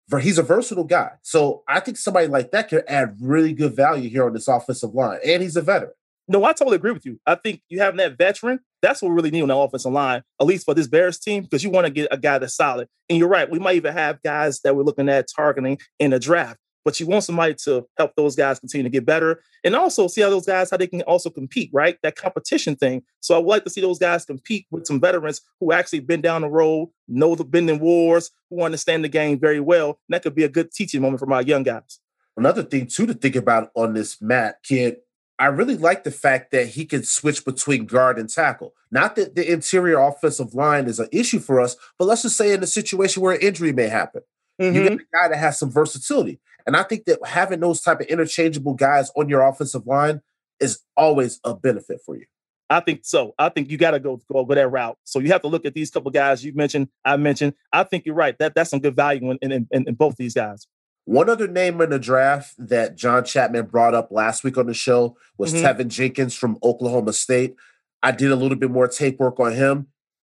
true. 0.09 0.19
He's 0.19 0.37
a 0.37 0.43
versatile 0.43 0.83
guy. 0.83 1.11
So 1.21 1.63
I 1.67 1.79
think 1.79 1.97
somebody 1.97 2.27
like 2.27 2.51
that 2.51 2.69
could 2.69 2.83
add 2.87 3.15
really 3.21 3.53
good 3.53 3.75
value 3.75 4.09
here 4.09 4.25
on 4.25 4.33
this 4.33 4.47
offensive 4.47 4.93
line. 4.93 5.19
And 5.25 5.41
he's 5.41 5.55
a 5.55 5.61
veteran. 5.61 5.93
No, 6.27 6.43
I 6.43 6.53
totally 6.53 6.75
agree 6.75 6.91
with 6.91 7.05
you. 7.05 7.19
I 7.25 7.35
think 7.35 7.61
you 7.69 7.79
having 7.79 7.97
that 7.97 8.17
veteran, 8.17 8.59
that's 8.81 9.01
what 9.01 9.09
we 9.09 9.15
really 9.15 9.31
need 9.31 9.41
on 9.41 9.47
the 9.47 9.55
offensive 9.55 9.91
line, 9.91 10.21
at 10.39 10.47
least 10.47 10.65
for 10.65 10.73
this 10.73 10.87
Bears 10.87 11.17
team, 11.17 11.43
because 11.43 11.63
you 11.63 11.69
want 11.69 11.87
to 11.87 11.91
get 11.91 12.09
a 12.11 12.17
guy 12.17 12.37
that's 12.37 12.55
solid. 12.55 12.87
And 13.09 13.17
you're 13.17 13.27
right, 13.27 13.49
we 13.49 13.59
might 13.59 13.75
even 13.75 13.93
have 13.93 14.21
guys 14.21 14.59
that 14.61 14.75
we're 14.75 14.83
looking 14.83 15.09
at 15.09 15.27
targeting 15.33 15.77
in 15.99 16.11
the 16.11 16.19
draft 16.19 16.59
but 16.83 16.99
you 16.99 17.07
want 17.07 17.23
somebody 17.23 17.53
to 17.53 17.85
help 17.97 18.15
those 18.15 18.35
guys 18.35 18.59
continue 18.59 18.83
to 18.83 18.89
get 18.89 19.05
better 19.05 19.41
and 19.63 19.75
also 19.75 20.07
see 20.07 20.21
how 20.21 20.29
those 20.29 20.45
guys 20.45 20.69
how 20.69 20.77
they 20.77 20.87
can 20.87 21.01
also 21.03 21.29
compete 21.29 21.69
right 21.73 21.97
that 22.03 22.15
competition 22.15 22.75
thing 22.75 23.03
so 23.19 23.35
i 23.35 23.37
would 23.37 23.47
like 23.47 23.63
to 23.63 23.69
see 23.69 23.81
those 23.81 23.99
guys 23.99 24.25
compete 24.25 24.65
with 24.71 24.85
some 24.85 24.99
veterans 24.99 25.41
who 25.59 25.71
actually 25.71 25.99
been 25.99 26.21
down 26.21 26.41
the 26.41 26.49
road 26.49 26.89
know 27.07 27.35
the 27.35 27.43
been 27.43 27.69
in 27.69 27.79
wars 27.79 28.31
who 28.49 28.61
understand 28.63 29.03
the 29.03 29.09
game 29.09 29.39
very 29.39 29.59
well 29.59 29.89
and 29.89 30.15
that 30.15 30.23
could 30.23 30.35
be 30.35 30.43
a 30.43 30.49
good 30.49 30.71
teaching 30.71 31.01
moment 31.01 31.19
for 31.19 31.25
my 31.25 31.41
young 31.41 31.63
guys 31.63 31.99
another 32.37 32.63
thing 32.63 32.87
too 32.87 33.05
to 33.05 33.13
think 33.13 33.35
about 33.35 33.71
on 33.75 33.93
this 33.93 34.21
matt 34.21 34.61
kid 34.63 34.97
I 35.41 35.47
really 35.47 35.75
like 35.75 36.03
the 36.03 36.11
fact 36.11 36.51
that 36.51 36.67
he 36.67 36.85
can 36.85 37.01
switch 37.03 37.43
between 37.43 37.87
guard 37.87 38.19
and 38.19 38.29
tackle. 38.29 38.75
Not 38.91 39.15
that 39.15 39.33
the 39.33 39.51
interior 39.51 39.97
offensive 39.97 40.53
line 40.53 40.85
is 40.85 40.99
an 40.99 41.07
issue 41.11 41.39
for 41.39 41.59
us, 41.59 41.75
but 41.97 42.05
let's 42.05 42.21
just 42.21 42.37
say 42.37 42.53
in 42.53 42.61
a 42.61 42.67
situation 42.67 43.23
where 43.23 43.33
an 43.33 43.41
injury 43.41 43.73
may 43.73 43.87
happen. 43.87 44.21
Mm-hmm. 44.61 44.75
You 44.75 44.83
get 44.83 44.93
a 44.93 44.97
guy 45.11 45.27
that 45.29 45.37
has 45.37 45.57
some 45.57 45.71
versatility. 45.71 46.39
And 46.65 46.75
I 46.75 46.83
think 46.83 47.05
that 47.05 47.19
having 47.25 47.59
those 47.59 47.81
type 47.81 47.99
of 47.99 48.07
interchangeable 48.07 48.73
guys 48.73 49.11
on 49.15 49.29
your 49.29 49.41
offensive 49.41 49.87
line 49.87 50.21
is 50.59 50.79
always 50.95 51.39
a 51.43 51.55
benefit 51.55 51.99
for 52.05 52.15
you. 52.15 52.25
I 52.69 52.79
think 52.79 53.01
so. 53.03 53.33
I 53.37 53.49
think 53.49 53.69
you 53.69 53.77
got 53.77 53.91
to 53.91 53.99
go, 53.99 54.21
go 54.31 54.45
go 54.45 54.55
that 54.55 54.69
route. 54.69 54.97
So 55.03 55.19
you 55.19 55.27
have 55.29 55.41
to 55.41 55.49
look 55.49 55.65
at 55.65 55.73
these 55.73 55.91
couple 55.91 56.09
guys 56.09 56.43
you 56.45 56.53
mentioned. 56.53 56.87
I 57.03 57.17
mentioned. 57.17 57.53
I 57.73 57.83
think 57.83 58.05
you're 58.05 58.15
right. 58.15 58.37
That 58.39 58.55
that's 58.55 58.69
some 58.69 58.79
good 58.79 58.95
value 58.95 59.29
in 59.29 59.37
in, 59.41 59.67
in, 59.71 59.87
in 59.87 59.95
both 59.95 60.15
these 60.15 60.33
guys. 60.33 60.67
One 61.05 61.29
other 61.29 61.47
name 61.47 61.81
in 61.81 61.89
the 61.89 61.99
draft 61.99 62.53
that 62.57 62.95
John 62.95 63.25
Chapman 63.25 63.65
brought 63.65 63.93
up 63.93 64.09
last 64.11 64.43
week 64.43 64.57
on 64.57 64.67
the 64.67 64.73
show 64.73 65.17
was 65.37 65.53
mm-hmm. 65.53 65.65
Teven 65.65 65.87
Jenkins 65.89 66.35
from 66.35 66.57
Oklahoma 66.63 67.11
State. 67.11 67.55
I 68.03 68.11
did 68.11 68.31
a 68.31 68.35
little 68.35 68.57
bit 68.57 68.71
more 68.71 68.87
tape 68.87 69.19
work 69.19 69.39
on 69.39 69.53
him. 69.53 69.87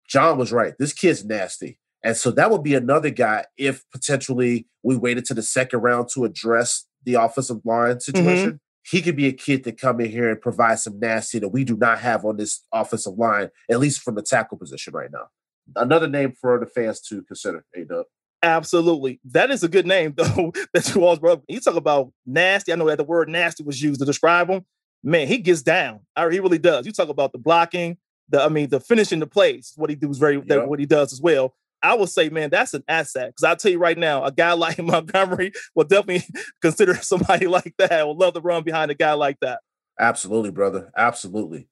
John 0.09 0.37
was 0.37 0.51
right. 0.51 0.75
This 0.79 0.93
kid's 0.93 1.25
nasty. 1.25 1.79
And 2.05 2.17
so 2.17 2.31
that 2.33 2.51
would 2.51 2.63
be 2.63 2.75
another 2.75 3.11
guy 3.11 3.45
if 3.57 3.85
potentially 3.93 4.67
we 4.83 4.97
waited 4.97 5.25
to 5.27 5.35
the 5.35 5.43
second 5.43 5.81
round 5.81 6.09
to 6.15 6.25
address 6.25 6.87
the 7.05 7.15
offensive 7.15 7.65
line 7.65 8.01
situation. 8.01 8.49
Mm-hmm. 8.49 8.57
He 8.85 9.01
could 9.01 9.15
be 9.15 9.29
a 9.29 9.33
kid 9.33 9.63
to 9.65 9.73
come 9.73 10.01
in 10.01 10.11
here 10.11 10.29
and 10.29 10.41
provide 10.41 10.81
some 10.81 10.99
nasty 10.99 11.39
that 11.39 11.51
we 11.51 11.63
do 11.63 11.77
not 11.77 12.01
have 12.01 12.25
on 12.25 12.37
this 12.37 12.65
offensive 12.73 13.17
line, 13.17 13.51
at 13.71 13.79
least 13.79 14.01
from 14.03 14.17
the 14.17 14.23
tackle 14.23 14.59
position 14.59 14.93
right 14.93 15.11
now. 15.13 15.29
Another 15.77 16.09
name 16.09 16.33
for 16.33 16.59
the 16.59 16.67
fans 16.67 17.01
to 17.03 17.23
consider, 17.23 17.65
A 17.77 17.85
Dub. 17.85 18.07
Absolutely. 18.43 19.21
That 19.25 19.53
is 19.53 19.63
a 19.63 19.69
good 19.69 19.87
name, 19.87 20.15
though, 20.17 20.53
that 20.75 20.93
you 20.95 21.05
all 21.05 21.17
brought 21.17 21.39
up. 21.39 21.45
You 21.49 21.61
talk 21.61 21.77
about 21.77 22.13
nasty. 22.27 22.73
I 22.73 22.77
know 22.77 22.89
that 22.89 22.99
the 22.99 23.05
word 23.05 23.29
nasty 23.29 23.63
was 23.63 23.81
used 23.81 24.01
to 24.01 24.07
describe 24.07 24.49
him. 24.49 24.65
Man, 25.05 25.29
he 25.29 25.39
gets 25.39 25.63
down. 25.63 26.01
He 26.17 26.41
really 26.41 26.59
does. 26.59 26.87
You 26.87 26.93
talk 26.93 27.09
about 27.09 27.33
the 27.33 27.39
blocking, 27.39 27.99
the 28.29 28.43
I 28.43 28.49
mean, 28.49 28.69
the 28.69 28.81
finishing 28.81 29.21
the 29.21 29.27
plays, 29.27 29.73
what 29.77 29.91
he 29.91 29.97
does 29.97 30.19
very 30.19 30.43
yep. 30.45 30.67
what 30.67 30.79
he 30.79 30.87
does 30.87 31.13
as 31.13 31.21
well. 31.21 31.55
I 31.83 31.95
would 31.95 32.09
say, 32.09 32.29
man, 32.29 32.51
that's 32.51 32.75
an 32.75 32.85
asset. 32.89 33.29
Because 33.29 33.45
I'll 33.45 33.57
tell 33.57 33.73
you 33.73 33.79
right 33.79 33.99
now, 33.99 34.25
a 34.25 34.33
guy 34.33 34.53
like 34.55 34.79
Montgomery 34.79 35.53
will 35.75 35.85
definitely 35.85 36.27
consider 36.63 36.95
somebody 36.95 37.47
like 37.47 37.75
that. 37.79 38.07
Will 38.07 38.17
love 38.17 38.35
to 38.35 38.41
run 38.41 38.63
behind 38.63 38.91
a 38.91 38.95
guy 38.95 39.13
like 39.15 39.39
that. 39.41 39.61
Absolutely, 39.99 40.51
brother. 40.51 40.91
Absolutely. 40.97 41.69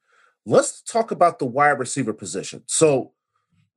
Let's 0.47 0.83
talk 0.83 1.11
about 1.11 1.39
the 1.39 1.47
wide 1.47 1.79
receiver 1.79 2.13
position. 2.13 2.63
So, 2.67 3.13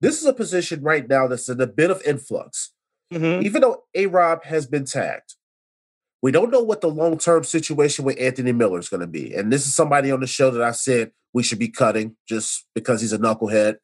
this 0.02 0.20
is 0.20 0.28
a 0.28 0.34
position 0.34 0.82
right 0.82 1.08
now 1.08 1.28
that's 1.28 1.48
in 1.48 1.62
a 1.62 1.68
bit 1.68 1.90
of 1.90 2.02
influx. 2.06 2.74
Mm-hmm. 3.14 3.46
Even 3.46 3.62
though 3.62 3.84
A 3.96 4.08
Rob 4.08 4.44
has 4.44 4.66
been 4.66 4.84
tagged, 4.84 5.36
we 6.22 6.32
don't 6.32 6.52
know 6.52 6.62
what 6.62 6.82
the 6.82 6.90
long 6.90 7.18
term 7.18 7.44
situation 7.44 8.04
with 8.04 8.20
Anthony 8.20 8.52
Miller 8.52 8.80
is 8.80 8.90
going 8.90 9.02
to 9.02 9.08
be. 9.08 9.34
And 9.34 9.52
this 9.52 9.66
is 9.66 9.76
somebody 9.76 10.12
on 10.12 10.20
the 10.20 10.28
show 10.28 10.52
that 10.52 10.62
I 10.62 10.72
said 10.72 11.12
we 11.34 11.44
should 11.44 11.60
be 11.60 11.70
cutting 11.70 12.16
just 12.28 12.66
because 12.74 13.02
he's 13.02 13.14
a 13.14 13.18
knucklehead. 13.18 13.76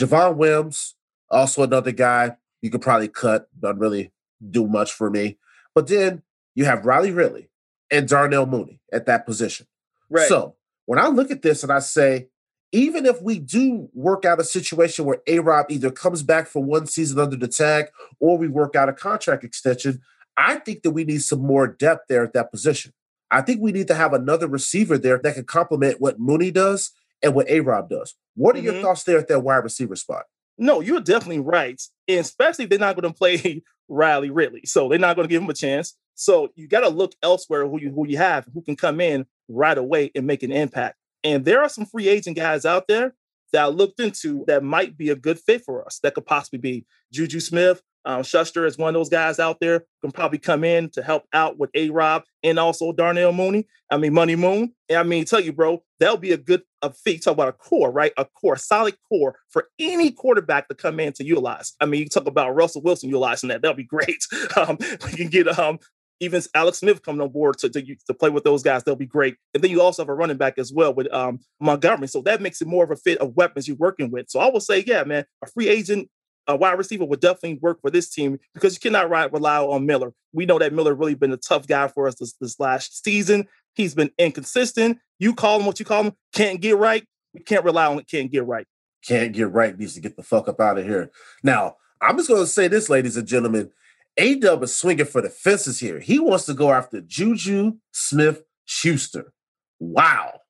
Javon 0.00 0.36
Wims, 0.36 0.94
also, 1.32 1.62
another 1.62 1.92
guy 1.92 2.36
you 2.60 2.70
could 2.70 2.82
probably 2.82 3.08
cut, 3.08 3.48
doesn't 3.58 3.78
really 3.78 4.12
do 4.50 4.66
much 4.66 4.92
for 4.92 5.10
me. 5.10 5.38
But 5.74 5.88
then 5.88 6.22
you 6.54 6.64
have 6.64 6.84
Riley 6.84 7.10
Ridley 7.10 7.48
and 7.90 8.08
Darnell 8.08 8.46
Mooney 8.46 8.80
at 8.92 9.06
that 9.06 9.26
position. 9.26 9.66
Right. 10.10 10.28
So 10.28 10.56
when 10.86 10.98
I 10.98 11.08
look 11.08 11.30
at 11.30 11.42
this 11.42 11.62
and 11.62 11.72
I 11.72 11.80
say, 11.80 12.28
even 12.72 13.04
if 13.04 13.20
we 13.20 13.38
do 13.38 13.90
work 13.92 14.24
out 14.24 14.40
a 14.40 14.44
situation 14.44 15.04
where 15.04 15.20
A 15.26 15.40
Rob 15.40 15.66
either 15.68 15.90
comes 15.90 16.22
back 16.22 16.46
for 16.46 16.62
one 16.62 16.86
season 16.86 17.18
under 17.18 17.36
the 17.36 17.48
tag 17.48 17.86
or 18.18 18.38
we 18.38 18.48
work 18.48 18.74
out 18.74 18.88
a 18.88 18.94
contract 18.94 19.44
extension, 19.44 20.00
I 20.36 20.56
think 20.56 20.82
that 20.82 20.92
we 20.92 21.04
need 21.04 21.22
some 21.22 21.40
more 21.40 21.66
depth 21.66 22.06
there 22.08 22.24
at 22.24 22.32
that 22.32 22.50
position. 22.50 22.92
I 23.30 23.42
think 23.42 23.60
we 23.60 23.72
need 23.72 23.88
to 23.88 23.94
have 23.94 24.12
another 24.12 24.46
receiver 24.46 24.96
there 24.96 25.18
that 25.18 25.34
can 25.34 25.44
complement 25.44 26.00
what 26.00 26.18
Mooney 26.18 26.50
does 26.50 26.92
and 27.22 27.34
what 27.34 27.48
A 27.48 27.60
Rob 27.60 27.88
does. 27.88 28.14
What 28.34 28.56
are 28.56 28.58
mm-hmm. 28.58 28.72
your 28.72 28.82
thoughts 28.82 29.04
there 29.04 29.18
at 29.18 29.28
that 29.28 29.40
wide 29.40 29.64
receiver 29.64 29.96
spot? 29.96 30.24
No, 30.62 30.78
you're 30.78 31.00
definitely 31.00 31.40
right. 31.40 31.82
And 32.06 32.20
especially 32.20 32.64
if 32.64 32.70
they're 32.70 32.78
not 32.78 32.94
going 32.94 33.12
to 33.12 33.18
play 33.18 33.64
Riley 33.88 34.30
Ridley. 34.30 34.62
So 34.64 34.88
they're 34.88 34.96
not 34.96 35.16
going 35.16 35.26
to 35.26 35.32
give 35.32 35.42
him 35.42 35.50
a 35.50 35.54
chance. 35.54 35.98
So 36.14 36.50
you 36.54 36.68
got 36.68 36.80
to 36.80 36.88
look 36.88 37.14
elsewhere 37.20 37.66
who 37.66 37.80
you 37.80 37.90
who 37.90 38.06
you 38.06 38.16
have 38.18 38.46
who 38.54 38.62
can 38.62 38.76
come 38.76 39.00
in 39.00 39.26
right 39.48 39.76
away 39.76 40.12
and 40.14 40.24
make 40.24 40.44
an 40.44 40.52
impact. 40.52 40.98
And 41.24 41.44
there 41.44 41.62
are 41.62 41.68
some 41.68 41.84
free 41.84 42.08
agent 42.08 42.36
guys 42.36 42.64
out 42.64 42.86
there 42.86 43.14
that 43.52 43.64
I 43.64 43.66
looked 43.66 43.98
into 43.98 44.44
that 44.46 44.62
might 44.62 44.96
be 44.96 45.10
a 45.10 45.16
good 45.16 45.40
fit 45.40 45.64
for 45.64 45.84
us. 45.84 45.98
That 46.04 46.14
could 46.14 46.26
possibly 46.26 46.60
be 46.60 46.86
Juju 47.12 47.40
Smith, 47.40 47.82
um, 48.04 48.22
Schuster 48.22 48.66
is 48.66 48.78
one 48.78 48.88
of 48.88 48.94
those 48.94 49.08
guys 49.08 49.38
out 49.38 49.60
there 49.60 49.84
can 50.00 50.10
probably 50.10 50.38
come 50.38 50.64
in 50.64 50.90
to 50.90 51.02
help 51.02 51.24
out 51.32 51.58
with 51.58 51.70
A 51.74 51.90
Rob 51.90 52.24
and 52.42 52.58
also 52.58 52.92
Darnell 52.92 53.32
Mooney. 53.32 53.66
I 53.90 53.96
mean, 53.96 54.12
Money 54.12 54.36
Moon. 54.36 54.74
And 54.88 54.98
I 54.98 55.02
mean, 55.02 55.24
tell 55.24 55.40
you, 55.40 55.52
bro, 55.52 55.82
that'll 56.00 56.16
be 56.16 56.32
a 56.32 56.36
good 56.36 56.62
a 56.82 56.92
fit. 56.92 57.22
Talk 57.22 57.34
about 57.34 57.48
a 57.48 57.52
core, 57.52 57.92
right? 57.92 58.12
A 58.16 58.24
core, 58.24 58.56
solid 58.56 58.96
core 59.08 59.36
for 59.50 59.68
any 59.78 60.10
quarterback 60.10 60.68
to 60.68 60.74
come 60.74 60.98
in 60.98 61.12
to 61.14 61.24
utilize. 61.24 61.74
I 61.80 61.86
mean, 61.86 62.00
you 62.00 62.08
talk 62.08 62.26
about 62.26 62.54
Russell 62.54 62.82
Wilson 62.82 63.08
utilizing 63.08 63.48
that. 63.50 63.62
That'll 63.62 63.76
be 63.76 63.84
great. 63.84 64.24
Um, 64.54 64.76
we 64.80 65.12
can 65.12 65.28
get 65.28 65.48
um, 65.58 65.78
even 66.20 66.40
Alex 66.54 66.78
Smith 66.78 67.02
coming 67.02 67.20
on 67.20 67.30
board 67.30 67.58
to, 67.58 67.70
to, 67.70 67.82
to 67.82 68.14
play 68.14 68.30
with 68.30 68.44
those 68.44 68.62
guys, 68.62 68.84
they'll 68.84 68.94
be 68.94 69.06
great. 69.06 69.36
And 69.54 69.62
then 69.62 69.70
you 69.70 69.80
also 69.80 70.02
have 70.02 70.08
a 70.08 70.14
running 70.14 70.36
back 70.36 70.58
as 70.58 70.72
well 70.72 70.94
with 70.94 71.12
um, 71.12 71.40
Montgomery. 71.60 72.06
So 72.06 72.20
that 72.22 72.40
makes 72.40 72.60
it 72.60 72.68
more 72.68 72.84
of 72.84 72.92
a 72.92 72.96
fit 72.96 73.18
of 73.18 73.34
weapons 73.34 73.66
you're 73.66 73.76
working 73.76 74.10
with. 74.10 74.30
So 74.30 74.38
I 74.38 74.48
will 74.48 74.60
say, 74.60 74.84
yeah, 74.86 75.02
man, 75.02 75.24
a 75.42 75.48
free 75.48 75.68
agent 75.68 76.08
a 76.46 76.56
wide 76.56 76.78
receiver 76.78 77.04
would 77.04 77.20
definitely 77.20 77.58
work 77.60 77.80
for 77.80 77.90
this 77.90 78.08
team 78.08 78.38
because 78.54 78.74
you 78.74 78.80
cannot 78.80 79.10
rely 79.32 79.58
on 79.58 79.86
Miller. 79.86 80.12
We 80.32 80.46
know 80.46 80.58
that 80.58 80.72
Miller 80.72 80.94
really 80.94 81.14
been 81.14 81.32
a 81.32 81.36
tough 81.36 81.66
guy 81.66 81.88
for 81.88 82.08
us 82.08 82.16
this, 82.16 82.34
this 82.40 82.58
last 82.58 83.04
season. 83.04 83.46
He's 83.74 83.94
been 83.94 84.10
inconsistent. 84.18 84.98
You 85.18 85.34
call 85.34 85.60
him 85.60 85.66
what 85.66 85.78
you 85.78 85.84
call 85.86 86.04
him, 86.04 86.12
can't 86.34 86.60
get 86.60 86.76
right. 86.76 87.04
We 87.32 87.40
can't 87.40 87.64
rely 87.64 87.86
on 87.86 87.98
it, 87.98 88.08
can't 88.08 88.30
get 88.30 88.46
right. 88.46 88.66
Can't 89.06 89.32
get 89.32 89.50
right, 89.50 89.78
needs 89.78 89.94
to 89.94 90.00
get 90.00 90.16
the 90.16 90.22
fuck 90.22 90.48
up 90.48 90.60
out 90.60 90.78
of 90.78 90.84
here. 90.84 91.10
Now, 91.42 91.76
I'm 92.00 92.16
just 92.16 92.28
going 92.28 92.42
to 92.42 92.46
say 92.46 92.68
this, 92.68 92.88
ladies 92.88 93.16
and 93.16 93.26
gentlemen. 93.26 93.70
A 94.18 94.34
Dub 94.34 94.62
is 94.62 94.74
swinging 94.74 95.06
for 95.06 95.22
the 95.22 95.30
fences 95.30 95.80
here. 95.80 95.98
He 95.98 96.18
wants 96.18 96.44
to 96.44 96.54
go 96.54 96.70
after 96.70 97.00
Juju 97.00 97.74
Smith 97.92 98.42
Schuster. 98.66 99.32
Wow. 99.78 100.40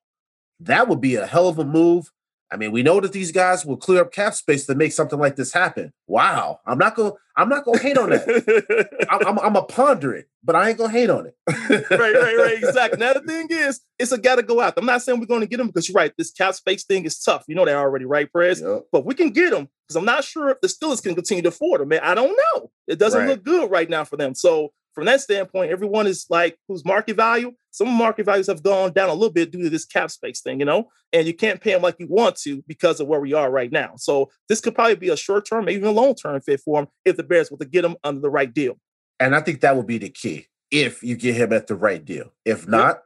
That 0.59 0.87
would 0.87 0.99
be 0.99 1.15
a 1.15 1.25
hell 1.25 1.47
of 1.47 1.57
a 1.59 1.63
move. 1.63 2.11
I 2.53 2.55
mean, 2.55 2.71
we 2.71 2.83
know 2.83 2.99
that 2.99 3.11
these 3.11 3.31
guys 3.31 3.65
will 3.65 3.77
clear 3.77 4.01
up 4.01 4.13
cap 4.13 4.35
space 4.35 4.67
to 4.67 4.75
make 4.75 4.91
something 4.91 5.17
like 5.17 5.35
this 5.35 5.51
happen. 5.51 5.91
Wow, 6.05 6.59
I'm 6.67 6.77
not 6.77 6.95
gonna, 6.95 7.13
I'm 7.35 7.49
not 7.49 7.65
gonna 7.65 7.79
hate 7.79 7.97
on 7.97 8.11
that. 8.11 9.07
I'm, 9.09 9.25
I'm, 9.25 9.39
I'm 9.39 9.55
a 9.55 9.63
ponder 9.63 10.13
it, 10.13 10.27
but 10.43 10.55
I 10.55 10.69
ain't 10.69 10.77
gonna 10.77 10.91
hate 10.91 11.09
on 11.09 11.25
it. 11.25 11.35
right, 11.49 12.13
right, 12.13 12.37
right, 12.37 12.57
exactly. 12.63 12.99
Now 12.99 13.13
the 13.13 13.21
thing 13.21 13.47
is, 13.49 13.81
it's 13.97 14.11
a 14.11 14.19
gotta 14.19 14.43
go 14.43 14.61
out. 14.61 14.75
I'm 14.77 14.85
not 14.85 15.01
saying 15.01 15.19
we're 15.19 15.25
going 15.25 15.41
to 15.41 15.47
get 15.47 15.57
them 15.57 15.67
because 15.67 15.89
you're 15.89 15.95
right. 15.95 16.13
This 16.15 16.29
cap 16.29 16.53
space 16.53 16.83
thing 16.83 17.05
is 17.05 17.19
tough. 17.19 17.43
You 17.47 17.55
know 17.55 17.65
that 17.65 17.75
already, 17.75 18.05
right, 18.05 18.31
Prez? 18.31 18.61
Yep. 18.61 18.83
But 18.91 19.03
we 19.03 19.15
can 19.15 19.31
get 19.31 19.49
them 19.49 19.67
because 19.87 19.95
I'm 19.95 20.05
not 20.05 20.23
sure 20.23 20.49
if 20.49 20.61
the 20.61 20.67
Steelers 20.67 21.01
can 21.01 21.15
continue 21.15 21.41
to 21.41 21.49
afford 21.49 21.81
them. 21.81 21.87
Man, 21.87 22.01
I 22.03 22.13
don't 22.13 22.37
know. 22.37 22.69
It 22.87 22.99
doesn't 22.99 23.19
right. 23.19 23.29
look 23.29 23.43
good 23.43 23.71
right 23.71 23.89
now 23.89 24.03
for 24.03 24.17
them. 24.17 24.35
So 24.35 24.73
from 24.93 25.05
that 25.05 25.21
standpoint, 25.21 25.71
everyone 25.71 26.07
is 26.07 26.25
like 26.29 26.57
whose 26.67 26.85
market 26.85 27.15
value. 27.15 27.51
Some 27.71 27.89
market 27.89 28.25
values 28.25 28.47
have 28.47 28.61
gone 28.61 28.93
down 28.93 29.09
a 29.09 29.13
little 29.13 29.33
bit 29.33 29.51
due 29.51 29.63
to 29.63 29.69
this 29.69 29.85
cap 29.85 30.11
space 30.11 30.41
thing, 30.41 30.59
you 30.59 30.65
know, 30.65 30.89
and 31.11 31.25
you 31.25 31.33
can't 31.33 31.59
pay 31.59 31.73
them 31.73 31.81
like 31.81 31.95
you 31.99 32.07
want 32.07 32.35
to 32.37 32.63
because 32.67 32.99
of 32.99 33.07
where 33.07 33.19
we 33.19 33.33
are 33.33 33.49
right 33.49 33.71
now. 33.71 33.93
So 33.97 34.29
this 34.47 34.61
could 34.61 34.75
probably 34.75 34.95
be 34.95 35.09
a 35.09 35.17
short 35.17 35.47
term, 35.47 35.65
maybe 35.65 35.77
even 35.77 35.89
a 35.89 35.91
long 35.91 36.15
term 36.15 36.39
fit 36.41 36.61
for 36.61 36.81
him 36.81 36.87
if 37.05 37.17
the 37.17 37.23
Bears 37.23 37.49
were 37.49 37.57
to 37.57 37.65
get 37.65 37.85
him 37.85 37.95
under 38.03 38.21
the 38.21 38.29
right 38.29 38.53
deal. 38.53 38.77
And 39.19 39.35
I 39.35 39.41
think 39.41 39.61
that 39.61 39.75
would 39.75 39.87
be 39.87 39.97
the 39.97 40.09
key 40.09 40.47
if 40.69 41.03
you 41.03 41.15
get 41.15 41.35
him 41.35 41.53
at 41.53 41.67
the 41.67 41.75
right 41.75 42.03
deal. 42.03 42.31
If 42.45 42.67
not, 42.67 42.87
yep. 42.87 43.03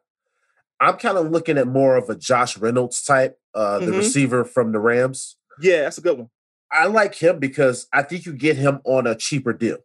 I'm 0.79 0.97
kind 0.97 1.17
of 1.17 1.31
looking 1.31 1.57
at 1.57 1.67
more 1.67 1.95
of 1.95 2.09
a 2.09 2.15
Josh 2.15 2.57
Reynolds 2.57 3.03
type, 3.03 3.39
uh, 3.53 3.79
the 3.79 3.87
mm-hmm. 3.87 3.97
receiver 3.97 4.45
from 4.45 4.71
the 4.71 4.79
Rams. 4.79 5.37
Yeah, 5.59 5.83
that's 5.83 5.97
a 5.97 6.01
good 6.01 6.17
one. 6.17 6.29
I 6.71 6.87
like 6.87 7.15
him 7.15 7.39
because 7.39 7.87
I 7.93 8.03
think 8.03 8.25
you 8.25 8.33
get 8.33 8.57
him 8.57 8.81
on 8.83 9.07
a 9.07 9.15
cheaper 9.15 9.53
deal. 9.53 9.77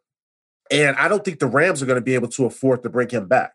And 0.72 0.96
I 0.96 1.08
don't 1.08 1.24
think 1.24 1.38
the 1.38 1.46
Rams 1.46 1.82
are 1.82 1.86
going 1.86 1.96
to 1.96 2.04
be 2.04 2.14
able 2.14 2.28
to 2.28 2.46
afford 2.46 2.82
to 2.82 2.88
bring 2.88 3.08
him 3.08 3.28
back. 3.28 3.52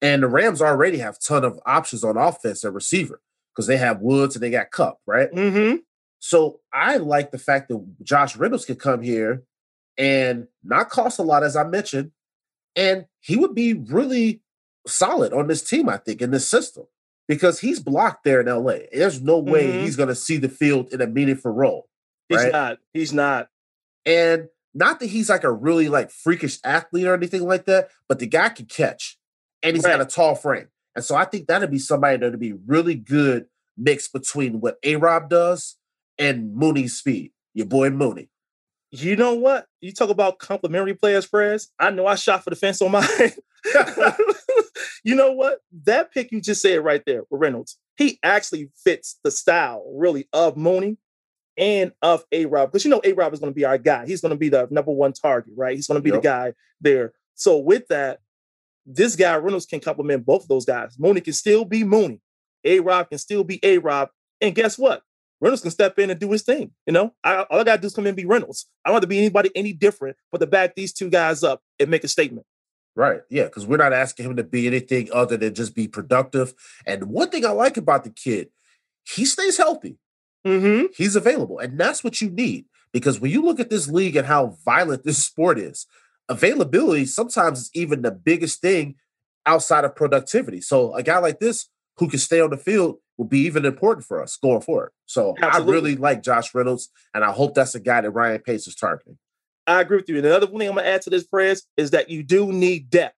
And 0.00 0.22
the 0.22 0.28
Rams 0.28 0.62
already 0.62 0.98
have 0.98 1.16
a 1.16 1.18
ton 1.18 1.44
of 1.44 1.58
options 1.66 2.04
on 2.04 2.16
offense 2.16 2.64
at 2.64 2.72
receiver 2.72 3.20
because 3.54 3.66
they 3.66 3.78
have 3.78 4.00
Woods 4.00 4.36
and 4.36 4.42
they 4.42 4.50
got 4.50 4.70
Kupp, 4.70 4.98
right? 5.06 5.30
Mm-hmm. 5.32 5.76
So 6.18 6.60
I 6.72 6.98
like 6.98 7.30
the 7.30 7.38
fact 7.38 7.68
that 7.68 7.84
Josh 8.02 8.36
Reynolds 8.36 8.64
could 8.64 8.78
come 8.78 9.02
here 9.02 9.42
and 9.98 10.48
not 10.62 10.90
cost 10.90 11.18
a 11.18 11.22
lot, 11.22 11.42
as 11.42 11.56
I 11.56 11.64
mentioned, 11.64 12.12
and 12.74 13.06
he 13.20 13.36
would 13.36 13.54
be 13.54 13.72
really 13.72 14.42
solid 14.86 15.32
on 15.32 15.46
this 15.46 15.62
team, 15.62 15.88
I 15.88 15.96
think, 15.96 16.20
in 16.20 16.30
this 16.30 16.48
system 16.48 16.84
because 17.26 17.60
he's 17.60 17.80
blocked 17.80 18.24
there 18.24 18.40
in 18.40 18.46
LA. 18.46 18.78
There's 18.92 19.20
no 19.20 19.38
way 19.38 19.66
mm-hmm. 19.66 19.80
he's 19.80 19.96
going 19.96 20.08
to 20.08 20.14
see 20.14 20.36
the 20.36 20.48
field 20.48 20.92
in 20.92 21.00
a 21.00 21.06
meaningful 21.06 21.52
role. 21.52 21.88
He's 22.28 22.44
not. 22.46 22.78
He's 22.92 23.12
not. 23.12 23.48
And 24.04 24.48
not 24.76 25.00
that 25.00 25.06
he's 25.06 25.30
like 25.30 25.42
a 25.42 25.50
really 25.50 25.88
like 25.88 26.10
freakish 26.10 26.58
athlete 26.62 27.06
or 27.06 27.14
anything 27.14 27.46
like 27.46 27.64
that, 27.64 27.88
but 28.08 28.18
the 28.18 28.26
guy 28.26 28.50
can 28.50 28.66
catch 28.66 29.18
and 29.62 29.74
he's 29.74 29.84
right. 29.84 29.96
got 29.96 30.06
a 30.06 30.10
tall 30.10 30.34
frame. 30.34 30.68
And 30.94 31.04
so 31.04 31.16
I 31.16 31.24
think 31.24 31.46
that'd 31.46 31.70
be 31.70 31.78
somebody 31.78 32.18
that'd 32.18 32.38
be 32.38 32.54
really 32.66 32.94
good 32.94 33.46
mix 33.76 34.06
between 34.08 34.60
what 34.60 34.76
A 34.82 34.96
Rob 34.96 35.30
does 35.30 35.76
and 36.18 36.54
Mooney's 36.54 36.94
speed. 36.94 37.32
Your 37.54 37.66
boy 37.66 37.88
Mooney. 37.88 38.28
You 38.90 39.16
know 39.16 39.34
what? 39.34 39.66
You 39.80 39.92
talk 39.92 40.10
about 40.10 40.38
complimentary 40.38 40.94
players, 40.94 41.26
Prez. 41.26 41.70
I 41.78 41.90
know 41.90 42.06
I 42.06 42.14
shot 42.14 42.44
for 42.44 42.50
the 42.50 42.56
fence 42.56 42.80
on 42.82 42.92
mine. 42.92 43.06
you 45.04 45.14
know 45.14 45.32
what? 45.32 45.60
That 45.84 46.12
pick 46.12 46.30
you 46.32 46.40
just 46.40 46.60
said 46.60 46.84
right 46.84 47.02
there 47.06 47.22
with 47.30 47.40
Reynolds, 47.40 47.78
he 47.96 48.18
actually 48.22 48.70
fits 48.76 49.18
the 49.24 49.30
style 49.30 49.84
really 49.94 50.28
of 50.32 50.56
Mooney 50.56 50.98
and 51.56 51.92
of 52.02 52.24
A 52.32 52.46
Rob, 52.46 52.70
because 52.70 52.84
you 52.84 52.90
know 52.90 53.00
A 53.04 53.12
Rob 53.12 53.32
is 53.32 53.40
going 53.40 53.52
to 53.52 53.54
be 53.56 53.64
our 53.64 53.78
guy. 53.78 54.06
He's 54.06 54.20
going 54.20 54.30
to 54.30 54.38
be 54.38 54.48
the 54.48 54.68
number 54.70 54.92
one 54.92 55.12
target, 55.12 55.54
right? 55.56 55.74
He's 55.74 55.86
going 55.86 55.98
to 55.98 56.02
be 56.02 56.10
yep. 56.10 56.22
the 56.22 56.28
guy 56.28 56.52
there. 56.80 57.12
So 57.34 57.58
with 57.58 57.88
that, 57.88 58.20
this 58.84 59.16
guy 59.16 59.36
Reynolds 59.36 59.66
can 59.66 59.80
complement 59.80 60.24
both 60.24 60.42
of 60.42 60.48
those 60.48 60.64
guys. 60.64 60.96
Mooney 60.98 61.20
can 61.20 61.32
still 61.32 61.64
be 61.64 61.84
Mooney. 61.84 62.20
A 62.64 62.80
Rob 62.80 63.08
can 63.08 63.18
still 63.18 63.44
be 63.44 63.60
A 63.62 63.78
Rob. 63.78 64.10
And 64.40 64.54
guess 64.54 64.78
what? 64.78 65.02
Reynolds 65.40 65.62
can 65.62 65.70
step 65.70 65.98
in 65.98 66.10
and 66.10 66.18
do 66.18 66.30
his 66.32 66.42
thing. 66.42 66.70
You 66.86 66.92
know, 66.92 67.14
I, 67.22 67.42
all 67.42 67.60
I 67.60 67.64
got 67.64 67.76
to 67.76 67.82
do 67.82 67.86
is 67.86 67.94
come 67.94 68.04
in 68.04 68.10
and 68.10 68.16
be 68.16 68.24
Reynolds. 68.24 68.66
I 68.84 68.88
don't 68.88 68.94
have 68.94 69.02
to 69.02 69.06
be 69.06 69.18
anybody 69.18 69.50
any 69.54 69.72
different, 69.72 70.16
but 70.32 70.38
to 70.38 70.46
back 70.46 70.74
these 70.74 70.92
two 70.92 71.10
guys 71.10 71.42
up 71.42 71.62
and 71.78 71.90
make 71.90 72.04
a 72.04 72.08
statement. 72.08 72.46
Right. 72.94 73.20
Yeah. 73.28 73.44
Because 73.44 73.66
we're 73.66 73.76
not 73.76 73.92
asking 73.92 74.26
him 74.26 74.36
to 74.36 74.44
be 74.44 74.66
anything 74.66 75.10
other 75.12 75.36
than 75.36 75.54
just 75.54 75.74
be 75.74 75.86
productive. 75.88 76.54
And 76.86 77.04
one 77.04 77.28
thing 77.28 77.44
I 77.44 77.50
like 77.50 77.76
about 77.76 78.04
the 78.04 78.10
kid, 78.10 78.48
he 79.04 79.26
stays 79.26 79.58
healthy. 79.58 79.98
Mm-hmm. 80.46 80.86
He's 80.96 81.16
available. 81.16 81.58
And 81.58 81.78
that's 81.78 82.04
what 82.04 82.20
you 82.20 82.30
need. 82.30 82.66
Because 82.92 83.20
when 83.20 83.30
you 83.30 83.42
look 83.42 83.60
at 83.60 83.68
this 83.68 83.88
league 83.88 84.16
and 84.16 84.26
how 84.26 84.56
violent 84.64 85.04
this 85.04 85.24
sport 85.24 85.58
is, 85.58 85.86
availability 86.28 87.04
sometimes 87.06 87.60
is 87.60 87.70
even 87.74 88.02
the 88.02 88.10
biggest 88.10 88.60
thing 88.60 88.96
outside 89.44 89.84
of 89.84 89.94
productivity. 89.94 90.60
So 90.60 90.94
a 90.94 91.02
guy 91.02 91.18
like 91.18 91.40
this 91.40 91.68
who 91.98 92.08
can 92.08 92.18
stay 92.18 92.40
on 92.40 92.50
the 92.50 92.56
field 92.56 92.96
will 93.16 93.26
be 93.26 93.40
even 93.40 93.64
important 93.64 94.04
for 94.04 94.22
us 94.22 94.36
going 94.36 94.60
forward. 94.60 94.92
So 95.06 95.34
Absolutely. 95.40 95.72
I 95.72 95.74
really 95.74 95.96
like 95.96 96.22
Josh 96.22 96.54
Reynolds, 96.54 96.90
and 97.14 97.24
I 97.24 97.32
hope 97.32 97.54
that's 97.54 97.74
a 97.74 97.80
guy 97.80 98.02
that 98.02 98.10
Ryan 98.10 98.40
Pace 98.40 98.66
is 98.66 98.74
targeting. 98.74 99.18
I 99.66 99.80
agree 99.80 99.96
with 99.96 100.08
you. 100.08 100.16
And 100.16 100.26
another 100.26 100.46
thing 100.46 100.62
I'm 100.62 100.74
gonna 100.74 100.82
add 100.82 101.02
to 101.02 101.10
this, 101.10 101.24
Prez, 101.24 101.64
is 101.76 101.90
that 101.90 102.10
you 102.10 102.22
do 102.22 102.52
need 102.52 102.90
depth. 102.90 103.16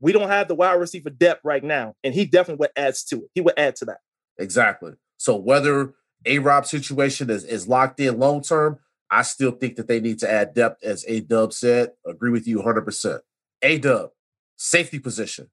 We 0.00 0.12
don't 0.12 0.28
have 0.28 0.48
the 0.48 0.54
wide 0.54 0.74
receiver 0.74 1.10
depth 1.10 1.42
right 1.44 1.62
now, 1.62 1.94
and 2.02 2.12
he 2.14 2.24
definitely 2.24 2.60
would 2.60 2.70
add 2.76 2.94
to 3.08 3.16
it. 3.16 3.30
He 3.34 3.40
would 3.40 3.58
add 3.58 3.76
to 3.76 3.84
that. 3.86 3.98
Exactly. 4.38 4.92
So 5.16 5.36
whether 5.36 5.94
a 6.24 6.38
Rob 6.38 6.66
situation 6.66 7.30
is, 7.30 7.44
is 7.44 7.68
locked 7.68 8.00
in 8.00 8.18
long 8.18 8.42
term. 8.42 8.78
I 9.10 9.22
still 9.22 9.50
think 9.50 9.76
that 9.76 9.88
they 9.88 10.00
need 10.00 10.18
to 10.20 10.30
add 10.30 10.54
depth, 10.54 10.84
as 10.84 11.04
A 11.08 11.20
Dub 11.20 11.52
said. 11.52 11.92
Agree 12.06 12.30
with 12.30 12.46
you 12.46 12.58
100%. 12.58 13.20
A 13.62 13.78
Dub, 13.78 14.10
safety 14.56 14.98
position. 14.98 15.50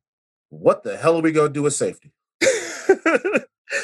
What 0.50 0.84
the 0.84 0.96
hell 0.96 1.18
are 1.18 1.22
we 1.22 1.32
going 1.32 1.50
to 1.50 1.54
do 1.54 1.64
with 1.64 1.74
safety? 1.74 2.12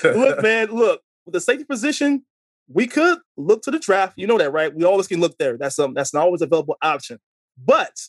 look, 0.04 0.44
man, 0.44 0.70
look, 0.72 1.02
with 1.26 1.34
the 1.34 1.42
safety 1.42 1.64
position, 1.64 2.24
we 2.68 2.88
could 2.88 3.20
look 3.36 3.64
to 3.64 3.72
the 3.72 3.80
draft. 3.80 4.14
You 4.16 4.28
know 4.28 4.38
that, 4.38 4.52
right? 4.52 4.74
We 4.74 4.84
always 4.84 5.08
can 5.08 5.20
look 5.20 5.38
there. 5.38 5.58
That's 5.58 5.78
um, 5.80 5.94
that's 5.94 6.14
not 6.14 6.24
always 6.24 6.42
available 6.42 6.78
option. 6.82 7.20
But 7.58 8.00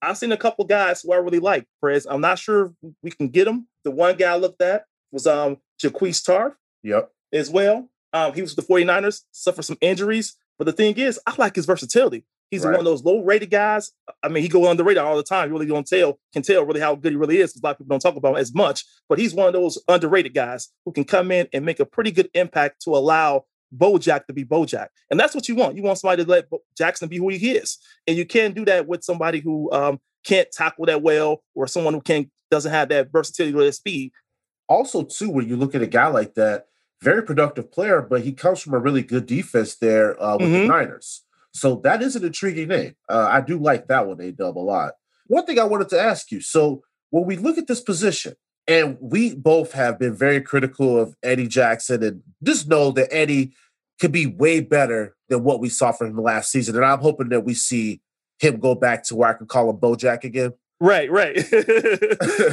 I've 0.00 0.16
seen 0.16 0.32
a 0.32 0.36
couple 0.36 0.64
guys 0.64 1.02
who 1.02 1.12
I 1.12 1.16
really 1.16 1.40
like. 1.40 1.66
Prez, 1.80 2.06
I'm 2.08 2.20
not 2.20 2.38
sure 2.38 2.72
we 3.02 3.10
can 3.10 3.28
get 3.28 3.44
them. 3.44 3.68
The 3.84 3.90
one 3.90 4.16
guy 4.16 4.32
I 4.32 4.36
looked 4.36 4.62
at 4.62 4.84
was 5.10 5.26
um 5.26 5.58
Jaquiski 5.82 6.24
Tartt. 6.24 6.54
Yep. 6.82 7.10
As 7.32 7.50
well. 7.50 7.88
Um, 8.12 8.34
he 8.34 8.42
was 8.42 8.56
with 8.56 8.66
the 8.66 8.72
49ers, 8.72 9.22
suffered 9.32 9.64
some 9.64 9.78
injuries. 9.80 10.36
But 10.58 10.64
the 10.64 10.72
thing 10.72 10.96
is, 10.96 11.20
I 11.26 11.34
like 11.38 11.54
his 11.54 11.66
versatility. 11.66 12.24
He's 12.50 12.64
right. 12.64 12.72
one 12.72 12.80
of 12.80 12.84
those 12.84 13.04
low 13.04 13.22
rated 13.22 13.50
guys. 13.50 13.92
I 14.22 14.28
mean, 14.28 14.42
he 14.42 14.48
go 14.48 14.66
on 14.66 14.76
the 14.76 14.84
radar 14.84 15.06
all 15.06 15.16
the 15.16 15.22
time. 15.22 15.48
You 15.48 15.54
really 15.54 15.66
don't 15.66 15.86
tell, 15.86 16.18
can 16.32 16.42
tell 16.42 16.64
really 16.64 16.80
how 16.80 16.94
good 16.94 17.12
he 17.12 17.16
really 17.16 17.38
is. 17.38 17.52
Because 17.52 17.62
a 17.62 17.66
lot 17.66 17.70
of 17.72 17.78
people 17.78 17.94
don't 17.94 18.00
talk 18.00 18.16
about 18.16 18.34
him 18.34 18.40
as 18.40 18.54
much. 18.54 18.84
But 19.08 19.18
he's 19.18 19.34
one 19.34 19.46
of 19.46 19.52
those 19.52 19.78
underrated 19.86 20.34
guys 20.34 20.68
who 20.84 20.92
can 20.92 21.04
come 21.04 21.30
in 21.30 21.46
and 21.52 21.64
make 21.64 21.78
a 21.78 21.86
pretty 21.86 22.10
good 22.10 22.30
impact 22.34 22.82
to 22.84 22.90
allow 22.90 23.44
Bojack 23.76 24.26
to 24.26 24.32
be 24.32 24.44
Bojack. 24.44 24.88
And 25.10 25.20
that's 25.20 25.34
what 25.34 25.48
you 25.48 25.54
want. 25.54 25.76
You 25.76 25.82
want 25.82 25.98
somebody 25.98 26.24
to 26.24 26.30
let 26.30 26.48
Bo- 26.48 26.62
Jackson 26.76 27.08
be 27.08 27.18
who 27.18 27.28
he 27.28 27.52
is. 27.52 27.78
And 28.06 28.16
you 28.16 28.24
can't 28.24 28.54
do 28.54 28.64
that 28.64 28.86
with 28.86 29.04
somebody 29.04 29.40
who 29.40 29.70
um, 29.72 30.00
can't 30.24 30.50
tackle 30.50 30.86
that 30.86 31.02
well 31.02 31.42
or 31.54 31.66
someone 31.66 31.94
who 31.94 32.00
can't 32.00 32.30
doesn't 32.50 32.72
have 32.72 32.88
that 32.88 33.12
versatility 33.12 33.54
or 33.54 33.64
that 33.64 33.72
speed. 33.72 34.10
Also, 34.68 35.02
too, 35.02 35.28
when 35.28 35.46
you 35.46 35.56
look 35.56 35.74
at 35.74 35.82
a 35.82 35.86
guy 35.86 36.06
like 36.08 36.34
that, 36.34 36.66
very 37.02 37.22
productive 37.22 37.70
player, 37.70 38.02
but 38.02 38.22
he 38.22 38.32
comes 38.32 38.60
from 38.60 38.74
a 38.74 38.78
really 38.78 39.02
good 39.02 39.26
defense 39.26 39.76
there 39.76 40.20
uh, 40.22 40.36
with 40.36 40.48
mm-hmm. 40.48 40.62
the 40.62 40.66
Niners. 40.66 41.24
So 41.52 41.76
that 41.84 42.02
is 42.02 42.16
an 42.16 42.24
intriguing 42.24 42.68
name. 42.68 42.94
Uh, 43.08 43.28
I 43.30 43.40
do 43.40 43.58
like 43.58 43.88
that 43.88 44.06
one, 44.06 44.20
A 44.20 44.32
Dub, 44.32 44.58
a 44.58 44.60
lot. 44.60 44.92
One 45.26 45.44
thing 45.44 45.58
I 45.58 45.64
wanted 45.64 45.88
to 45.90 46.00
ask 46.00 46.30
you 46.30 46.40
so 46.40 46.82
when 47.10 47.24
we 47.24 47.36
look 47.36 47.58
at 47.58 47.66
this 47.66 47.80
position, 47.80 48.34
and 48.66 48.98
we 49.00 49.34
both 49.34 49.72
have 49.72 49.98
been 49.98 50.14
very 50.14 50.42
critical 50.42 51.00
of 51.00 51.16
Eddie 51.22 51.48
Jackson, 51.48 52.02
and 52.02 52.22
just 52.42 52.68
know 52.68 52.90
that 52.92 53.08
Eddie 53.10 53.54
could 53.98 54.12
be 54.12 54.26
way 54.26 54.60
better 54.60 55.16
than 55.28 55.42
what 55.42 55.58
we 55.58 55.70
saw 55.70 55.90
from 55.90 56.08
him 56.08 56.22
last 56.22 56.52
season. 56.52 56.76
And 56.76 56.84
I'm 56.84 57.00
hoping 57.00 57.30
that 57.30 57.44
we 57.44 57.54
see 57.54 58.02
him 58.38 58.60
go 58.60 58.74
back 58.74 59.04
to 59.04 59.16
where 59.16 59.30
I 59.30 59.32
can 59.32 59.46
call 59.46 59.70
him 59.70 59.78
Bojack 59.78 60.22
again. 60.22 60.52
Right, 60.80 61.10
right. 61.10 61.36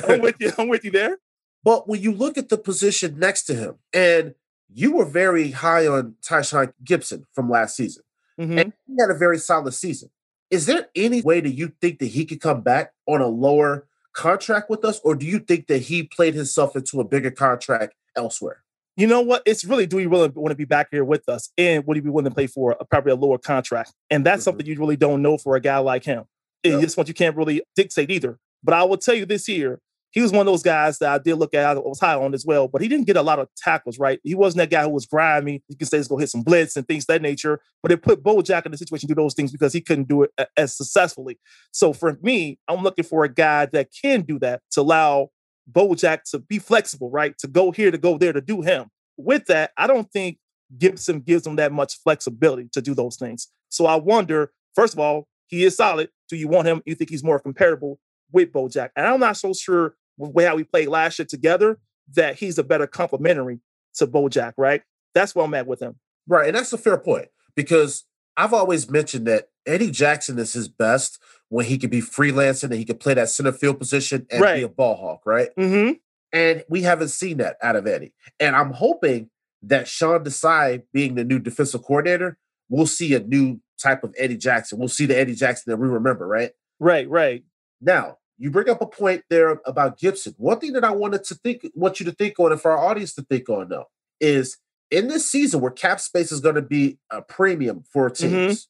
I'm 0.07 0.21
with 0.21 0.37
you. 0.39 0.51
I'm 0.57 0.69
with 0.69 0.83
you 0.83 0.91
there. 0.91 1.17
But 1.65 1.89
when 1.89 2.01
you 2.01 2.13
look 2.13 2.37
at 2.37 2.49
the 2.49 2.57
position 2.57 3.19
next 3.19 3.43
to 3.45 3.55
him, 3.55 3.75
and 3.91 4.35
you 4.73 4.93
were 4.93 5.05
very 5.05 5.51
high 5.51 5.87
on 5.87 6.15
Tashaun 6.21 6.71
Gipson 6.83 7.23
from 7.33 7.49
last 7.49 7.75
season, 7.75 8.03
mm-hmm. 8.39 8.59
and 8.59 8.73
he 8.87 8.95
had 8.99 9.09
a 9.09 9.17
very 9.17 9.39
solid 9.39 9.73
season. 9.73 10.09
Is 10.51 10.67
there 10.67 10.87
any 10.95 11.21
way 11.21 11.41
that 11.41 11.49
you 11.49 11.73
think 11.81 11.99
that 11.99 12.07
he 12.07 12.23
could 12.23 12.39
come 12.39 12.61
back 12.61 12.93
on 13.07 13.19
a 13.19 13.27
lower 13.27 13.87
contract 14.13 14.69
with 14.69 14.85
us, 14.85 15.01
or 15.03 15.15
do 15.15 15.25
you 15.25 15.39
think 15.39 15.67
that 15.67 15.79
he 15.79 16.03
played 16.03 16.35
himself 16.35 16.75
into 16.75 17.01
a 17.01 17.03
bigger 17.03 17.31
contract 17.31 17.95
elsewhere? 18.15 18.61
you 18.97 19.07
know 19.07 19.19
what? 19.19 19.41
It's 19.45 19.65
really 19.65 19.85
do 19.85 19.97
he 19.97 20.05
really 20.05 20.29
want 20.29 20.51
to 20.51 20.55
be 20.55 20.63
back 20.63 20.87
here 20.91 21.03
with 21.03 21.27
us, 21.27 21.49
and 21.57 21.85
would 21.85 21.97
he 21.97 22.01
be 22.01 22.09
willing 22.09 22.29
to 22.29 22.33
play 22.33 22.47
for 22.47 22.77
a, 22.79 22.85
probably 22.85 23.11
a 23.11 23.15
lower 23.15 23.37
contract? 23.37 23.91
And 24.09 24.25
that's 24.25 24.41
Mhm. 24.41 24.45
something 24.45 24.65
you 24.65 24.79
really 24.79 24.95
don't 24.95 25.21
know 25.21 25.37
for 25.37 25.57
a 25.57 25.59
guy 25.59 25.79
like 25.79 26.05
him. 26.05 26.23
And 26.63 26.81
It's 26.83 26.95
what 26.95 27.07
you 27.09 27.13
can't 27.13 27.35
really 27.35 27.61
dictate 27.75 28.09
either. 28.09 28.39
But 28.63 28.73
I 28.73 28.83
will 28.83 28.97
tell 28.97 29.15
you 29.15 29.25
this 29.25 29.49
year, 29.49 29.81
he 30.15 30.21
was 30.21 30.31
one 30.31 30.47
of 30.47 30.51
those 30.51 30.63
guys 30.63 30.97
that 30.99 31.09
I 31.11 31.17
did 31.17 31.35
look 31.35 31.53
at. 31.53 31.65
I 31.65 31.79
was 31.79 31.99
high 31.99 32.15
on 32.15 32.33
as 32.33 32.45
well, 32.45 32.69
but 32.69 32.81
he 32.81 32.87
didn't 32.87 33.05
get 33.05 33.17
a 33.17 33.21
lot 33.21 33.37
of 33.37 33.49
tackles. 33.57 33.99
Right? 33.99 34.19
He 34.23 34.33
wasn't 34.33 34.59
that 34.59 34.69
guy 34.71 34.83
who 34.83 34.89
was 34.89 35.05
grimy. 35.05 35.61
You 35.67 35.75
can 35.75 35.85
say 35.87 35.97
he's 35.97 36.07
gonna 36.07 36.21
hit 36.21 36.29
some 36.29 36.41
blitz 36.41 36.77
and 36.77 36.87
things 36.87 37.05
that 37.07 37.21
nature. 37.21 37.59
But 37.83 37.91
it 37.91 38.01
put 38.01 38.23
Bojack 38.23 38.65
in 38.65 38.71
the 38.71 38.77
situation 38.77 39.09
to 39.09 39.13
do 39.13 39.21
those 39.21 39.33
things 39.33 39.51
because 39.51 39.73
he 39.73 39.81
couldn't 39.81 40.07
do 40.07 40.23
it 40.23 40.31
as 40.55 40.75
successfully. 40.75 41.37
So 41.71 41.91
for 41.91 42.17
me, 42.21 42.57
I'm 42.69 42.81
looking 42.81 43.05
for 43.05 43.25
a 43.25 43.29
guy 43.29 43.67
that 43.67 43.89
can 44.01 44.21
do 44.21 44.39
that 44.39 44.61
to 44.71 44.81
allow 44.81 45.31
Bojack 45.69 46.23
to 46.31 46.39
be 46.39 46.59
flexible, 46.59 47.11
right? 47.11 47.37
To 47.39 47.47
go 47.47 47.71
here, 47.71 47.91
to 47.91 47.97
go 47.97 48.17
there, 48.17 48.31
to 48.31 48.41
do 48.41 48.61
him. 48.61 48.87
With 49.17 49.45
that, 49.47 49.71
I 49.77 49.85
don't 49.85 50.09
think 50.11 50.37
Gipson 50.77 51.25
gives 51.25 51.45
him 51.45 51.57
that 51.57 51.71
much 51.71 51.97
flexibility 52.01 52.69
to 52.71 52.81
do 52.81 52.93
those 52.93 53.17
things. 53.17 53.49
So 53.69 53.85
I 53.85 53.95
wonder, 53.95 54.51
first 54.75 54.93
of 54.93 54.99
all, 54.99 55.27
he 55.47 55.63
is 55.65 55.75
solid. 55.75 56.09
Do 56.29 56.37
you 56.37 56.47
want 56.47 56.67
him? 56.67 56.81
You 56.85 56.95
think 56.95 57.09
he's 57.09 57.23
more 57.23 57.39
comparable 57.39 57.99
with 58.31 58.51
Bojack? 58.51 58.89
And 58.95 59.05
I'm 59.05 59.19
not 59.19 59.37
so 59.37 59.53
sure 59.53 59.95
how 60.19 60.55
we 60.55 60.63
played 60.63 60.87
last 60.87 61.19
year 61.19 61.25
together 61.25 61.79
that 62.13 62.35
he's 62.35 62.57
a 62.57 62.63
better 62.63 62.87
complementary 62.87 63.59
to 63.95 64.07
Bojack, 64.07 64.53
right? 64.57 64.81
That's 65.13 65.33
where 65.35 65.45
I'm 65.45 65.53
at 65.53 65.67
with 65.67 65.81
him. 65.81 65.95
Right, 66.27 66.47
and 66.47 66.55
that's 66.55 66.73
a 66.73 66.77
fair 66.77 66.97
point 66.97 67.27
because 67.55 68.05
I've 68.37 68.53
always 68.53 68.89
mentioned 68.89 69.27
that 69.27 69.49
Eddie 69.65 69.91
Jackson 69.91 70.37
is 70.39 70.53
his 70.53 70.67
best 70.67 71.19
when 71.49 71.65
he 71.65 71.77
could 71.77 71.89
be 71.89 72.01
freelancing 72.01 72.65
and 72.65 72.73
he 72.75 72.85
could 72.85 72.99
play 72.99 73.13
that 73.13 73.29
center 73.29 73.51
field 73.51 73.79
position 73.79 74.25
and 74.29 74.41
Right. 74.41 74.57
be 74.57 74.63
a 74.63 74.69
ball 74.69 74.95
hawk, 74.95 75.21
right? 75.25 75.49
Mm-hmm. 75.57 75.93
And 76.33 76.63
we 76.69 76.81
haven't 76.81 77.09
seen 77.09 77.37
that 77.37 77.57
out 77.61 77.75
of 77.75 77.87
Eddie. 77.87 78.13
And 78.39 78.55
I'm 78.55 78.71
hoping 78.71 79.29
that 79.63 79.87
Sean 79.87 80.23
Desai, 80.23 80.83
being 80.91 81.15
the 81.15 81.23
new 81.23 81.39
defensive 81.39 81.83
coordinator, 81.83 82.37
we'll 82.69 82.87
see 82.87 83.13
a 83.13 83.19
new 83.19 83.61
type 83.81 84.03
of 84.03 84.13
Eddie 84.17 84.37
Jackson. 84.37 84.77
We'll 84.79 84.87
see 84.89 85.05
the 85.05 85.17
Eddie 85.17 85.35
Jackson 85.35 85.71
that 85.71 85.77
we 85.77 85.87
remember, 85.87 86.27
right? 86.27 86.51
Right, 86.79 87.09
right. 87.09 87.43
Now, 87.81 88.17
you 88.37 88.51
bring 88.51 88.69
up 88.69 88.81
a 88.81 88.85
point 88.85 89.23
there 89.29 89.61
about 89.65 89.97
Gipson. 89.99 90.35
One 90.37 90.59
thing 90.59 90.73
that 90.73 90.83
I 90.83 90.91
wanted 90.91 91.23
to 91.25 91.35
think, 91.35 91.69
want 91.73 91.99
you 91.99 92.05
to 92.05 92.11
think 92.11 92.39
on, 92.39 92.51
and 92.51 92.61
for 92.61 92.71
our 92.71 92.77
audience 92.85 93.13
to 93.15 93.21
think 93.21 93.49
on, 93.49 93.69
though, 93.69 93.85
is 94.19 94.57
in 94.91 95.07
this 95.07 95.29
season 95.29 95.61
where 95.61 95.71
cap 95.71 95.99
space 95.99 96.31
is 96.31 96.41
going 96.41 96.55
to 96.55 96.61
be 96.61 96.97
a 97.09 97.21
premium 97.21 97.83
for 97.91 98.09
teams. 98.09 98.67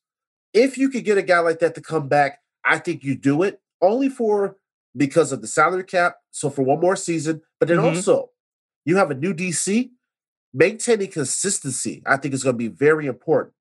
If 0.53 0.77
you 0.77 0.89
could 0.89 1.03
get 1.03 1.17
a 1.17 1.21
guy 1.21 1.39
like 1.39 1.59
that 1.59 1.75
to 1.75 1.81
come 1.81 2.07
back, 2.07 2.39
I 2.63 2.77
think 2.77 3.03
you 3.03 3.15
do 3.15 3.43
it 3.43 3.59
only 3.81 4.09
for 4.09 4.55
because 4.95 5.31
of 5.31 5.41
the 5.41 5.47
salary 5.47 5.83
cap. 5.83 6.17
So 6.31 6.49
for 6.49 6.61
one 6.61 6.79
more 6.79 6.95
season, 6.95 7.41
but 7.59 7.67
then 7.67 7.77
Mhm. 7.77 7.83
also 7.83 8.31
you 8.85 8.97
have 8.97 9.11
a 9.11 9.15
new 9.15 9.33
DC. 9.33 9.91
Maintaining 10.53 11.11
consistency, 11.11 12.01
I 12.05 12.15
think, 12.15 12.33
is 12.33 12.43
going 12.43 12.53
to 12.53 12.57
be 12.57 12.69
very 12.69 13.07
important. 13.07 13.53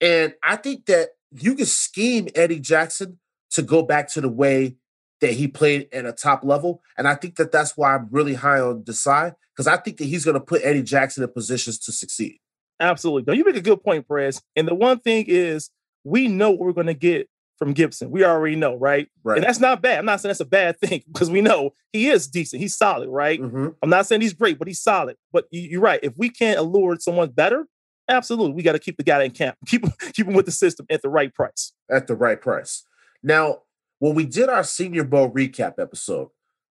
And 0.00 0.34
I 0.44 0.54
think 0.54 0.86
that 0.86 1.16
you 1.32 1.56
can 1.56 1.66
scheme 1.66 2.28
Eddie 2.36 2.60
Jackson 2.60 3.18
to 3.50 3.62
go 3.62 3.82
back 3.82 4.06
to 4.12 4.20
the 4.20 4.28
way 4.28 4.76
that 5.20 5.32
he 5.32 5.48
played 5.48 5.88
at 5.92 6.04
a 6.06 6.12
top 6.12 6.44
level. 6.44 6.82
And 6.98 7.08
I 7.08 7.14
think 7.14 7.36
that 7.36 7.52
that's 7.52 7.76
why 7.76 7.94
I'm 7.94 8.08
really 8.10 8.34
high 8.34 8.60
on 8.60 8.82
Desai, 8.82 9.34
because 9.54 9.66
I 9.66 9.76
think 9.78 9.96
that 9.98 10.04
he's 10.04 10.24
going 10.24 10.34
to 10.34 10.40
put 10.40 10.60
Eddie 10.64 10.82
Jackson 10.82 11.22
in 11.24 11.30
positions 11.32 11.78
to 11.80 11.92
succeed. 11.92 12.38
Absolutely. 12.80 13.24
No, 13.26 13.32
you 13.36 13.44
make 13.44 13.56
a 13.56 13.62
good 13.62 13.82
point, 13.82 14.06
Perez. 14.06 14.42
And 14.54 14.68
the 14.68 14.74
one 14.74 14.98
thing 15.00 15.24
is, 15.28 15.70
we 16.04 16.28
know 16.28 16.50
what 16.50 16.60
we're 16.60 16.72
going 16.72 16.86
to 16.88 16.94
get 16.94 17.28
from 17.58 17.72
Gipson. 17.72 18.10
We 18.10 18.22
already 18.22 18.54
know, 18.54 18.74
right? 18.76 19.08
Right. 19.24 19.38
And 19.38 19.46
that's 19.46 19.58
not 19.60 19.80
bad. 19.80 19.98
I'm 19.98 20.04
not 20.04 20.20
saying 20.20 20.28
that's 20.30 20.40
a 20.40 20.44
bad 20.44 20.78
thing 20.80 21.02
because 21.10 21.30
we 21.30 21.40
know 21.40 21.72
he 21.92 22.08
is 22.08 22.28
decent. 22.28 22.60
He's 22.60 22.76
solid, 22.76 23.08
right? 23.08 23.40
Mhm. 23.40 23.74
I'm 23.82 23.88
not 23.88 24.06
saying 24.06 24.20
he's 24.20 24.34
great, 24.34 24.58
but 24.58 24.68
he's 24.68 24.82
solid. 24.82 25.16
But 25.32 25.46
you- 25.50 25.62
you're 25.62 25.80
right. 25.80 26.00
If 26.02 26.12
we 26.18 26.28
can't 26.28 26.58
allure 26.58 26.98
someone 27.00 27.30
better, 27.30 27.66
absolutely, 28.10 28.52
we 28.54 28.62
got 28.62 28.72
to 28.72 28.78
keep 28.78 28.98
the 28.98 29.02
guy 29.04 29.22
in 29.22 29.30
camp. 29.30 29.56
Keep 29.66 29.84
him, 29.86 29.92
keep 30.12 30.26
him 30.26 30.34
with 30.34 30.44
the 30.44 30.52
system 30.52 30.84
at 30.90 31.00
the 31.00 31.08
right 31.08 31.32
price. 31.34 31.72
At 31.90 32.06
the 32.08 32.14
right 32.14 32.40
price. 32.40 32.84
Now, 33.22 33.62
when 33.98 34.14
we 34.14 34.24
did 34.26 34.48
our 34.48 34.64
Senior 34.64 35.04
Bowl 35.04 35.30
recap 35.30 35.78
episode, 35.78 36.28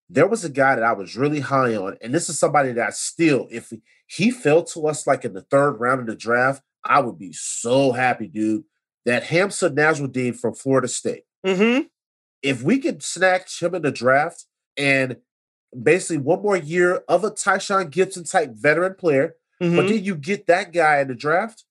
there 0.10 0.28
was 0.28 0.44
a 0.44 0.50
guy 0.50 0.76
that 0.76 0.84
I 0.84 0.94
was 0.94 1.16
really 1.16 1.40
high 1.40 1.76
on. 1.76 1.98
And 2.02 2.14
this 2.14 2.30
is 2.30 2.38
somebody 2.38 2.72
that 2.74 2.88
I 2.88 2.92
still, 2.92 3.48
if 3.50 3.72
he 4.08 4.30
fell 4.32 4.64
to 4.66 4.88
us 4.88 5.08
like 5.08 5.26
in 5.26 5.34
the 5.34 5.42
third 5.42 5.74
round 5.80 6.02
of 6.02 6.08
the 6.08 6.16
draft, 6.16 6.62
I 6.84 7.00
would 7.00 7.18
be 7.18 7.32
so 7.34 7.94
happy, 7.94 8.28
dude. 8.28 8.66
That 9.06 9.24
Hamsah 9.24 9.74
Nasirildeen 9.76 10.38
from 10.40 10.54
Florida 10.54 10.88
State. 10.88 11.24
Mm-hmm. 11.46 11.88
if 12.42 12.64
we 12.64 12.80
could 12.80 13.04
snatch 13.04 13.62
him 13.62 13.76
in 13.76 13.82
the 13.82 13.92
draft 13.92 14.46
and 14.78 15.18
basically 15.82 16.18
one 16.18 16.42
more 16.42 16.56
year 16.56 17.04
of 17.10 17.24
a 17.26 17.32
Tashaun 17.32 17.90
Gipson 17.90 18.30
type 18.30 18.52
veteran 18.54 18.96
player, 18.96 19.36
but 19.60 19.66
Mm-hmm. 19.68 19.88
then 19.88 20.04
you 20.04 20.16
get 20.16 20.48
that 20.48 20.72
guy 20.74 21.00
in 21.00 21.08
the 21.10 21.16
draft, 21.16 21.64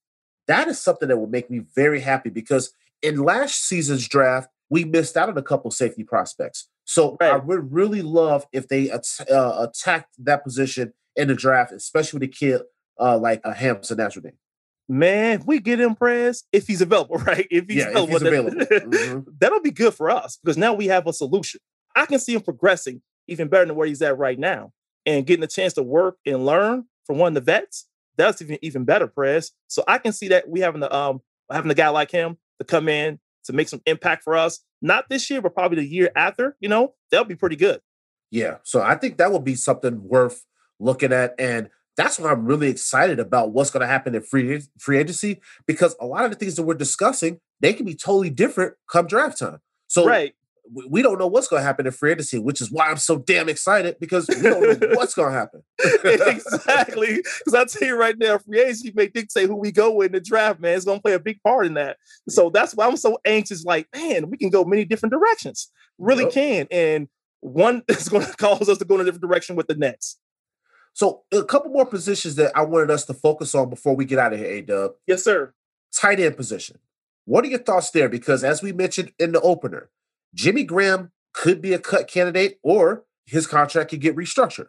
that 0.47 0.67
is 0.67 0.79
something 0.79 1.07
that 1.07 1.17
would 1.17 1.31
make 1.31 1.49
me 1.49 1.61
very 1.75 2.01
happy 2.01 2.29
because 2.29 2.73
in 3.01 3.17
last 3.23 3.63
season's 3.67 4.07
draft, 4.07 4.49
we 4.69 4.83
missed 4.85 5.17
out 5.17 5.29
on 5.29 5.37
a 5.37 5.41
couple 5.43 5.69
safety 5.71 6.03
prospects. 6.03 6.69
So 6.85 7.15
I 7.21 7.37
would 7.37 7.71
really 7.71 8.01
love 8.01 8.45
if 8.51 8.67
they 8.67 8.89
at- 8.89 9.05
uh, 9.31 9.67
attacked 9.69 10.13
that 10.19 10.43
position 10.43 10.93
in 11.15 11.27
the 11.29 11.35
draft, 11.35 11.71
especially 11.71 12.19
with 12.19 12.29
a 12.29 12.31
kid 12.33 12.61
uh, 12.99 13.17
like 13.17 13.41
uh, 13.43 13.53
Hamsah 13.53 13.93
Nasirildeen. 13.93 14.33
Man, 14.89 15.43
we 15.45 15.59
get 15.59 15.79
him 15.79 15.95
Prez 15.95 16.43
if 16.51 16.67
he's 16.67 16.81
available, 16.81 17.17
right? 17.19 17.47
If 17.49 17.65
he's 17.67 17.77
Yeah, 17.77 17.89
if 17.89 18.09
available, 18.09 18.11
he's 18.11 18.19
then- 18.21 18.33
available. 18.33 18.97
Mhm. 18.97 19.25
that'll 19.39 19.61
be 19.61 19.71
good 19.71 19.93
for 19.93 20.09
us 20.09 20.37
because 20.43 20.57
now 20.57 20.73
we 20.73 20.87
have 20.87 21.07
a 21.07 21.13
solution. 21.13 21.61
I 21.95 22.05
can 22.05 22.19
see 22.19 22.33
him 22.35 22.41
progressing 22.41 23.01
even 23.27 23.47
better 23.47 23.65
than 23.65 23.75
where 23.75 23.87
he's 23.87 24.01
at 24.01 24.17
right 24.17 24.37
now 24.37 24.73
and 25.05 25.25
getting 25.25 25.43
a 25.43 25.47
chance 25.47 25.73
to 25.73 25.83
work 25.83 26.17
and 26.25 26.45
learn 26.45 26.85
from 27.05 27.17
one 27.17 27.29
of 27.29 27.35
the 27.35 27.51
vets. 27.51 27.87
That's 28.17 28.41
even 28.41 28.57
even 28.61 28.83
better, 28.83 29.07
Prez. 29.07 29.51
So 29.67 29.83
I 29.87 29.97
can 29.99 30.11
see 30.11 30.27
that 30.29 30.49
we 30.49 30.59
having 30.59 30.81
the 30.81 30.93
um 30.93 31.21
having 31.49 31.71
a 31.71 31.75
guy 31.75 31.89
like 31.89 32.11
him 32.11 32.37
to 32.59 32.65
come 32.65 32.89
in 32.89 33.19
to 33.45 33.53
make 33.53 33.69
some 33.69 33.81
impact 33.85 34.23
for 34.23 34.35
us. 34.35 34.59
Not 34.81 35.09
this 35.09 35.29
year, 35.29 35.41
but 35.41 35.53
probably 35.53 35.77
the 35.77 35.87
year 35.87 36.11
after. 36.15 36.55
You 36.59 36.69
know, 36.69 36.93
that'll 37.11 37.25
be 37.25 37.35
pretty 37.35 37.55
good. 37.55 37.81
Yeah. 38.31 38.57
So 38.63 38.81
I 38.81 38.95
think 38.95 39.17
that 39.17 39.31
would 39.31 39.43
be 39.43 39.55
something 39.55 40.07
worth 40.07 40.45
looking 40.79 41.13
at. 41.13 41.35
And 41.37 41.69
that's 41.95 42.19
why 42.19 42.31
I'm 42.31 42.45
really 42.45 42.69
excited 42.69 43.19
about 43.19 43.51
what's 43.51 43.69
going 43.69 43.81
to 43.81 43.87
happen 43.87 44.15
in 44.15 44.21
free, 44.21 44.61
free 44.79 44.97
agency 44.97 45.41
because 45.67 45.95
a 45.99 46.05
lot 46.05 46.25
of 46.25 46.31
the 46.31 46.37
things 46.37 46.55
that 46.55 46.63
we're 46.63 46.73
discussing, 46.73 47.39
they 47.59 47.73
can 47.73 47.85
be 47.85 47.95
totally 47.95 48.31
different 48.31 48.73
come 48.91 49.05
draft 49.05 49.37
time. 49.37 49.59
So 49.87 50.05
right. 50.05 50.33
We, 50.71 51.01
don't 51.01 51.19
know 51.19 51.27
what's 51.27 51.47
going 51.47 51.59
to 51.59 51.65
happen 51.65 51.85
in 51.85 51.91
free 51.91 52.11
agency, 52.11 52.39
which 52.39 52.61
is 52.61 52.71
why 52.71 52.87
I'm 52.89 52.97
so 52.97 53.17
damn 53.17 53.49
excited 53.49 53.97
because 53.99 54.27
we 54.29 54.41
don't 54.41 54.79
know 54.81 54.87
what's 54.93 55.13
going 55.13 55.31
to 55.31 55.37
happen. 55.37 55.61
exactly. 56.33 57.17
Because 57.17 57.53
I 57.53 57.65
tell 57.65 57.87
you 57.87 57.97
right 57.99 58.17
now, 58.17 58.37
free 58.37 58.61
agency 58.61 58.91
may 58.95 59.07
dictate 59.07 59.47
who 59.49 59.55
we 59.55 59.71
go 59.71 60.01
in 60.01 60.11
the 60.11 60.19
draft, 60.19 60.59
man. 60.59 60.75
It's 60.75 60.85
gonna 60.85 60.99
play 61.01 61.13
a 61.13 61.19
big 61.19 61.41
part 61.43 61.65
in 61.65 61.73
that. 61.75 61.97
So 62.29 62.49
that's 62.49 62.73
why 62.75 62.87
I'm 62.87 62.97
so 62.97 63.17
anxious. 63.25 63.63
Like, 63.65 63.87
man, 63.95 64.29
we 64.29 64.37
can 64.37 64.49
go 64.49 64.63
many 64.63 64.85
different 64.85 65.11
directions. 65.13 65.71
Really 65.97 66.23
Yep. 66.25 66.33
can. 66.33 66.67
And 66.71 67.07
one 67.41 67.83
is 67.89 68.09
gonna 68.09 68.31
cause 68.37 68.69
us 68.69 68.77
to 68.79 68.85
go 68.85 68.95
in 68.95 69.01
a 69.01 69.03
different 69.03 69.23
direction 69.23 69.55
with 69.55 69.67
the 69.67 69.75
next. 69.75 70.19
So 70.93 71.23
a 71.31 71.43
couple 71.43 71.71
more 71.71 71.85
positions 71.85 72.35
that 72.35 72.51
I 72.55 72.63
wanted 72.63 72.91
us 72.91 73.05
to 73.05 73.13
focus 73.13 73.55
on 73.55 73.69
before 73.69 73.95
we 73.95 74.05
get 74.05 74.19
out 74.19 74.33
of 74.33 74.39
here, 74.39 74.47
A 74.49 74.61
Dub. 74.61 74.91
Yes, 75.07 75.23
sir. 75.23 75.53
tight 75.93 76.19
end 76.19 76.37
position. 76.37 76.77
What 77.25 77.43
are 77.45 77.47
your 77.47 77.59
thoughts 77.59 77.91
there? 77.91 78.09
Because 78.09 78.43
as 78.43 78.61
we 78.61 78.71
mentioned 78.73 79.11
in 79.17 79.31
the 79.31 79.41
opener, 79.41 79.89
Jimmy 80.33 80.63
Graham 80.63 81.11
could 81.33 81.61
be 81.61 81.73
a 81.73 81.79
cut 81.79 82.07
candidate 82.07 82.59
or 82.63 83.05
his 83.25 83.47
contract 83.47 83.89
could 83.89 84.01
get 84.01 84.15
restructured. 84.15 84.67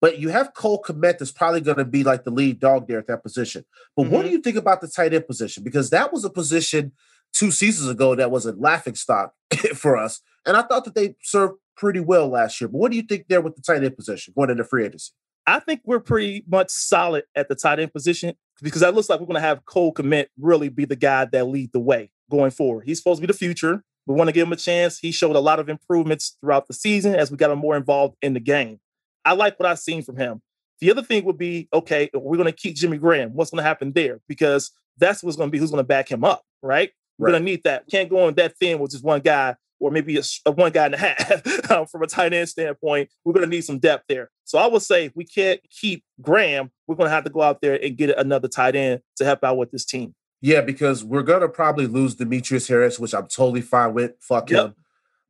But 0.00 0.18
you 0.18 0.28
have 0.28 0.54
Cole 0.54 0.82
Kmet 0.82 1.18
that's 1.18 1.32
probably 1.32 1.60
going 1.60 1.78
to 1.78 1.84
be 1.84 2.04
like 2.04 2.24
the 2.24 2.30
lead 2.30 2.60
dog 2.60 2.86
there 2.86 2.98
at 2.98 3.08
that 3.08 3.22
position. 3.22 3.64
But 3.96 4.06
what 4.06 4.22
do 4.22 4.28
mm-hmm. 4.28 4.36
you 4.36 4.40
think 4.40 4.56
about 4.56 4.80
the 4.80 4.88
tight 4.88 5.12
end 5.12 5.26
position? 5.26 5.64
Because 5.64 5.90
that 5.90 6.12
was 6.12 6.24
a 6.24 6.30
position 6.30 6.92
two 7.32 7.50
seasons 7.50 7.90
ago 7.90 8.14
that 8.14 8.30
was 8.30 8.46
a 8.46 8.52
laughing 8.52 8.94
stock 8.94 9.34
for 9.74 9.96
us. 9.96 10.20
And 10.46 10.56
I 10.56 10.62
thought 10.62 10.84
that 10.84 10.94
they 10.94 11.16
served 11.22 11.54
pretty 11.76 12.00
well 12.00 12.28
last 12.28 12.60
year. 12.60 12.68
But 12.68 12.78
what 12.78 12.90
do 12.90 12.96
you 12.96 13.02
think 13.02 13.26
there 13.28 13.40
with 13.40 13.56
the 13.56 13.62
tight 13.62 13.82
end 13.82 13.96
position 13.96 14.34
going 14.36 14.50
into 14.50 14.64
free 14.64 14.84
agency? 14.84 15.12
I 15.46 15.60
think 15.60 15.80
we're 15.84 16.00
pretty 16.00 16.44
much 16.46 16.70
solid 16.70 17.24
at 17.34 17.48
the 17.48 17.54
tight 17.54 17.80
end 17.80 17.92
position 17.92 18.34
because 18.62 18.82
that 18.82 18.94
looks 18.94 19.08
like 19.08 19.18
we're 19.18 19.26
going 19.26 19.34
to 19.36 19.40
have 19.40 19.64
Cole 19.64 19.94
Kmet 19.94 20.26
really 20.38 20.68
be 20.68 20.84
the 20.84 20.96
guy 20.96 21.24
that 21.24 21.46
lead 21.46 21.72
the 21.72 21.80
way 21.80 22.10
going 22.30 22.50
forward. 22.50 22.84
He's 22.84 22.98
supposed 22.98 23.20
to 23.20 23.26
be 23.26 23.32
the 23.32 23.38
future. 23.38 23.82
We 24.08 24.14
want 24.14 24.28
to 24.28 24.32
give 24.32 24.46
him 24.46 24.52
a 24.52 24.56
chance. 24.56 24.98
He 24.98 25.12
showed 25.12 25.36
a 25.36 25.40
lot 25.40 25.60
of 25.60 25.68
improvements 25.68 26.36
throughout 26.40 26.66
the 26.66 26.72
season 26.74 27.14
as 27.14 27.30
we 27.30 27.36
got 27.36 27.50
him 27.50 27.58
more 27.58 27.76
involved 27.76 28.16
in 28.22 28.32
the 28.32 28.40
game. 28.40 28.80
I 29.24 29.34
like 29.34 29.60
what 29.60 29.68
I've 29.68 29.78
seen 29.78 30.02
from 30.02 30.16
him. 30.16 30.40
The 30.80 30.90
other 30.90 31.02
thing 31.02 31.24
would 31.26 31.36
be 31.38 31.68
okay, 31.74 32.08
we're 32.14 32.36
going 32.38 32.46
to 32.46 32.52
keep 32.52 32.74
Jimmy 32.74 32.96
Graham. 32.98 33.34
What's 33.34 33.50
going 33.50 33.58
to 33.62 33.68
happen 33.68 33.92
there? 33.92 34.20
Because 34.26 34.70
that's 34.96 35.22
what's 35.22 35.36
going 35.36 35.48
to 35.48 35.52
be 35.52 35.58
who's 35.58 35.70
going 35.70 35.82
to 35.82 35.86
back 35.86 36.10
him 36.10 36.24
up, 36.24 36.42
right? 36.62 36.90
We're 37.18 37.26
Right. 37.26 37.32
going 37.32 37.42
to 37.42 37.50
need 37.50 37.64
that. 37.64 37.84
Can't 37.90 38.08
go 38.08 38.26
on 38.26 38.34
that 38.34 38.56
thin 38.58 38.78
with 38.78 38.92
just 38.92 39.04
one 39.04 39.20
guy 39.20 39.56
or 39.80 39.90
maybe 39.90 40.18
a 40.46 40.50
one 40.52 40.72
guy 40.72 40.86
and 40.86 40.94
a 40.94 40.98
half 40.98 41.70
um, 41.70 41.86
from 41.86 42.02
a 42.02 42.06
tight 42.06 42.32
end 42.32 42.48
standpoint. 42.48 43.10
We're 43.24 43.32
going 43.34 43.44
to 43.44 43.50
need 43.50 43.64
some 43.64 43.78
depth 43.78 44.04
there. 44.08 44.30
So 44.44 44.58
I 44.58 44.66
would 44.68 44.82
say 44.82 45.06
if 45.06 45.12
we 45.16 45.24
can't 45.24 45.60
keep 45.70 46.02
Graham, 46.22 46.70
we're 46.86 46.96
going 46.96 47.08
to 47.08 47.14
have 47.14 47.24
to 47.24 47.30
go 47.30 47.42
out 47.42 47.60
there 47.60 47.78
and 47.82 47.96
get 47.96 48.16
another 48.16 48.48
tight 48.48 48.74
end 48.76 49.00
to 49.16 49.24
help 49.24 49.44
out 49.44 49.56
with 49.58 49.70
this 49.72 49.84
team. 49.84 50.14
Yeah, 50.40 50.60
because 50.60 51.04
we're 51.04 51.22
gonna 51.22 51.48
probably 51.48 51.86
lose 51.86 52.14
Demetrius 52.14 52.68
Harris, 52.68 52.98
which 52.98 53.14
I'm 53.14 53.26
totally 53.26 53.60
fine 53.60 53.94
with. 53.94 54.12
Fuck 54.20 54.50
Yep. 54.50 54.64
him. 54.66 54.74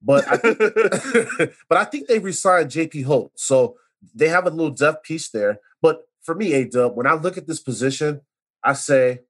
But 0.02 0.24
I 0.28 0.36
think, 0.36 0.58
but 1.68 1.78
I 1.78 1.84
think 1.84 2.06
they 2.08 2.18
resigned 2.18 2.70
JP 2.70 3.04
Holtz, 3.04 3.44
so 3.44 3.76
they 4.14 4.28
have 4.28 4.46
a 4.46 4.50
little 4.50 4.70
depth 4.70 5.04
piece 5.04 5.28
there. 5.30 5.60
But 5.82 6.02
for 6.22 6.34
me, 6.34 6.52
A 6.52 6.64
Dub, 6.64 6.94
when 6.96 7.06
I 7.06 7.14
look 7.14 7.36
at 7.38 7.46
this 7.46 7.60
position, 7.60 8.20
I 8.62 8.74
say, 8.74 9.20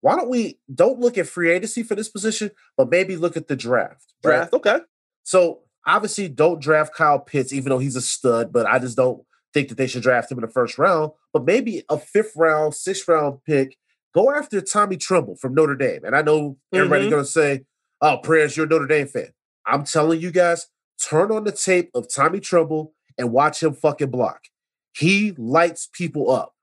why 0.00 0.16
don't 0.16 0.28
we 0.30 0.58
don't 0.72 1.00
look 1.00 1.18
at 1.18 1.26
free 1.26 1.50
agency 1.50 1.82
for 1.82 1.94
this 1.94 2.08
position, 2.08 2.50
but 2.76 2.90
maybe 2.90 3.16
look 3.16 3.36
at 3.36 3.48
the 3.48 3.56
draft. 3.56 4.14
right? 4.22 4.36
Draft, 4.36 4.52
okay. 4.54 4.78
So 5.24 5.60
obviously, 5.86 6.28
don't 6.28 6.60
draft 6.60 6.94
Kyle 6.94 7.18
Pitts, 7.18 7.52
even 7.52 7.70
though 7.70 7.78
he's 7.78 7.96
a 7.96 8.00
stud. 8.02 8.52
But 8.52 8.66
I 8.66 8.78
just 8.78 8.96
don't 8.96 9.24
think 9.52 9.68
that 9.68 9.76
they 9.78 9.86
should 9.86 10.02
draft 10.02 10.30
him 10.30 10.38
in 10.38 10.42
the 10.42 10.48
first 10.50 10.78
round. 10.78 11.12
But 11.32 11.44
maybe 11.44 11.82
a 11.88 11.98
fifth 11.98 12.32
round, 12.36 12.74
sixth 12.74 13.08
round 13.08 13.42
pick. 13.44 13.76
Go 14.14 14.30
after 14.32 14.60
Tommy 14.60 14.96
Tremble 14.96 15.36
from 15.36 15.54
Notre 15.54 15.74
Dame. 15.74 16.04
And 16.04 16.14
I 16.14 16.22
know 16.22 16.56
everybody's 16.72 17.08
Mhm. 17.08 17.10
going 17.10 17.24
to 17.24 17.30
say, 17.30 17.66
"Oh, 18.00 18.18
prayers, 18.18 18.56
you're 18.56 18.66
a 18.66 18.68
Notre 18.68 18.86
Dame 18.86 19.08
fan." 19.08 19.32
I'm 19.66 19.84
telling 19.84 20.20
you 20.20 20.30
guys, 20.30 20.68
turn 21.02 21.32
on 21.32 21.44
the 21.44 21.52
tape 21.52 21.90
of 21.94 22.08
Tommy 22.08 22.40
Tremble 22.40 22.94
and 23.18 23.32
watch 23.32 23.62
him 23.62 23.74
fucking 23.74 24.10
block. 24.10 24.44
He 24.92 25.32
lights 25.32 25.88
people 25.92 26.30
up. 26.30 26.54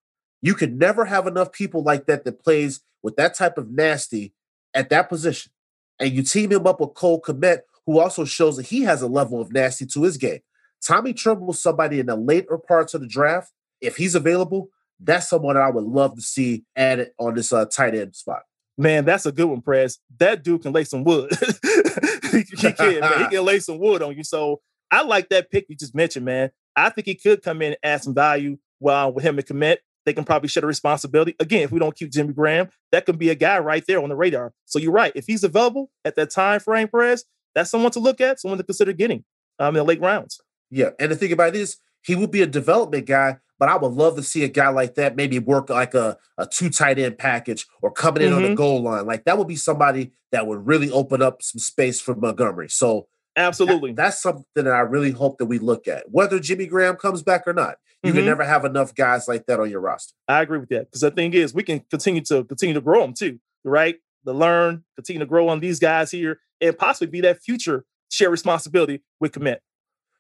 You 0.42 0.54
could 0.56 0.78
never 0.78 1.06
have 1.06 1.28
enough 1.28 1.52
people 1.52 1.84
like 1.84 2.06
that 2.06 2.24
that 2.26 2.44
plays 2.44 2.82
with 3.04 3.16
that 3.18 3.34
type 3.34 3.58
of 3.58 3.70
nasty 3.72 4.34
at 4.74 4.90
that 4.90 5.10
position. 5.10 5.52
And 6.00 6.12
you 6.14 6.24
team 6.24 6.52
him 6.52 6.66
up 6.66 6.80
with 6.80 6.94
Cole 6.94 7.22
Kmet, 7.22 7.62
who 7.86 8.00
also 8.00 8.24
shows 8.26 8.58
that 8.58 8.68
he 8.68 8.84
has 8.84 9.02
a 9.02 9.08
level 9.08 9.42
of 9.42 9.52
nasty 9.52 9.86
to 9.88 10.04
his 10.04 10.18
game. 10.18 10.40
Tommy 10.86 11.14
Tremble, 11.14 11.52
is 11.52 11.62
somebody 11.62 12.00
in 12.00 12.06
the 12.08 12.16
later 12.16 12.58
parts 12.58 12.94
of 12.94 13.02
the 13.02 13.08
draft, 13.08 13.52
if 13.82 13.98
he's 13.98 14.16
available, 14.16 14.70
that's 15.04 15.30
someone 15.30 15.56
that 15.56 15.64
I 15.64 15.70
would 15.70 15.84
love 15.84 16.16
to 16.16 16.22
see 16.22 16.64
added 16.76 17.12
on 17.20 17.36
this 17.36 17.52
uh, 17.52 17.66
tight 17.66 17.96
end 17.96 18.16
spot. 18.16 18.44
Man, 18.78 19.06
that's 19.06 19.26
a 19.26 19.32
good 19.32 19.46
one, 19.46 19.62
Prez. 19.62 20.00
That 20.18 20.44
dude 20.44 20.62
can 20.62 20.72
lay 20.72 20.84
some 20.84 21.04
wood. 21.04 21.32
he, 22.32 22.40
he 22.40 22.72
can, 22.72 23.00
man. 23.00 23.20
He 23.20 23.28
can 23.36 23.46
lay 23.46 23.60
some 23.60 23.80
wood 23.80 24.02
on 24.02 24.16
you. 24.16 24.24
So 24.24 24.62
I 24.90 25.04
like 25.04 25.30
that 25.30 25.52
pick 25.52 25.66
you 25.70 25.76
just 25.76 25.96
mentioned, 25.96 26.26
man. 26.26 26.52
I 26.76 26.90
think 26.90 27.06
he 27.08 27.16
could 27.16 27.42
come 27.42 27.62
in 27.62 27.74
and 27.74 27.78
add 27.84 28.04
some 28.04 28.14
value 28.14 28.58
while 28.80 29.12
with 29.12 29.24
him 29.24 29.38
and 29.38 29.46
Kmet. 29.46 29.78
They 30.06 30.14
can 30.14 30.24
probably 30.24 30.50
share 30.50 30.62
the 30.62 30.68
responsibility. 30.68 31.36
Again, 31.40 31.62
if 31.62 31.72
we 31.72 31.80
don't 31.80 31.96
keep 31.96 32.12
Jimmy 32.12 32.34
Graham, 32.34 32.70
that 32.92 33.06
could 33.06 33.20
be 33.20 33.30
a 33.30 33.36
guy 33.36 33.60
right 33.60 33.86
there 33.86 34.02
on 34.02 34.10
the 34.10 34.16
radar. 34.16 34.52
So 34.66 34.80
you're 34.80 34.92
right. 34.92 35.12
If 35.14 35.26
he's 35.28 35.44
available 35.44 35.92
at 36.06 36.16
that 36.16 36.32
time 36.32 36.60
frame, 36.60 36.88
Perez, 36.88 37.26
that's 37.54 37.70
someone 37.70 37.92
to 37.92 38.00
look 38.00 38.20
at, 38.20 38.40
someone 38.40 38.58
to 38.58 38.64
consider 38.64 38.94
getting 38.94 39.24
um, 39.60 39.76
in 39.76 39.80
the 39.80 39.84
late 39.84 40.02
rounds. 40.02 40.42
Yeah, 40.72 40.92
and 41.00 41.12
the 41.12 41.16
thing 41.16 41.32
about 41.32 41.50
it 41.50 41.56
is, 41.56 41.78
he 42.04 42.16
would 42.16 42.32
be 42.32 42.42
a 42.42 42.48
development 42.48 43.06
guy, 43.06 43.38
but 43.62 43.70
I 43.70 43.78
would 43.78 43.92
love 43.94 44.16
to 44.16 44.24
see 44.24 44.44
a 44.44 44.48
guy 44.48 44.70
like 44.70 44.96
that 44.96 45.16
maybe 45.16 45.38
work 45.38 45.70
like 45.70 45.94
a, 45.94 46.18
a 46.40 46.48
two 46.48 46.72
tight 46.72 46.98
end 46.98 47.20
package 47.20 47.68
or 47.84 47.92
coming 47.92 48.24
in 48.24 48.34
on 48.34 48.42
the 48.42 48.50
Mhm. 48.50 48.56
goal 48.56 48.82
line. 48.82 49.06
Like 49.06 49.26
that 49.26 49.38
would 49.38 49.48
be 49.48 49.56
somebody 49.56 50.14
that 50.32 50.48
would 50.48 50.66
really 50.66 50.90
open 50.90 51.22
up 51.22 51.44
some 51.44 51.60
space 51.60 52.02
for 52.02 52.16
Montgomery. 52.16 52.70
So 52.70 53.08
that- 53.36 53.44
Absolutely. 53.44 53.94
that's 53.94 54.20
something 54.20 54.44
that 54.56 54.68
I 54.68 54.80
really 54.80 55.12
hope 55.12 55.38
that 55.38 55.46
we 55.46 55.60
look 55.60 55.88
at, 55.88 56.10
whether 56.10 56.40
Jimmy 56.40 56.66
Graham 56.66 56.96
comes 56.96 57.22
back 57.22 57.44
or 57.48 57.54
not. 57.54 57.76
You 58.02 58.14
can 58.14 58.24
Mhm. 58.24 58.26
never 58.26 58.44
have 58.44 58.66
enough 58.66 58.96
guys 58.96 59.28
like 59.28 59.46
that 59.46 59.60
on 59.60 59.70
your 59.70 59.80
roster. 59.80 60.16
I 60.28 60.42
agree 60.42 60.58
with 60.58 60.70
that 60.70 60.88
because 60.88 61.02
the 61.02 61.12
thing 61.12 61.36
is, 61.36 61.54
we 61.54 61.62
can 61.62 61.82
continue 61.92 62.22
to 62.22 62.44
continue 62.46 62.74
to 62.74 62.82
grow 62.82 63.02
them 63.02 63.14
too, 63.14 63.40
right? 63.64 64.00
To 64.26 64.34
learn, 64.34 64.84
continue 64.96 65.20
to 65.20 65.28
grow 65.28 65.48
on 65.50 65.60
these 65.60 65.78
guys 65.80 66.10
here, 66.10 66.40
and 66.60 66.76
possibly 66.76 67.12
be 67.12 67.22
that 67.22 67.44
future 67.44 67.86
share 68.10 68.32
responsibility 68.32 69.04
with 69.20 69.34
Kmet. 69.34 69.60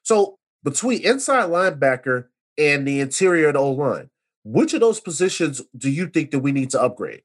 So 0.04 0.38
between 0.64 1.02
inside 1.02 1.50
linebacker 1.50 2.26
and 2.58 2.88
the 2.88 2.99
interior 2.99 3.47
of 3.47 3.54
the 3.54 3.60
O 3.60 3.72
line, 3.72 4.10
which 4.43 4.74
of 4.74 4.80
those 4.80 4.99
positions 4.99 5.62
do 5.78 5.89
you 5.89 6.08
think 6.08 6.32
that 6.32 6.39
we 6.39 6.52
need 6.52 6.70
to 6.72 6.82
upgrade? 6.82 7.24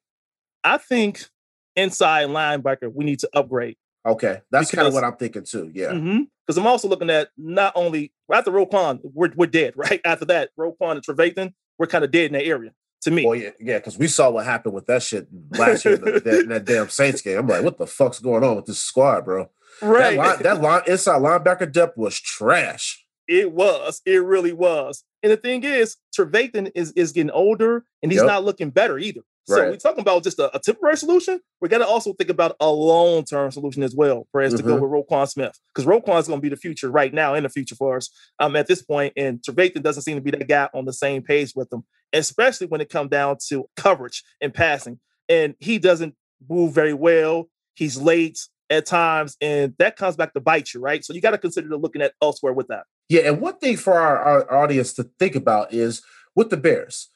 I 0.65 0.79
think 0.79 1.27
inside 1.75 2.29
linebacker 2.29 2.93
we 2.93 3.05
need 3.05 3.21
to 3.21 3.31
upgrade 3.35 3.77
Okay, 4.07 4.41
that's 4.53 4.71
kind 4.71 4.87
of 4.87 4.95
what 4.95 5.03
I'm 5.03 5.17
thinking 5.17 5.43
too. 5.43 5.71
Yeah. 5.75 5.89
Mm-hmm, 5.89 6.23
because 6.47 6.57
I'm 6.57 6.67
also 6.67 6.87
looking 6.87 7.11
at 7.11 7.31
not 7.37 7.73
only 7.75 8.13
after 8.33 8.53
Roquan, 8.53 9.01
we're 9.03 9.33
we're 9.35 9.47
dead, 9.47 9.75
right? 9.77 10.01
After 10.05 10.25
that, 10.27 10.51
Roquan 10.59 10.93
and 10.93 11.03
Trevathan, 11.05 11.53
we're 11.79 11.89
kind 11.89 12.05
of 12.05 12.13
dead 12.13 12.27
in 12.27 12.33
that 12.35 12.45
area 12.45 12.73
to 13.03 13.11
me. 13.11 13.27
Well, 13.27 13.35
yeah, 13.35 13.51
yeah, 13.59 13.79
because 13.79 13.99
we 13.99 14.07
saw 14.07 14.31
what 14.31 14.45
happened 14.45 14.75
with 14.75 14.87
that 14.87 15.03
shit 15.03 15.27
last 15.51 15.85
year 15.85 15.97
that, 15.97 16.27
in 16.43 16.49
that 16.51 16.65
damn 16.67 16.89
Saints 16.89 17.21
game. 17.21 17.39
I'm 17.39 17.49
like, 17.49 17.65
what 17.65 17.79
the 17.79 17.87
fuck's 17.87 18.21
going 18.21 18.45
on 18.45 18.55
with 18.55 18.67
this 18.67 18.79
squad, 18.79 19.25
bro? 19.25 19.51
right? 19.83 20.17
That, 20.17 20.17
line, 20.17 20.43
that 20.43 20.63
line, 20.63 20.83
inside 20.87 21.21
linebacker 21.21 21.71
depth 21.71 21.97
was 21.97 22.21
trash. 22.21 23.05
It 23.27 23.51
was. 23.51 24.03
It 24.07 24.23
really 24.23 24.53
was. 24.53 25.03
And 25.27 25.33
the 25.33 25.37
thing 25.37 25.65
is, 25.65 25.97
Trevathan 26.17 26.71
is 26.77 26.93
is 26.93 27.11
getting 27.11 27.33
older 27.33 27.85
and 28.01 28.13
he's 28.13 28.21
Yep. 28.21 28.27
not 28.29 28.45
looking 28.45 28.71
better 28.71 28.97
either. 28.97 29.23
So 29.49 29.57
Right. 29.61 29.71
we're 29.71 29.77
talking 29.77 30.01
about 30.03 30.23
just 30.23 30.39
a, 30.39 30.55
a 30.57 30.61
temporary 30.61 30.97
solution. 30.97 31.41
We 31.61 31.69
got 31.69 31.79
to 31.79 31.87
also 31.87 32.13
think 32.13 32.31
about 32.31 32.55
a 32.61 32.71
long 32.71 33.25
term 33.25 33.51
solution 33.51 33.83
as 33.83 33.93
well, 33.93 34.29
Perez, 34.33 34.55
to 34.55 34.63
go 34.63 34.77
Mhm. 34.77 34.83
with 34.83 34.91
Roquan 34.93 35.29
Smith 35.29 35.59
because 35.75 35.85
Roquan 35.85 36.21
is 36.21 36.29
going 36.29 36.39
to 36.39 36.43
be 36.43 36.49
the 36.49 36.57
future 36.57 36.91
right 36.93 37.13
now 37.13 37.35
in 37.35 37.43
the 37.43 37.49
future 37.49 37.75
for 37.75 37.97
us 37.97 38.09
um, 38.39 38.55
at 38.55 38.69
this 38.69 38.83
point. 38.83 39.15
And 39.17 39.41
Trevathan 39.43 39.83
doesn't 39.83 40.03
seem 40.05 40.17
to 40.17 40.21
be 40.21 40.31
that 40.31 40.47
guy 40.47 40.69
on 40.73 40.85
the 40.85 40.93
same 40.93 41.23
page 41.23 41.53
with 41.57 41.71
them, 41.71 41.85
especially 42.13 42.69
when 42.69 42.81
it 42.81 42.89
comes 42.89 43.11
down 43.11 43.39
to 43.49 43.69
coverage 43.77 44.23
and 44.41 44.55
passing. 44.55 45.01
And 45.29 45.57
he 45.59 45.79
doesn't 45.81 46.15
move 46.49 46.73
very 46.73 46.95
well. 46.95 47.49
He's 47.75 47.97
late 47.99 48.39
at 48.71 48.87
times, 48.87 49.37
and 49.41 49.75
that 49.79 49.97
comes 49.97 50.17
back 50.17 50.33
to 50.35 50.41
bite 50.41 50.75
you, 50.75 50.81
right? 50.81 51.05
So 51.05 51.13
you 51.13 51.21
got 51.21 51.31
to 51.33 51.39
consider 51.39 51.69
looking 51.77 52.03
at 52.03 52.13
elsewhere 52.23 52.53
with 52.53 52.69
that. 52.69 52.85
Yeah, 53.09 53.23
and 53.23 53.41
one 53.41 53.59
thing 53.59 53.77
for 53.77 53.95
our, 53.99 54.19
our 54.23 54.53
audience 54.63 54.93
to 54.95 55.05
think 55.19 55.35
about 55.37 55.73
is 55.73 56.03
with 56.35 56.51
the 56.51 56.57
Bears, 56.57 57.11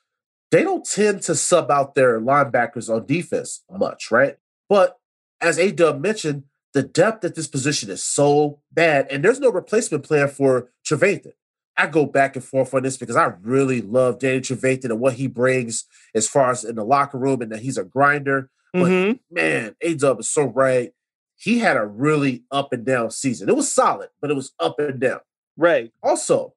they 0.51 0.63
don't 0.63 0.85
tend 0.85 1.23
to 1.23 1.35
sub 1.35 1.71
out 1.71 1.95
their 1.95 2.21
linebackers 2.21 2.93
on 2.95 3.07
defense 3.07 3.63
much, 3.71 4.11
right? 4.11 4.37
But 4.69 4.97
as 5.41 5.59
A 5.59 5.73
Dub 5.73 6.01
mentioned, 6.01 6.45
the 6.73 6.83
depth 6.85 7.25
at 7.25 7.35
this 7.35 7.49
position 7.49 7.91
is 7.91 8.03
so 8.03 8.61
bad, 8.73 9.09
and 9.11 9.25
there's 9.25 9.41
no 9.41 9.51
replacement 9.51 10.05
plan 10.05 10.29
for 10.29 10.71
Trevathan. 10.89 11.33
I 11.77 11.87
go 11.87 12.05
back 12.07 12.37
and 12.37 12.45
forth 12.45 12.75
on 12.75 12.83
this 12.83 12.97
because 12.97 13.17
I 13.17 13.33
really 13.43 13.81
love 13.81 14.19
Danny 14.19 14.41
Trevathan 14.41 14.85
and 14.87 15.01
what 15.01 15.15
he 15.15 15.27
brings 15.27 15.87
as 16.15 16.29
far 16.29 16.51
as 16.51 16.63
in 16.65 16.77
the 16.77 16.85
locker 16.85 17.19
room, 17.19 17.43
and 17.43 17.51
that 17.51 17.61
he's 17.61 17.79
a 17.79 17.85
grinder. 17.85 18.51
But- 18.73 18.83
Mhm. 18.83 19.19
Man, 19.33 19.75
A 19.81 19.95
Dub 19.95 20.21
is 20.21 20.31
so 20.31 20.45
right. 20.45 20.93
He 21.41 21.59
had 21.59 21.79
a 21.79 21.87
really 21.87 22.45
up 22.51 22.71
and 22.75 22.85
down 22.85 23.11
season. 23.11 23.49
It 23.49 23.57
was 23.57 23.73
solid, 23.73 24.11
but 24.21 24.31
it 24.31 24.35
was 24.35 24.53
up 24.61 24.79
and 24.79 25.01
down. 25.01 25.21
Right. 25.57 25.91
Also, 26.03 26.53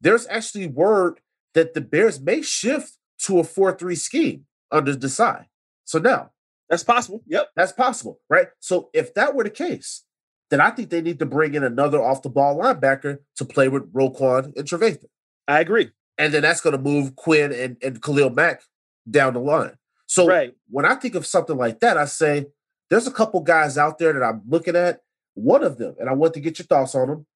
there's 0.00 0.26
actually 0.26 0.66
word 0.66 1.20
that 1.54 1.74
the 1.74 1.80
Bears 1.80 2.20
may 2.20 2.42
shift 2.42 2.98
to 3.26 3.38
a 3.38 3.44
4 3.44 3.78
3 3.78 3.94
scheme 3.94 4.46
under 4.72 4.94
Desai. 4.94 5.46
So 5.84 6.00
now 6.00 6.32
That's 6.68 6.82
possible. 6.82 7.22
Yep. 7.28 7.50
that's 7.54 7.70
possible, 7.72 8.18
right? 8.28 8.48
So 8.58 8.90
if 8.92 9.14
that 9.14 9.36
were 9.36 9.44
the 9.44 9.50
case, 9.50 10.02
then 10.50 10.60
I 10.60 10.70
think 10.70 10.90
they 10.90 11.00
need 11.00 11.20
to 11.20 11.26
bring 11.26 11.54
in 11.54 11.62
another 11.62 12.02
off 12.02 12.22
the 12.22 12.28
ball 12.28 12.58
linebacker 12.58 13.18
to 13.36 13.44
play 13.44 13.68
with 13.68 13.92
Roquan 13.92 14.46
and 14.56 14.66
Trevathan. 14.66 15.06
I 15.46 15.60
agree. 15.60 15.92
And 16.18 16.34
then 16.34 16.42
that's 16.42 16.60
going 16.60 16.76
to 16.76 16.82
move 16.82 17.14
Quinn 17.14 17.52
and, 17.52 17.76
and 17.82 18.02
Khalil 18.02 18.30
Mack 18.30 18.62
down 19.08 19.34
the 19.34 19.40
line. 19.40 19.76
So 20.06 20.26
right. 20.26 20.54
when 20.68 20.84
I 20.84 20.96
think 20.96 21.14
of 21.14 21.24
something 21.24 21.56
like 21.56 21.78
that, 21.80 21.96
I 21.96 22.06
say 22.06 22.46
there's 22.90 23.06
a 23.06 23.12
couple 23.12 23.40
guys 23.40 23.76
out 23.78 23.98
there 23.98 24.12
that 24.12 24.22
I'm 24.22 24.42
looking 24.48 24.76
at. 24.76 25.00
One 25.34 25.62
of 25.62 25.78
them, 25.78 25.94
and 26.00 26.08
I 26.08 26.14
want 26.14 26.34
to 26.34 26.40
get 26.40 26.58
your 26.58 26.66
thoughts 26.66 26.94
on 26.94 27.08
them, 27.08 27.26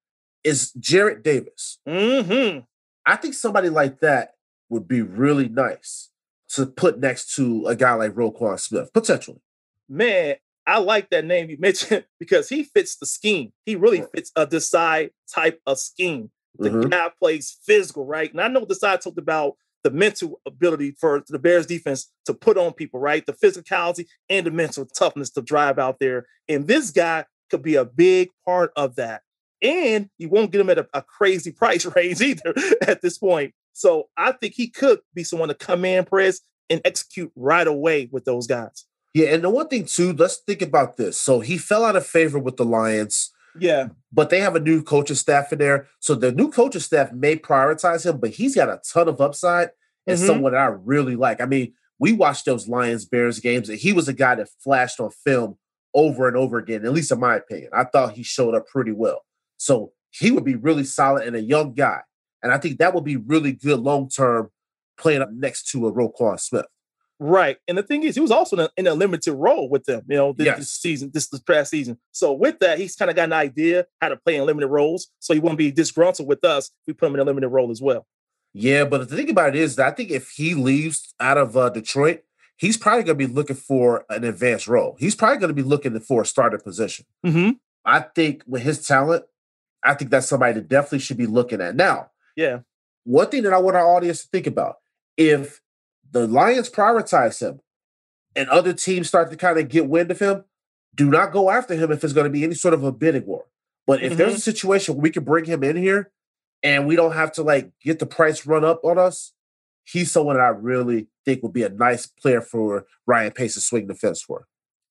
is 0.42 0.72
Jarrad 0.78 1.22
Davis. 1.22 1.78
hmm 1.86 2.58
I 3.04 3.16
think 3.16 3.34
somebody 3.34 3.68
like 3.68 4.00
that 4.00 4.34
would 4.68 4.86
be 4.88 5.02
really 5.02 5.48
nice 5.48 6.10
to 6.50 6.66
put 6.66 6.98
next 7.00 7.34
to 7.34 7.66
a 7.66 7.74
guy 7.74 7.94
like 7.94 8.12
Roquan 8.12 8.58
Smith, 8.60 8.92
potentially. 8.92 9.40
Man, 9.88 10.36
I 10.66 10.78
like 10.78 11.10
that 11.10 11.24
name 11.24 11.50
you 11.50 11.56
mentioned 11.60 12.04
because 12.18 12.48
he 12.48 12.62
fits 12.64 12.96
the 12.96 13.06
scheme. 13.06 13.52
He 13.66 13.76
really 13.76 14.04
fits 14.14 14.30
a 14.36 14.46
Desai 14.46 15.10
type 15.32 15.60
of 15.66 15.78
scheme. 15.78 16.30
The 16.58 16.70
Mhm. 16.70 16.90
guy 16.90 17.10
plays 17.18 17.58
physical, 17.64 18.04
right? 18.04 18.30
And 18.30 18.40
I 18.40 18.48
know 18.48 18.64
Desai 18.64 19.00
talked 19.00 19.18
about 19.18 19.56
the 19.84 19.90
mental 19.90 20.40
ability 20.46 20.96
for 20.98 21.22
the 21.28 21.38
Bears 21.38 21.66
defense 21.66 22.10
to 22.26 22.34
put 22.34 22.56
on 22.56 22.72
people, 22.72 23.00
right? 23.00 23.24
The 23.24 23.32
physicality 23.32 24.06
and 24.28 24.46
the 24.46 24.50
mental 24.50 24.86
toughness 24.86 25.30
to 25.30 25.42
drive 25.42 25.78
out 25.78 25.98
there. 25.98 26.26
And 26.48 26.66
this 26.66 26.90
guy 26.90 27.24
could 27.50 27.62
be 27.62 27.74
a 27.74 27.84
big 27.84 28.30
part 28.44 28.72
of 28.76 28.96
that. 28.96 29.22
And 29.60 30.08
you 30.18 30.28
won't 30.28 30.50
get 30.50 30.60
him 30.60 30.70
at 30.70 30.78
a, 30.78 30.88
a 30.92 31.02
crazy 31.02 31.52
price 31.52 31.84
range 31.86 32.20
either 32.20 32.54
at 32.86 33.02
this 33.02 33.18
point. 33.18 33.54
So 33.72 34.08
I 34.16 34.32
think 34.32 34.54
he 34.54 34.68
could 34.68 35.00
be 35.14 35.24
someone 35.24 35.48
to 35.48 35.54
come 35.54 35.84
in, 35.84 36.04
press, 36.04 36.40
and 36.68 36.80
execute 36.84 37.32
right 37.36 37.66
away 37.66 38.08
with 38.10 38.24
those 38.24 38.46
guys. 38.46 38.86
Yeah, 39.14 39.28
and 39.28 39.44
the 39.44 39.50
one 39.50 39.68
thing 39.68 39.84
too, 39.84 40.12
let's 40.12 40.38
think 40.38 40.62
about 40.62 40.96
this. 40.96 41.20
So 41.20 41.40
he 41.40 41.58
fell 41.58 41.84
out 41.84 41.96
of 41.96 42.06
favor 42.06 42.38
with 42.38 42.56
the 42.56 42.64
Lions, 42.64 43.30
Yeah. 43.58 43.88
but 44.12 44.30
they 44.30 44.40
have 44.40 44.56
a 44.56 44.60
new 44.60 44.82
coaching 44.82 45.16
staff 45.16 45.52
in 45.52 45.58
there. 45.58 45.86
So 46.00 46.14
the 46.14 46.32
new 46.32 46.50
coaching 46.50 46.80
staff 46.80 47.12
may 47.12 47.36
prioritize 47.36 48.04
him, 48.04 48.18
but 48.18 48.30
he's 48.30 48.54
got 48.54 48.68
a 48.68 48.80
ton 48.92 49.08
of 49.08 49.20
upside 49.20 49.70
and 50.06 50.18
Mhm. 50.18 50.26
someone 50.26 50.52
that 50.52 50.60
I 50.60 50.66
really 50.66 51.16
like. 51.16 51.40
I 51.40 51.46
mean, 51.46 51.74
we 51.98 52.12
watched 52.12 52.44
those 52.46 52.68
Lions 52.68 53.04
Bears 53.04 53.38
games, 53.40 53.68
and 53.68 53.78
he 53.78 53.92
was 53.92 54.08
a 54.08 54.12
guy 54.12 54.34
that 54.34 54.48
flashed 54.62 55.00
on 55.00 55.10
film 55.10 55.58
over 55.94 56.26
and 56.28 56.36
over 56.36 56.58
again, 56.58 56.84
at 56.84 56.92
least 56.92 57.12
in 57.12 57.20
my 57.20 57.36
opinion. 57.36 57.70
I 57.72 57.84
thought 57.84 58.14
he 58.14 58.22
showed 58.22 58.54
up 58.54 58.66
pretty 58.66 58.92
well. 58.92 59.24
So 59.56 59.92
he 60.10 60.30
would 60.30 60.44
be 60.44 60.56
really 60.56 60.84
solid 60.84 61.26
and 61.26 61.36
a 61.36 61.40
young 61.40 61.74
guy. 61.74 62.00
And 62.42 62.52
I 62.52 62.58
think 62.58 62.78
that 62.78 62.94
would 62.94 63.04
be 63.04 63.16
really 63.16 63.52
good 63.52 63.80
long 63.80 64.08
term 64.08 64.50
playing 64.98 65.22
up 65.22 65.30
next 65.32 65.70
to 65.70 65.86
a 65.86 65.92
Roquan 65.92 66.40
Smith. 66.40 66.66
Right. 67.24 67.56
And 67.68 67.78
the 67.78 67.84
thing 67.84 68.02
is, 68.02 68.16
he 68.16 68.20
was 68.20 68.32
also 68.32 68.56
in 68.56 68.62
a, 68.64 68.70
in 68.76 68.86
a 68.88 68.94
limited 68.94 69.32
role 69.34 69.68
with 69.70 69.84
them, 69.84 70.02
you 70.08 70.16
know, 70.16 70.32
this, 70.32 70.44
Yes. 70.46 70.58
this 70.58 70.70
season, 70.72 71.10
this, 71.14 71.28
this 71.28 71.40
past 71.40 71.70
season. 71.70 71.98
So 72.10 72.32
with 72.32 72.58
that, 72.58 72.78
he's 72.78 72.96
kind 72.96 73.10
of 73.10 73.16
got 73.16 73.24
an 73.26 73.32
idea 73.32 73.86
how 74.00 74.08
to 74.08 74.16
play 74.16 74.34
in 74.36 74.44
limited 74.44 74.66
roles. 74.66 75.08
So 75.20 75.32
he 75.32 75.38
won't 75.38 75.56
be 75.56 75.70
disgruntled 75.70 76.26
with 76.26 76.44
us 76.44 76.66
if 76.66 76.72
we 76.88 76.92
put 76.94 77.06
him 77.06 77.14
in 77.14 77.20
a 77.20 77.24
limited 77.24 77.48
role 77.48 77.70
as 77.70 77.80
well. 77.80 78.06
Yeah, 78.52 78.84
but 78.84 79.08
the 79.08 79.16
thing 79.16 79.30
about 79.30 79.50
it 79.50 79.54
is 79.54 79.76
that 79.76 79.86
I 79.86 79.90
think 79.92 80.10
if 80.10 80.30
he 80.30 80.54
leaves 80.54 81.14
out 81.20 81.38
of 81.38 81.56
uh, 81.56 81.68
Detroit, 81.70 82.22
he's 82.56 82.76
probably 82.76 83.04
going 83.04 83.18
to 83.18 83.26
be 83.28 83.32
looking 83.32 83.56
for 83.56 84.04
an 84.10 84.24
advanced 84.24 84.66
role. 84.66 84.96
He's 84.98 85.14
probably 85.14 85.38
going 85.38 85.48
to 85.48 85.54
be 85.54 85.62
looking 85.62 85.98
for 86.00 86.22
a 86.22 86.26
starter 86.26 86.58
position. 86.58 87.06
Mm-hmm. 87.24 87.50
I 87.84 88.00
think 88.00 88.42
with 88.46 88.62
his 88.62 88.84
talent, 88.84 89.24
I 89.84 89.94
think 89.94 90.10
that's 90.10 90.26
somebody 90.28 90.54
that 90.54 90.68
definitely 90.68 90.98
should 90.98 91.16
be 91.18 91.26
looking 91.26 91.60
at. 91.60 91.76
Now, 91.76 92.10
Yeah. 92.36 92.60
one 93.04 93.28
thing 93.28 93.44
that 93.44 93.52
I 93.52 93.58
want 93.58 93.76
our 93.76 93.86
audience 93.86 94.22
to 94.22 94.28
think 94.28 94.46
about 94.46 94.76
if 95.16 95.60
the 96.12 96.28
Lions 96.28 96.70
prioritize 96.70 97.40
him 97.40 97.60
and 98.36 98.48
other 98.48 98.72
teams 98.72 99.08
start 99.08 99.30
to 99.30 99.36
kind 99.36 99.58
of 99.58 99.68
get 99.68 99.88
wind 99.88 100.10
of 100.10 100.18
him, 100.18 100.44
do 100.94 101.10
not 101.10 101.32
go 101.32 101.50
after 101.50 101.74
him 101.74 101.90
if 101.90 102.04
it's 102.04 102.12
going 102.12 102.24
to 102.24 102.30
be 102.30 102.44
any 102.44 102.54
sort 102.54 102.74
of 102.74 102.84
a 102.84 102.92
bidding 102.92 103.26
war. 103.26 103.46
But 103.86 104.02
if 104.02 104.16
there's 104.16 104.34
a 104.34 104.36
mm-hmm. 104.36 104.40
situation 104.40 104.94
where 104.94 105.02
we 105.02 105.10
can 105.10 105.24
bring 105.24 105.44
him 105.44 105.64
in 105.64 105.76
here 105.76 106.12
and 106.62 106.86
we 106.86 106.94
don't 106.94 107.12
have 107.12 107.32
to 107.32 107.42
like 107.42 107.72
get 107.82 107.98
the 107.98 108.06
price 108.06 108.46
run 108.46 108.64
up 108.64 108.80
on 108.84 108.98
us, 108.98 109.32
he's 109.84 110.12
someone 110.12 110.36
that 110.36 110.42
I 110.42 110.48
really 110.48 111.08
think 111.24 111.42
would 111.42 111.52
be 111.52 111.64
a 111.64 111.68
nice 111.68 112.06
player 112.06 112.40
for 112.40 112.86
Ryan 113.06 113.32
Pace 113.32 113.54
to 113.54 113.60
swing 113.60 113.88
the 113.88 113.94
fence 113.94 114.22
for. 114.22 114.46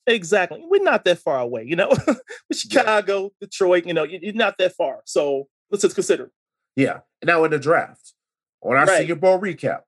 Exactly. 0.08 0.64
We're 0.68 0.84
not 0.84 1.06
that 1.06 1.20
far 1.20 1.40
away, 1.40 1.64
you 1.64 1.76
know. 1.76 1.90
With 2.50 2.58
Chicago, 2.58 3.32
Detroit, 3.40 3.86
you 3.86 3.94
know, 3.94 4.04
you- 4.04 4.20
you're 4.22 4.34
not 4.34 4.58
that 4.58 4.76
far. 4.76 5.02
So 5.06 5.48
let's 5.70 5.84
just 5.84 5.96
consider. 5.96 6.32
Yeah. 6.76 7.00
Now 7.24 7.44
in 7.44 7.52
the 7.52 7.60
draft, 7.60 8.14
on 8.62 8.76
our 8.76 8.86
Right. 8.86 9.00
Senior 9.00 9.16
Bowl 9.16 9.40
recap, 9.40 9.82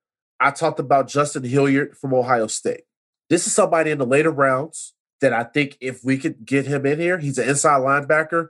I 0.44 0.52
talked 0.52 0.80
about 0.80 1.08
Justin 1.08 1.44
Hilliard 1.44 1.98
from 1.98 2.14
Ohio 2.14 2.48
State. 2.48 2.82
This 3.30 3.48
is 3.48 3.56
somebody 3.56 3.92
in 3.92 3.98
the 3.98 4.06
later 4.06 4.30
rounds 4.30 4.94
that 5.22 5.32
I 5.32 5.46
think 5.46 5.78
if 5.80 6.04
we 6.04 6.18
could 6.18 6.46
get 6.46 6.68
him 6.68 6.86
in 6.86 7.00
here, 7.00 7.18
he's 7.18 7.38
an 7.38 7.48
inside 7.48 7.80
linebacker, 7.80 8.50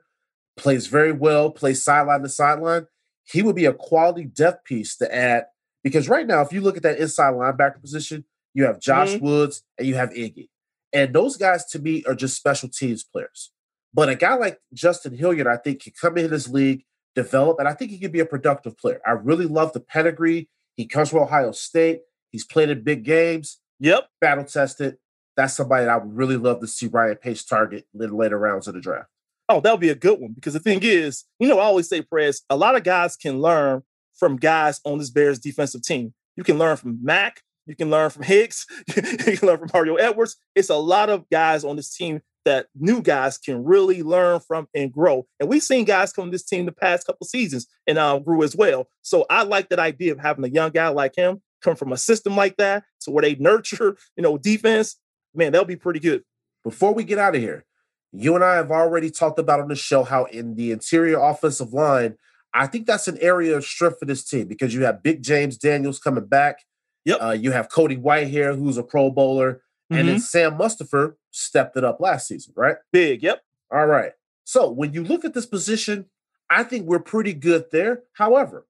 plays 0.58 0.88
very 0.88 1.12
well, 1.12 1.52
plays 1.52 1.84
sideline 1.84 2.24
to 2.24 2.30
sideline. 2.30 2.88
He 3.26 3.44
would 3.44 3.56
be 3.56 3.66
a 3.66 3.74
quality 3.74 4.24
depth 4.24 4.66
piece 4.66 4.98
to 4.98 5.16
add 5.16 5.46
because 5.84 6.10
right 6.10 6.26
now, 6.26 6.42
if 6.42 6.52
you 6.52 6.62
look 6.62 6.78
at 6.78 6.84
that 6.84 6.98
inside 6.98 7.36
linebacker 7.36 7.80
position, 7.80 8.26
you 8.56 8.66
have 8.66 8.80
Josh 8.80 9.14
Mhm. 9.14 9.22
Woods 9.22 9.64
and 9.78 9.88
you 9.88 9.94
have 9.94 10.10
Iggy. 10.10 10.50
And 10.92 11.14
those 11.14 11.38
guys 11.38 11.64
to 11.66 11.80
me 11.80 12.04
are 12.06 12.16
just 12.16 12.36
special 12.36 12.70
teams 12.70 13.04
players. 13.04 13.52
But 13.94 14.10
a 14.10 14.16
guy 14.16 14.34
like 14.34 14.60
Justin 14.74 15.16
Hilliard, 15.16 15.46
I 15.46 15.58
think, 15.58 15.84
can 15.84 15.94
come 16.00 16.18
in 16.18 16.32
this 16.32 16.50
league, 16.50 16.86
develop, 17.14 17.60
and 17.60 17.68
I 17.68 17.74
think 17.74 17.92
he 17.92 18.00
could 18.00 18.12
be 18.12 18.20
a 18.20 18.26
productive 18.26 18.78
player. 18.78 19.00
I 19.06 19.12
really 19.12 19.46
love 19.46 19.74
the 19.74 19.80
pedigree. 19.80 20.50
He 20.76 20.86
comes 20.88 21.10
from 21.10 21.20
Ohio 21.20 21.52
State. 21.52 22.02
He's 22.32 22.46
played 22.46 22.70
in 22.70 22.84
big 22.84 23.04
games, 23.04 23.60
Yep. 23.80 24.08
battle 24.20 24.44
tested. 24.44 24.98
That's 25.36 25.54
somebody 25.54 25.86
that 25.86 25.92
I 25.92 25.98
would 25.98 26.16
really 26.16 26.38
love 26.38 26.60
to 26.62 26.68
see 26.68 26.88
Ryan 26.88 27.16
Pace 27.18 27.44
target 27.44 27.86
in 27.94 28.00
the 28.00 28.08
later 28.16 28.38
rounds 28.38 28.68
of 28.68 28.74
the 28.74 28.82
draft. 28.82 29.10
Oh, 29.50 29.60
that 29.62 29.72
would 29.72 29.80
be 29.82 29.90
a 29.90 29.96
good 29.96 30.20
one 30.20 30.32
because 30.34 30.54
the 30.54 30.60
thing 30.60 30.80
is, 30.84 31.26
you 31.40 31.48
know, 31.48 31.60
I 31.60 31.64
always 31.64 31.90
say, 31.90 32.02
Prez, 32.02 32.42
a 32.50 32.56
lot 32.56 32.76
of 32.76 32.84
guys 32.84 33.16
can 33.16 33.40
learn 33.42 33.84
from 34.16 34.38
guys 34.38 34.80
on 34.84 35.00
this 35.00 35.10
Bears 35.10 35.40
defensive 35.40 35.82
team. 35.84 36.14
You 36.38 36.44
can 36.44 36.58
learn 36.58 36.78
from 36.78 37.00
Mack, 37.04 37.42
you 37.66 37.76
can 37.76 37.90
learn 37.90 38.10
from 38.10 38.24
Hicks, 38.24 38.66
you 38.96 39.38
can 39.38 39.48
learn 39.48 39.60
from 39.60 39.70
Mario 39.74 39.96
Edwards. 39.96 40.38
It's 40.56 40.70
a 40.70 40.76
lot 40.76 41.10
of 41.10 41.30
guys 41.30 41.64
on 41.64 41.76
this 41.76 41.94
team 41.96 42.22
that 42.46 42.68
new 42.76 43.02
guys 43.02 43.38
can 43.38 43.64
really 43.64 44.04
learn 44.04 44.40
from 44.40 44.68
and 44.74 44.92
grow. 44.92 45.26
And 45.40 45.50
we've 45.50 45.64
seen 45.64 45.86
guys 45.86 46.14
come 46.14 46.26
to 46.26 46.32
this 46.32 46.44
team 46.44 46.66
the 46.66 46.72
past 46.72 47.08
couple 47.08 47.26
seasons 47.26 47.68
and 47.88 47.98
uh, 47.98 48.20
grew 48.20 48.44
as 48.44 48.56
well. 48.56 48.88
So 49.02 49.26
I 49.30 49.44
like 49.44 49.70
that 49.70 49.80
idea 49.80 50.12
of 50.12 50.20
having 50.20 50.46
a 50.46 50.50
young 50.50 50.72
guy 50.72 50.90
like 50.90 51.16
him 51.16 51.42
come 51.64 51.76
from 51.76 51.92
a 51.92 51.98
system 51.98 52.36
like 52.36 52.58
that 52.58 52.84
to 53.02 53.12
where 53.12 53.22
they 53.22 53.36
nurture, 53.40 53.98
you 54.16 54.24
know, 54.24 54.38
defense. 54.38 54.98
Man, 55.34 55.52
that'll 55.52 55.66
be 55.66 55.76
pretty 55.76 56.00
good. 56.00 56.24
Before 56.64 56.94
we 56.94 57.04
get 57.04 57.18
out 57.18 57.36
of 57.36 57.42
here, 57.42 57.66
you 58.12 58.36
and 58.36 58.44
I 58.44 58.56
have 58.56 58.72
already 58.72 59.10
talked 59.10 59.40
about 59.40 59.60
on 59.60 59.68
the 59.68 59.76
show 59.76 60.04
how 60.04 60.26
in 60.26 60.56
the 60.56 60.72
interior 60.72 61.20
offensive 61.20 61.74
line, 61.74 62.16
I 62.54 62.68
think 62.68 62.86
that's 62.86 63.08
an 63.08 63.18
area 63.20 63.58
of 63.58 63.66
strength 63.66 63.98
for 64.00 64.06
this 64.06 64.24
team 64.24 64.48
because 64.48 64.74
you 64.74 64.84
have 64.84 65.02
Big 65.02 65.24
James 65.24 65.58
Daniels 65.58 66.00
coming 66.00 66.26
back. 66.26 66.60
Yep. 67.06 67.18
Uh, 67.22 67.32
you 67.32 67.52
have 67.52 67.70
Cody 67.70 67.98
Whitehair, 67.98 68.56
who's 68.56 68.78
a 68.78 68.84
Pro 68.84 69.10
Bowler, 69.10 69.62
and 69.98 70.08
then 70.08 70.16
mm-hmm. 70.16 70.20
Sam 70.20 70.58
Mustipher 70.58 71.16
stepped 71.32 71.78
it 71.78 71.84
up 71.84 72.00
last 72.00 72.28
season, 72.28 72.54
right? 72.56 72.78
Big, 72.92 73.24
yep. 73.24 73.44
All 73.72 73.86
right. 73.86 74.12
So 74.44 74.70
when 74.70 74.94
you 74.94 75.04
look 75.04 75.26
at 75.26 75.34
this 75.34 75.46
position, 75.46 76.06
I 76.50 76.64
think 76.64 76.86
we're 76.86 77.00
pretty 77.00 77.34
good 77.34 77.66
there. 77.72 78.04
However, 78.14 78.68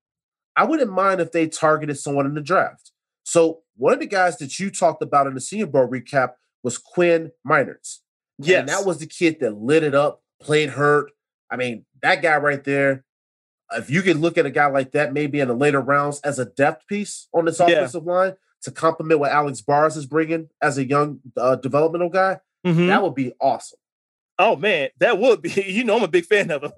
I 0.56 0.66
wouldn't 0.66 0.92
mind 0.92 1.20
if 1.20 1.32
they 1.32 1.48
targeted 1.48 1.98
someone 1.98 2.26
in 2.26 2.36
the 2.36 2.42
draft. 2.42 2.92
So 3.24 3.62
one 3.76 3.94
of 3.94 4.00
the 4.00 4.06
guys 4.06 4.38
that 4.38 4.60
you 4.60 4.70
talked 4.70 5.02
about 5.02 5.28
in 5.28 5.34
the 5.34 5.42
Senior 5.42 5.66
Bowl 5.66 5.88
recap 5.88 6.34
was 6.62 6.78
Quinn 6.78 7.32
Meinerz. 7.48 8.00
Yes. 8.38 8.60
And 8.60 8.70
that 8.70 8.86
was 8.86 9.00
the 9.00 9.08
kid 9.08 9.40
that 9.40 9.58
lit 9.58 9.84
it 9.84 9.96
up, 9.96 10.22
played 10.40 10.72
hurt. 10.72 11.12
I 11.50 11.56
mean, 11.56 11.86
that 12.02 12.22
guy 12.22 12.38
right 12.38 12.64
there. 12.64 13.06
If 13.76 13.90
you 13.90 14.02
could 14.02 14.18
look 14.18 14.38
at 14.38 14.46
a 14.46 14.52
guy 14.52 14.68
like 14.68 14.92
that, 14.92 15.14
maybe 15.14 15.40
in 15.40 15.48
the 15.48 15.56
later 15.56 15.82
rounds 15.82 16.20
as 16.22 16.38
a 16.38 16.46
depth 16.46 16.88
piece 16.88 17.28
on 17.34 17.46
this 17.46 17.60
Yeah. 17.60 17.68
offensive 17.68 18.06
line 18.06 18.36
to 18.64 18.72
complement 18.72 19.20
what 19.20 19.32
Alex 19.32 19.62
Bars 19.62 19.96
is 19.98 20.06
bringing 20.06 20.50
as 20.62 20.78
a 20.78 20.86
young 20.86 21.20
uh, 21.38 21.56
developmental 21.56 22.10
guy, 22.10 22.40
Mhm. 22.66 22.88
that 22.88 23.04
would 23.04 23.16
be 23.16 23.34
awesome. 23.40 23.80
Oh 24.40 24.56
man, 24.56 24.90
that 25.00 25.20
would 25.20 25.42
be. 25.42 25.50
You 25.68 25.84
know, 25.84 25.98
I'm 25.98 26.04
a 26.04 26.08
big 26.08 26.26
fan 26.26 26.50
of 26.52 26.64
him. 26.64 26.72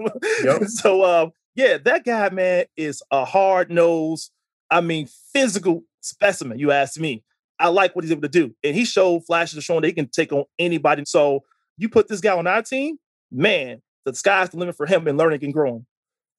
Yep. 0.43 0.63
so, 0.67 1.03
um, 1.05 1.31
yeah, 1.55 1.77
that 1.77 2.03
guy, 2.03 2.29
man, 2.29 2.65
is 2.75 3.01
a 3.11 3.23
hard 3.23 3.71
nosed. 3.71 4.31
I 4.69 4.81
mean, 4.81 5.07
physical 5.31 5.83
specimen. 6.01 6.59
You 6.59 6.71
ask 6.71 6.99
me. 6.99 7.23
I 7.57 7.69
like 7.69 7.95
what 7.95 8.03
he's 8.03 8.11
able 8.11 8.23
to 8.23 8.27
do, 8.27 8.53
and 8.65 8.75
he 8.75 8.83
showed 8.83 9.25
flashes 9.25 9.57
of 9.57 9.63
showing 9.63 9.79
that 9.81 9.87
he 9.87 9.93
can 9.93 10.09
take 10.09 10.33
on 10.33 10.43
anybody. 10.59 11.03
So, 11.05 11.43
you 11.77 11.87
put 11.87 12.09
this 12.09 12.19
guy 12.19 12.35
on 12.37 12.47
our 12.47 12.61
team, 12.61 12.97
man. 13.31 13.81
The 14.03 14.13
sky's 14.13 14.49
the 14.49 14.57
limit 14.57 14.75
for 14.75 14.85
him 14.85 15.07
and 15.07 15.17
learning 15.17 15.39
and 15.43 15.53
growing. 15.53 15.85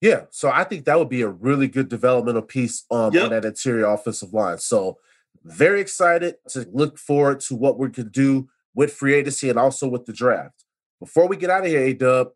Yeah, 0.03 0.25
so 0.31 0.51
I 0.51 0.65
think 0.65 0.85
that 0.85 0.99
would 0.99 1.09
be 1.09 1.23
a 1.23 1.29
really 1.29 1.69
good 1.69 1.89
developmental 1.89 2.43
piece 2.43 2.85
um, 2.91 3.15
Yep. 3.15 3.25
on 3.25 3.31
that 3.31 3.45
interior 3.47 3.87
offensive 3.87 4.35
line. 4.35 4.59
So 4.59 4.99
very 5.47 5.81
excited 5.81 6.37
to 6.49 6.67
look 6.73 6.99
forward 6.99 7.41
to 7.41 7.55
what 7.55 7.79
we 7.79 7.89
could 7.91 8.13
do 8.13 8.49
with 8.75 8.93
free 8.93 9.15
agency 9.15 9.49
and 9.49 9.59
also 9.59 9.89
with 9.89 10.05
the 10.05 10.13
draft. 10.13 10.65
Before 11.01 11.29
we 11.29 11.37
get 11.37 11.51
out 11.51 11.65
of 11.65 11.69
here, 11.69 11.93
Dub, 11.95 12.29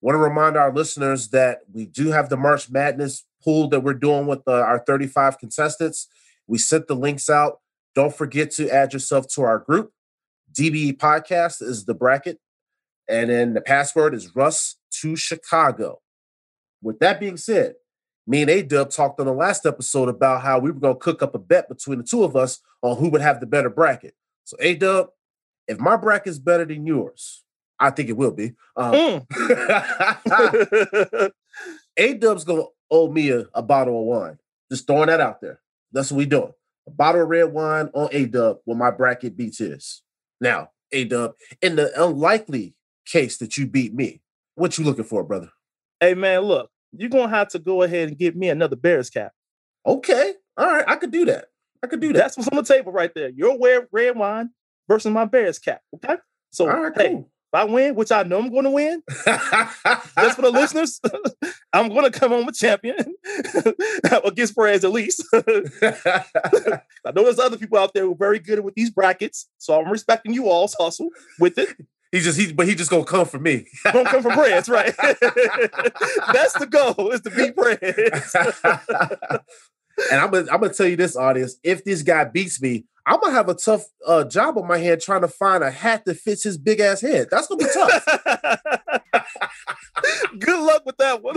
want 0.00 0.14
to 0.14 0.18
remind 0.18 0.56
our 0.56 0.72
listeners 0.72 1.28
that 1.28 1.60
we 1.72 1.86
do 1.86 2.10
have 2.10 2.28
the 2.28 2.36
March 2.36 2.70
Madness 2.70 3.24
pool 3.42 3.68
that 3.68 3.80
we're 3.80 3.94
doing 3.94 4.26
with 4.26 4.40
uh, 4.46 4.52
our 4.52 4.78
35 4.86 5.38
contestants. 5.38 6.08
We 6.46 6.58
sent 6.58 6.88
the 6.88 6.94
links 6.94 7.28
out. 7.28 7.60
Don't 7.94 8.14
forget 8.14 8.50
to 8.52 8.70
add 8.70 8.92
yourself 8.92 9.26
to 9.34 9.42
our 9.42 9.58
group. 9.58 9.92
DBE 10.52 10.98
Podcast 10.98 11.62
is 11.62 11.84
the 11.84 11.94
bracket, 11.94 12.38
and 13.08 13.30
then 13.30 13.54
the 13.54 13.60
password 13.60 14.14
is 14.14 14.34
Russ 14.36 14.76
to 15.00 15.16
Chicago. 15.16 16.00
With 16.82 16.98
that 17.00 17.18
being 17.18 17.36
said, 17.36 17.74
me 18.26 18.42
and 18.42 18.50
A 18.50 18.62
Dub 18.62 18.90
talked 18.90 19.20
on 19.20 19.26
the 19.26 19.32
last 19.32 19.66
episode 19.66 20.08
about 20.08 20.42
how 20.42 20.58
we 20.58 20.70
were 20.70 20.80
going 20.80 20.94
to 20.94 21.00
cook 21.00 21.22
up 21.22 21.34
a 21.34 21.38
bet 21.38 21.68
between 21.68 21.98
the 21.98 22.04
two 22.04 22.24
of 22.24 22.36
us 22.36 22.60
on 22.82 22.96
who 22.96 23.08
would 23.10 23.20
have 23.20 23.40
the 23.40 23.46
better 23.46 23.70
bracket. 23.70 24.14
So, 24.44 24.56
A 24.60 24.74
Dub, 24.74 25.08
if 25.68 25.78
my 25.78 25.96
bracket 25.96 26.28
is 26.30 26.38
better 26.38 26.64
than 26.64 26.86
yours, 26.86 27.44
I 27.78 27.90
think 27.90 28.08
it 28.08 28.16
will 28.16 28.32
be. 28.32 28.52
Um, 28.76 28.94
Mm. 28.94 29.24
A 31.96 32.14
Dub's 32.14 32.44
going 32.44 32.62
to 32.62 32.68
owe 32.90 33.10
me 33.10 33.30
a, 33.30 33.46
a 33.54 33.62
bottle 33.62 33.98
of 34.00 34.06
wine. 34.06 34.38
Just 34.70 34.86
throwing 34.86 35.06
that 35.06 35.20
out 35.20 35.40
there. 35.40 35.60
That's 35.92 36.10
what 36.10 36.18
we 36.18 36.26
doing. 36.26 36.52
A 36.86 36.90
bottle 36.90 37.22
of 37.22 37.28
red 37.28 37.52
wine 37.52 37.88
on 37.94 38.08
A 38.12 38.26
Dub 38.26 38.58
when 38.64 38.78
my 38.78 38.90
bracket 38.90 39.36
beats 39.36 39.58
his. 39.58 40.02
Now, 40.40 40.70
A 40.92 41.04
Dub, 41.04 41.32
in 41.62 41.76
the 41.76 41.90
unlikely 42.02 42.74
case 43.06 43.36
that 43.38 43.56
you 43.56 43.66
beat 43.66 43.94
me, 43.94 44.20
what 44.56 44.76
you 44.78 44.84
looking 44.84 45.04
for, 45.04 45.22
brother? 45.24 45.50
hey, 46.00 46.14
man, 46.14 46.40
look, 46.40 46.70
you're 46.96 47.10
gonna 47.10 47.28
have 47.28 47.48
to 47.48 47.58
go 47.58 47.82
ahead 47.82 48.08
and 48.08 48.18
give 48.18 48.36
me 48.36 48.48
another 48.48 48.76
Bears 48.76 49.10
cap. 49.10 49.32
Okay. 49.86 50.34
All 50.56 50.66
right. 50.66 50.84
I 50.86 50.96
could 50.96 51.10
do 51.10 51.24
that. 51.26 51.46
I 51.82 51.86
could 51.86 52.00
do 52.00 52.12
that. 52.12 52.18
That's 52.18 52.36
what's 52.36 52.48
on 52.48 52.56
the 52.56 52.62
table 52.62 52.92
right 52.92 53.10
there. 53.14 53.28
Your 53.30 53.58
red 53.62 53.86
red 53.92 54.16
wine 54.16 54.50
versus 54.88 55.12
my 55.12 55.24
Bears 55.26 55.58
cap. 55.58 55.80
Okay. 55.94 56.16
So, 56.50 56.70
All 56.70 56.82
right, 56.82 56.92
hey, 56.96 57.08
cool. 57.10 57.30
if 57.52 57.60
I 57.60 57.64
win, 57.64 57.94
which 57.96 58.12
I 58.12 58.22
know 58.22 58.38
I'm 58.38 58.48
going 58.50 58.62
to 58.64 58.70
win, 58.70 59.02
just 59.26 60.36
for 60.36 60.42
the 60.42 60.50
listeners, 60.52 61.00
I'm 61.72 61.88
going 61.88 62.04
to 62.10 62.16
come 62.16 62.30
home 62.30 62.46
a 62.46 62.52
champion 62.52 62.96
against 64.24 64.54
Perez 64.54 64.84
at 64.84 64.92
least. 64.92 65.24
I 65.32 66.22
know 67.12 67.24
there's 67.24 67.40
other 67.40 67.56
people 67.58 67.76
out 67.78 67.92
there 67.92 68.04
who 68.04 68.12
are 68.12 68.16
very 68.16 68.38
good 68.38 68.60
with 68.60 68.74
these 68.74 68.90
brackets, 68.90 69.48
so 69.58 69.80
I'm 69.80 69.90
respecting 69.90 70.32
you 70.32 70.48
all's 70.48 70.76
hustle 70.78 71.08
with 71.40 71.58
it. 71.58 71.70
He 72.14 72.20
just 72.20 72.38
he 72.38 72.52
but 72.52 72.68
he 72.68 72.76
just 72.76 72.90
gonna 72.90 73.04
come 73.04 73.26
for 73.26 73.40
me. 73.40 73.66
Gonna 73.84 74.08
come 74.08 74.22
from 74.22 74.34
Perez, 74.34 74.68
right? 74.68 74.94
That's 74.96 76.52
the 76.56 76.68
goal 76.70 77.10
is 77.10 77.22
to 77.22 77.30
beat 77.30 77.56
Perez. 77.56 78.36
and 80.12 80.20
I'm 80.20 80.30
gonna 80.30 80.46
I'm 80.52 80.60
gonna 80.60 80.72
tell 80.72 80.86
you 80.86 80.94
this, 80.94 81.16
audience. 81.16 81.56
If 81.64 81.82
this 81.82 82.02
guy 82.02 82.22
beats 82.26 82.62
me, 82.62 82.84
I'm 83.04 83.18
gonna 83.18 83.32
have 83.32 83.48
a 83.48 83.54
tough 83.54 83.86
uh, 84.06 84.22
job 84.22 84.56
on 84.58 84.68
my 84.68 84.78
hand 84.78 85.00
trying 85.00 85.22
to 85.22 85.28
find 85.28 85.64
a 85.64 85.72
hat 85.72 86.04
that 86.04 86.18
fits 86.18 86.44
his 86.44 86.56
big 86.56 86.78
ass 86.78 87.00
head. 87.00 87.26
That's 87.32 87.48
gonna 87.48 87.64
be 87.64 87.70
tough. 87.74 88.06
Good 90.38 90.60
luck 90.60 90.86
with 90.86 90.96
that 90.98 91.20
one. 91.20 91.34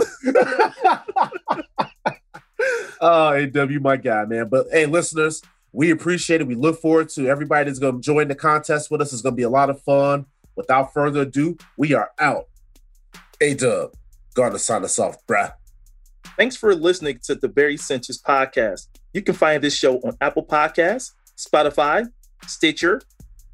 oh, 3.00 3.34
AW, 3.34 3.80
my 3.80 3.96
guy, 3.96 4.24
man. 4.26 4.48
But 4.48 4.68
hey, 4.70 4.86
listeners, 4.86 5.42
we 5.72 5.90
appreciate 5.90 6.40
it. 6.40 6.46
We 6.46 6.54
look 6.54 6.80
forward 6.80 7.08
to 7.10 7.26
everybody 7.26 7.64
that's 7.64 7.80
gonna 7.80 7.98
join 7.98 8.28
the 8.28 8.36
contest 8.36 8.92
with 8.92 9.00
us. 9.00 9.12
It's 9.12 9.22
gonna 9.22 9.34
be 9.34 9.42
a 9.42 9.50
lot 9.50 9.70
of 9.70 9.82
fun. 9.82 10.26
Without 10.58 10.92
further 10.92 11.20
ado, 11.20 11.56
we 11.76 11.94
are 11.94 12.10
out. 12.18 12.48
A 13.40 13.54
Dub, 13.54 13.94
gonna 14.34 14.58
sign 14.58 14.82
us 14.82 14.98
off, 14.98 15.24
bruh. 15.24 15.52
Thanks 16.36 16.56
for 16.56 16.74
listening 16.74 17.20
to 17.22 17.36
the 17.36 17.48
Barry 17.48 17.76
Sanchez 17.76 18.20
podcast. 18.20 18.88
You 19.14 19.22
can 19.22 19.36
find 19.36 19.62
this 19.62 19.76
show 19.76 19.98
on 19.98 20.16
Apple 20.20 20.44
Podcasts, 20.44 21.12
Spotify, 21.36 22.10
Stitcher, 22.48 23.00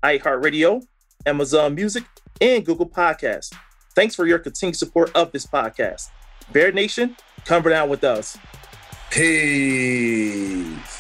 iHeartRadio, 0.02 0.82
Amazon 1.26 1.74
Music, 1.74 2.04
and 2.40 2.64
Google 2.64 2.88
Podcasts. 2.88 3.52
Thanks 3.94 4.14
for 4.14 4.26
your 4.26 4.38
continued 4.38 4.76
support 4.76 5.14
of 5.14 5.30
this 5.30 5.44
podcast. 5.44 6.08
Bear 6.52 6.72
Nation, 6.72 7.18
come 7.44 7.64
down 7.64 7.90
with 7.90 8.02
us. 8.02 8.38
Peace. 9.10 10.93